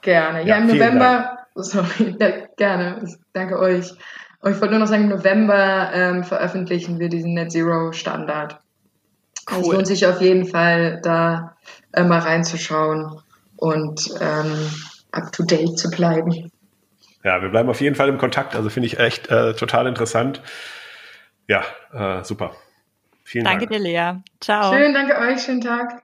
Gerne. 0.00 0.40
Ja, 0.40 0.46
ja 0.46 0.58
im 0.58 0.66
November, 0.66 1.38
sorry, 1.54 2.16
gerne, 2.56 3.06
danke 3.32 3.58
euch. 3.58 3.92
Und 4.42 4.52
ich 4.52 4.60
wollte 4.60 4.74
nur 4.74 4.80
noch 4.80 4.88
sagen, 4.88 5.04
im 5.04 5.08
November 5.08 5.90
ähm, 5.94 6.24
veröffentlichen 6.24 6.98
wir 6.98 7.08
diesen 7.08 7.34
Net 7.34 7.52
Zero 7.52 7.92
Standard. 7.92 8.58
Cool. 9.48 9.56
Also 9.56 9.70
es 9.70 9.76
lohnt 9.76 9.86
sich 9.86 10.06
auf 10.06 10.20
jeden 10.20 10.46
Fall, 10.46 11.00
da 11.02 11.56
äh, 11.92 12.02
mal 12.02 12.18
reinzuschauen 12.18 13.20
und 13.56 14.10
ähm, 14.20 14.70
up 15.12 15.32
to 15.32 15.44
date 15.44 15.78
zu 15.78 15.90
bleiben. 15.90 16.50
Ja, 17.24 17.40
wir 17.40 17.50
bleiben 17.50 17.68
auf 17.68 17.80
jeden 17.80 17.94
Fall 17.94 18.08
im 18.08 18.18
Kontakt. 18.18 18.56
Also 18.56 18.68
finde 18.68 18.88
ich 18.88 18.98
echt 18.98 19.30
äh, 19.30 19.54
total 19.54 19.86
interessant. 19.86 20.42
Ja, 21.46 21.62
äh, 21.92 22.24
super. 22.24 22.52
Vielen 23.22 23.44
danke 23.44 23.66
Dank. 23.66 23.70
Danke 23.70 23.84
dir, 23.84 24.14
Lea. 24.14 24.22
Ciao. 24.40 24.74
Schön, 24.74 24.92
danke 24.92 25.16
euch. 25.18 25.40
Schönen 25.40 25.60
Tag. 25.60 26.02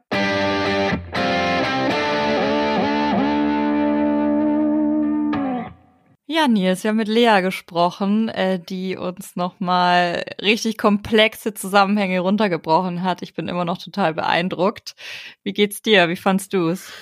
Ja, 6.39 6.47
Nils, 6.47 6.85
wir 6.85 6.91
haben 6.91 6.99
mit 6.99 7.09
Lea 7.09 7.41
gesprochen, 7.43 8.29
äh, 8.29 8.61
die 8.61 8.97
uns 8.97 9.35
nochmal 9.35 10.25
richtig 10.41 10.79
komplexe 10.79 11.53
Zusammenhänge 11.53 12.21
runtergebrochen 12.21 13.03
hat. 13.03 13.23
Ich 13.23 13.35
bin 13.35 13.49
immer 13.49 13.65
noch 13.65 13.79
total 13.79 14.15
beeindruckt. 14.15 14.95
Wie 15.43 15.53
geht's 15.53 15.83
dir? 15.83 16.09
Wie 16.09 16.15
fandst 16.15 16.53
du 16.53 16.69
es? 16.69 16.93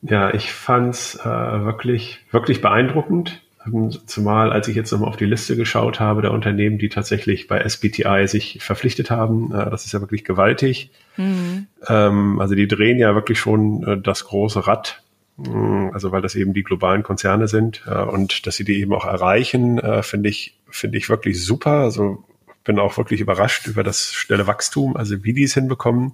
Ja, 0.00 0.32
ich 0.32 0.50
fand's 0.50 1.16
äh, 1.16 1.26
wirklich, 1.26 2.20
wirklich 2.30 2.62
beeindruckend. 2.62 3.42
Ähm, 3.66 3.90
zumal, 4.06 4.50
als 4.50 4.66
ich 4.66 4.76
jetzt 4.76 4.92
nochmal 4.92 5.10
auf 5.10 5.18
die 5.18 5.26
Liste 5.26 5.54
geschaut 5.54 6.00
habe, 6.00 6.22
der 6.22 6.32
Unternehmen, 6.32 6.78
die 6.78 6.88
tatsächlich 6.88 7.48
bei 7.48 7.58
SBTI 7.58 8.28
sich 8.28 8.60
verpflichtet 8.62 9.10
haben, 9.10 9.52
äh, 9.52 9.68
das 9.68 9.84
ist 9.84 9.92
ja 9.92 10.00
wirklich 10.00 10.24
gewaltig. 10.24 10.90
Mhm. 11.18 11.66
Ähm, 11.86 12.40
also 12.40 12.54
die 12.54 12.66
drehen 12.66 12.98
ja 12.98 13.14
wirklich 13.14 13.38
schon 13.38 13.82
äh, 13.82 14.00
das 14.00 14.24
große 14.24 14.66
Rad. 14.66 15.02
Mm, 15.38 15.90
also 15.92 16.12
weil 16.12 16.20
das 16.20 16.34
eben 16.34 16.52
die 16.52 16.64
globalen 16.64 17.02
Konzerne 17.02 17.48
sind 17.48 17.82
äh, 17.86 18.02
und 18.02 18.46
dass 18.46 18.56
sie 18.56 18.64
die 18.64 18.80
eben 18.80 18.92
auch 18.92 19.06
erreichen, 19.06 19.78
äh, 19.78 20.02
finde 20.02 20.28
ich, 20.28 20.58
finde 20.68 20.98
ich 20.98 21.08
wirklich 21.08 21.42
super. 21.42 21.82
Also 21.82 22.24
bin 22.64 22.78
auch 22.78 22.96
wirklich 22.98 23.20
überrascht 23.20 23.66
über 23.66 23.82
das 23.82 24.12
schnelle 24.12 24.46
Wachstum, 24.46 24.96
also 24.96 25.24
wie 25.24 25.32
die 25.32 25.44
es 25.44 25.54
hinbekommen. 25.54 26.12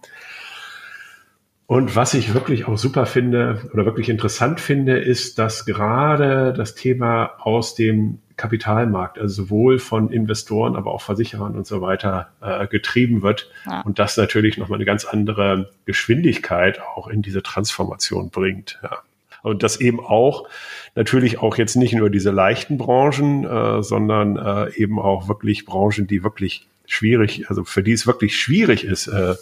Und 1.66 1.96
was 1.96 2.12
ich 2.12 2.34
wirklich 2.34 2.68
auch 2.68 2.76
super 2.76 3.06
finde 3.06 3.70
oder 3.72 3.86
wirklich 3.86 4.10
interessant 4.10 4.60
finde, 4.60 4.98
ist, 4.98 5.38
dass 5.38 5.64
gerade 5.64 6.52
das 6.52 6.74
Thema 6.74 7.32
aus 7.38 7.74
dem 7.74 8.18
Kapitalmarkt, 8.36 9.18
also 9.18 9.44
sowohl 9.44 9.78
von 9.78 10.10
Investoren, 10.10 10.76
aber 10.76 10.92
auch 10.92 11.00
Versicherern 11.00 11.56
und 11.56 11.66
so 11.66 11.80
weiter 11.80 12.28
äh, 12.42 12.66
getrieben 12.66 13.22
wird 13.22 13.50
ja. 13.64 13.80
und 13.80 13.98
das 13.98 14.16
natürlich 14.16 14.58
nochmal 14.58 14.76
eine 14.76 14.84
ganz 14.84 15.06
andere 15.06 15.70
Geschwindigkeit 15.86 16.80
auch 16.82 17.08
in 17.08 17.22
diese 17.22 17.42
Transformation 17.42 18.28
bringt. 18.30 18.78
Ja. 18.82 18.98
Und 19.44 19.62
das 19.62 19.78
eben 19.78 20.00
auch 20.00 20.48
natürlich 20.94 21.38
auch 21.38 21.58
jetzt 21.58 21.76
nicht 21.76 21.94
nur 21.94 22.08
diese 22.08 22.30
leichten 22.30 22.78
Branchen, 22.78 23.44
äh, 23.44 23.82
sondern 23.82 24.36
äh, 24.36 24.74
eben 24.74 24.98
auch 24.98 25.28
wirklich 25.28 25.66
Branchen, 25.66 26.06
die 26.06 26.24
wirklich 26.24 26.66
schwierig, 26.86 27.48
also 27.50 27.62
für 27.64 27.82
die 27.82 27.92
es 27.92 28.06
wirklich 28.06 28.38
schwierig 28.38 28.84
ist, 28.84 29.06
äh, 29.06 29.34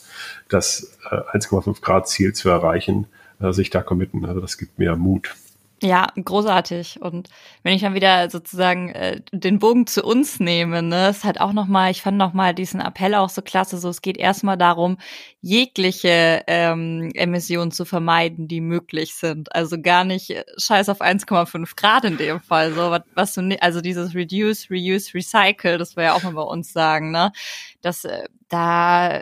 das 0.48 0.98
äh, 1.10 1.38
1,5 1.38 1.80
Grad 1.80 2.08
Ziel 2.08 2.32
zu 2.32 2.48
erreichen, 2.48 3.06
äh, 3.40 3.52
sich 3.52 3.70
da 3.70 3.80
committen. 3.80 4.24
Also 4.24 4.40
das 4.40 4.58
gibt 4.58 4.76
mir 4.76 4.96
Mut. 4.96 5.36
Ja, 5.84 6.06
großartig. 6.14 7.02
Und 7.02 7.28
wenn 7.64 7.74
ich 7.74 7.82
dann 7.82 7.94
wieder 7.94 8.30
sozusagen 8.30 8.90
äh, 8.90 9.20
den 9.32 9.58
Bogen 9.58 9.88
zu 9.88 10.04
uns 10.04 10.38
nehme, 10.38 10.80
ne, 10.80 11.08
ist 11.08 11.24
halt 11.24 11.40
auch 11.40 11.52
nochmal, 11.52 11.90
ich 11.90 12.02
fand 12.02 12.16
nochmal 12.18 12.54
diesen 12.54 12.80
Appell 12.80 13.16
auch 13.16 13.28
so 13.28 13.42
klasse, 13.42 13.78
so 13.78 13.88
es 13.88 14.00
geht 14.00 14.16
erstmal 14.16 14.56
darum, 14.56 14.96
jegliche 15.40 16.44
ähm, 16.46 17.10
Emissionen 17.14 17.72
zu 17.72 17.84
vermeiden, 17.84 18.46
die 18.46 18.60
möglich 18.60 19.14
sind. 19.16 19.52
Also 19.56 19.76
gar 19.82 20.04
nicht 20.04 20.30
äh, 20.30 20.44
scheiß 20.56 20.88
auf 20.88 21.00
1,5 21.00 21.74
Grad 21.74 22.04
in 22.04 22.16
dem 22.16 22.40
Fall. 22.40 22.72
So, 22.74 22.92
was, 22.92 23.02
was 23.14 23.34
du, 23.34 23.56
also 23.60 23.80
dieses 23.80 24.14
Reduce, 24.14 24.70
Reuse, 24.70 25.12
Recycle, 25.14 25.78
das 25.78 25.96
wir 25.96 26.04
ja 26.04 26.14
auch 26.14 26.22
mal 26.22 26.34
bei 26.34 26.42
uns 26.42 26.72
sagen, 26.72 27.10
ne? 27.10 27.32
Das, 27.80 28.04
äh, 28.04 28.28
da 28.48 29.20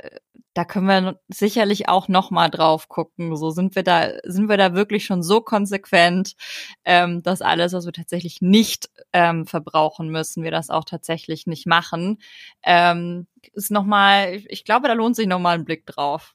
da 0.55 0.65
können 0.65 0.87
wir 0.87 1.21
sicherlich 1.29 1.89
auch 1.89 2.09
noch 2.09 2.31
mal 2.31 2.49
drauf 2.49 2.89
gucken. 2.89 3.37
So 3.37 3.51
sind 3.51 3.77
wir 3.77 3.83
da, 3.83 4.11
sind 4.25 4.49
wir 4.49 4.57
da 4.57 4.75
wirklich 4.75 5.05
schon 5.05 5.23
so 5.23 5.41
konsequent, 5.41 6.35
ähm, 6.85 7.23
dass 7.23 7.41
alles, 7.41 7.73
was 7.73 7.87
wir 7.87 7.93
tatsächlich 7.93 8.41
nicht 8.41 8.91
ähm, 9.13 9.47
verbrauchen 9.47 10.09
müssen, 10.09 10.43
wir 10.43 10.51
das 10.51 10.71
auch 10.71 10.85
tatsächlich 10.85 11.47
nicht 11.47 11.67
machen. 11.67 12.19
Ähm, 12.65 13.27
ist 13.53 13.71
noch 13.71 13.85
mal, 13.85 14.41
ich 14.49 14.65
glaube, 14.65 14.89
da 14.89 14.95
lohnt 14.95 15.17
sich 15.17 15.27
noch 15.27 15.39
mal 15.39 15.55
ein 15.55 15.65
Blick 15.65 15.87
drauf. 15.87 16.35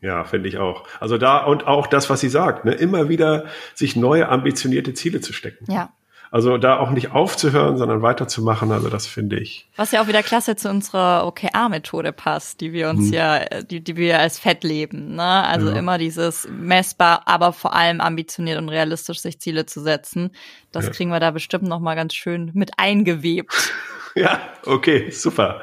Ja, 0.00 0.24
finde 0.24 0.48
ich 0.48 0.56
auch. 0.58 0.84
Also 0.98 1.18
da 1.18 1.44
und 1.44 1.66
auch 1.66 1.86
das, 1.86 2.08
was 2.08 2.20
sie 2.20 2.30
sagt, 2.30 2.64
ne, 2.64 2.72
immer 2.72 3.08
wieder 3.08 3.46
sich 3.74 3.96
neue 3.96 4.28
ambitionierte 4.28 4.94
Ziele 4.94 5.20
zu 5.20 5.32
stecken. 5.32 5.70
Ja. 5.70 5.92
Also 6.32 6.58
da 6.58 6.78
auch 6.78 6.90
nicht 6.90 7.10
aufzuhören, 7.10 7.76
sondern 7.76 8.02
weiterzumachen. 8.02 8.70
Also 8.70 8.88
das 8.88 9.06
finde 9.06 9.38
ich. 9.40 9.68
Was 9.76 9.90
ja 9.90 10.02
auch 10.02 10.06
wieder 10.06 10.22
klasse 10.22 10.54
zu 10.54 10.70
unserer 10.70 11.26
OKR-Methode 11.26 12.12
passt, 12.12 12.60
die 12.60 12.72
wir 12.72 12.88
uns 12.88 13.06
hm. 13.06 13.12
ja, 13.12 13.62
die, 13.62 13.82
die 13.82 13.96
wir 13.96 14.20
als 14.20 14.38
Fett 14.38 14.62
leben. 14.62 15.16
Ne? 15.16 15.22
Also 15.22 15.70
ja. 15.70 15.76
immer 15.76 15.98
dieses 15.98 16.48
messbar, 16.48 17.22
aber 17.26 17.52
vor 17.52 17.74
allem 17.74 18.00
ambitioniert 18.00 18.58
und 18.58 18.68
realistisch 18.68 19.20
sich 19.20 19.40
Ziele 19.40 19.66
zu 19.66 19.80
setzen. 19.80 20.30
Das 20.70 20.86
ja. 20.86 20.92
kriegen 20.92 21.10
wir 21.10 21.20
da 21.20 21.32
bestimmt 21.32 21.64
noch 21.64 21.80
mal 21.80 21.96
ganz 21.96 22.14
schön 22.14 22.52
mit 22.54 22.72
eingewebt. 22.76 23.72
ja, 24.14 24.40
okay, 24.66 25.10
super. 25.10 25.62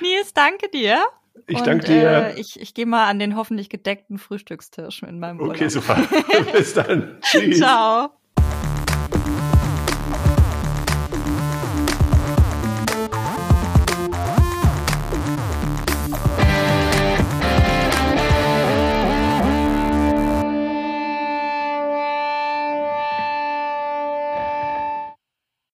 Nils, 0.00 0.34
danke 0.34 0.68
dir. 0.68 1.04
Ich 1.46 1.60
danke 1.60 1.86
dir. 1.86 2.34
Äh, 2.36 2.40
ich 2.40 2.60
ich 2.60 2.74
gehe 2.74 2.86
mal 2.86 3.08
an 3.08 3.18
den 3.18 3.36
hoffentlich 3.36 3.68
gedeckten 3.68 4.18
Frühstückstisch 4.18 5.02
in 5.02 5.18
meinem 5.18 5.40
Urlaub. 5.40 5.56
Okay, 5.56 5.68
super. 5.68 5.96
Bis 6.52 6.74
dann. 6.74 7.18
Tschüss. 7.22 7.58
Ciao. 7.58 8.10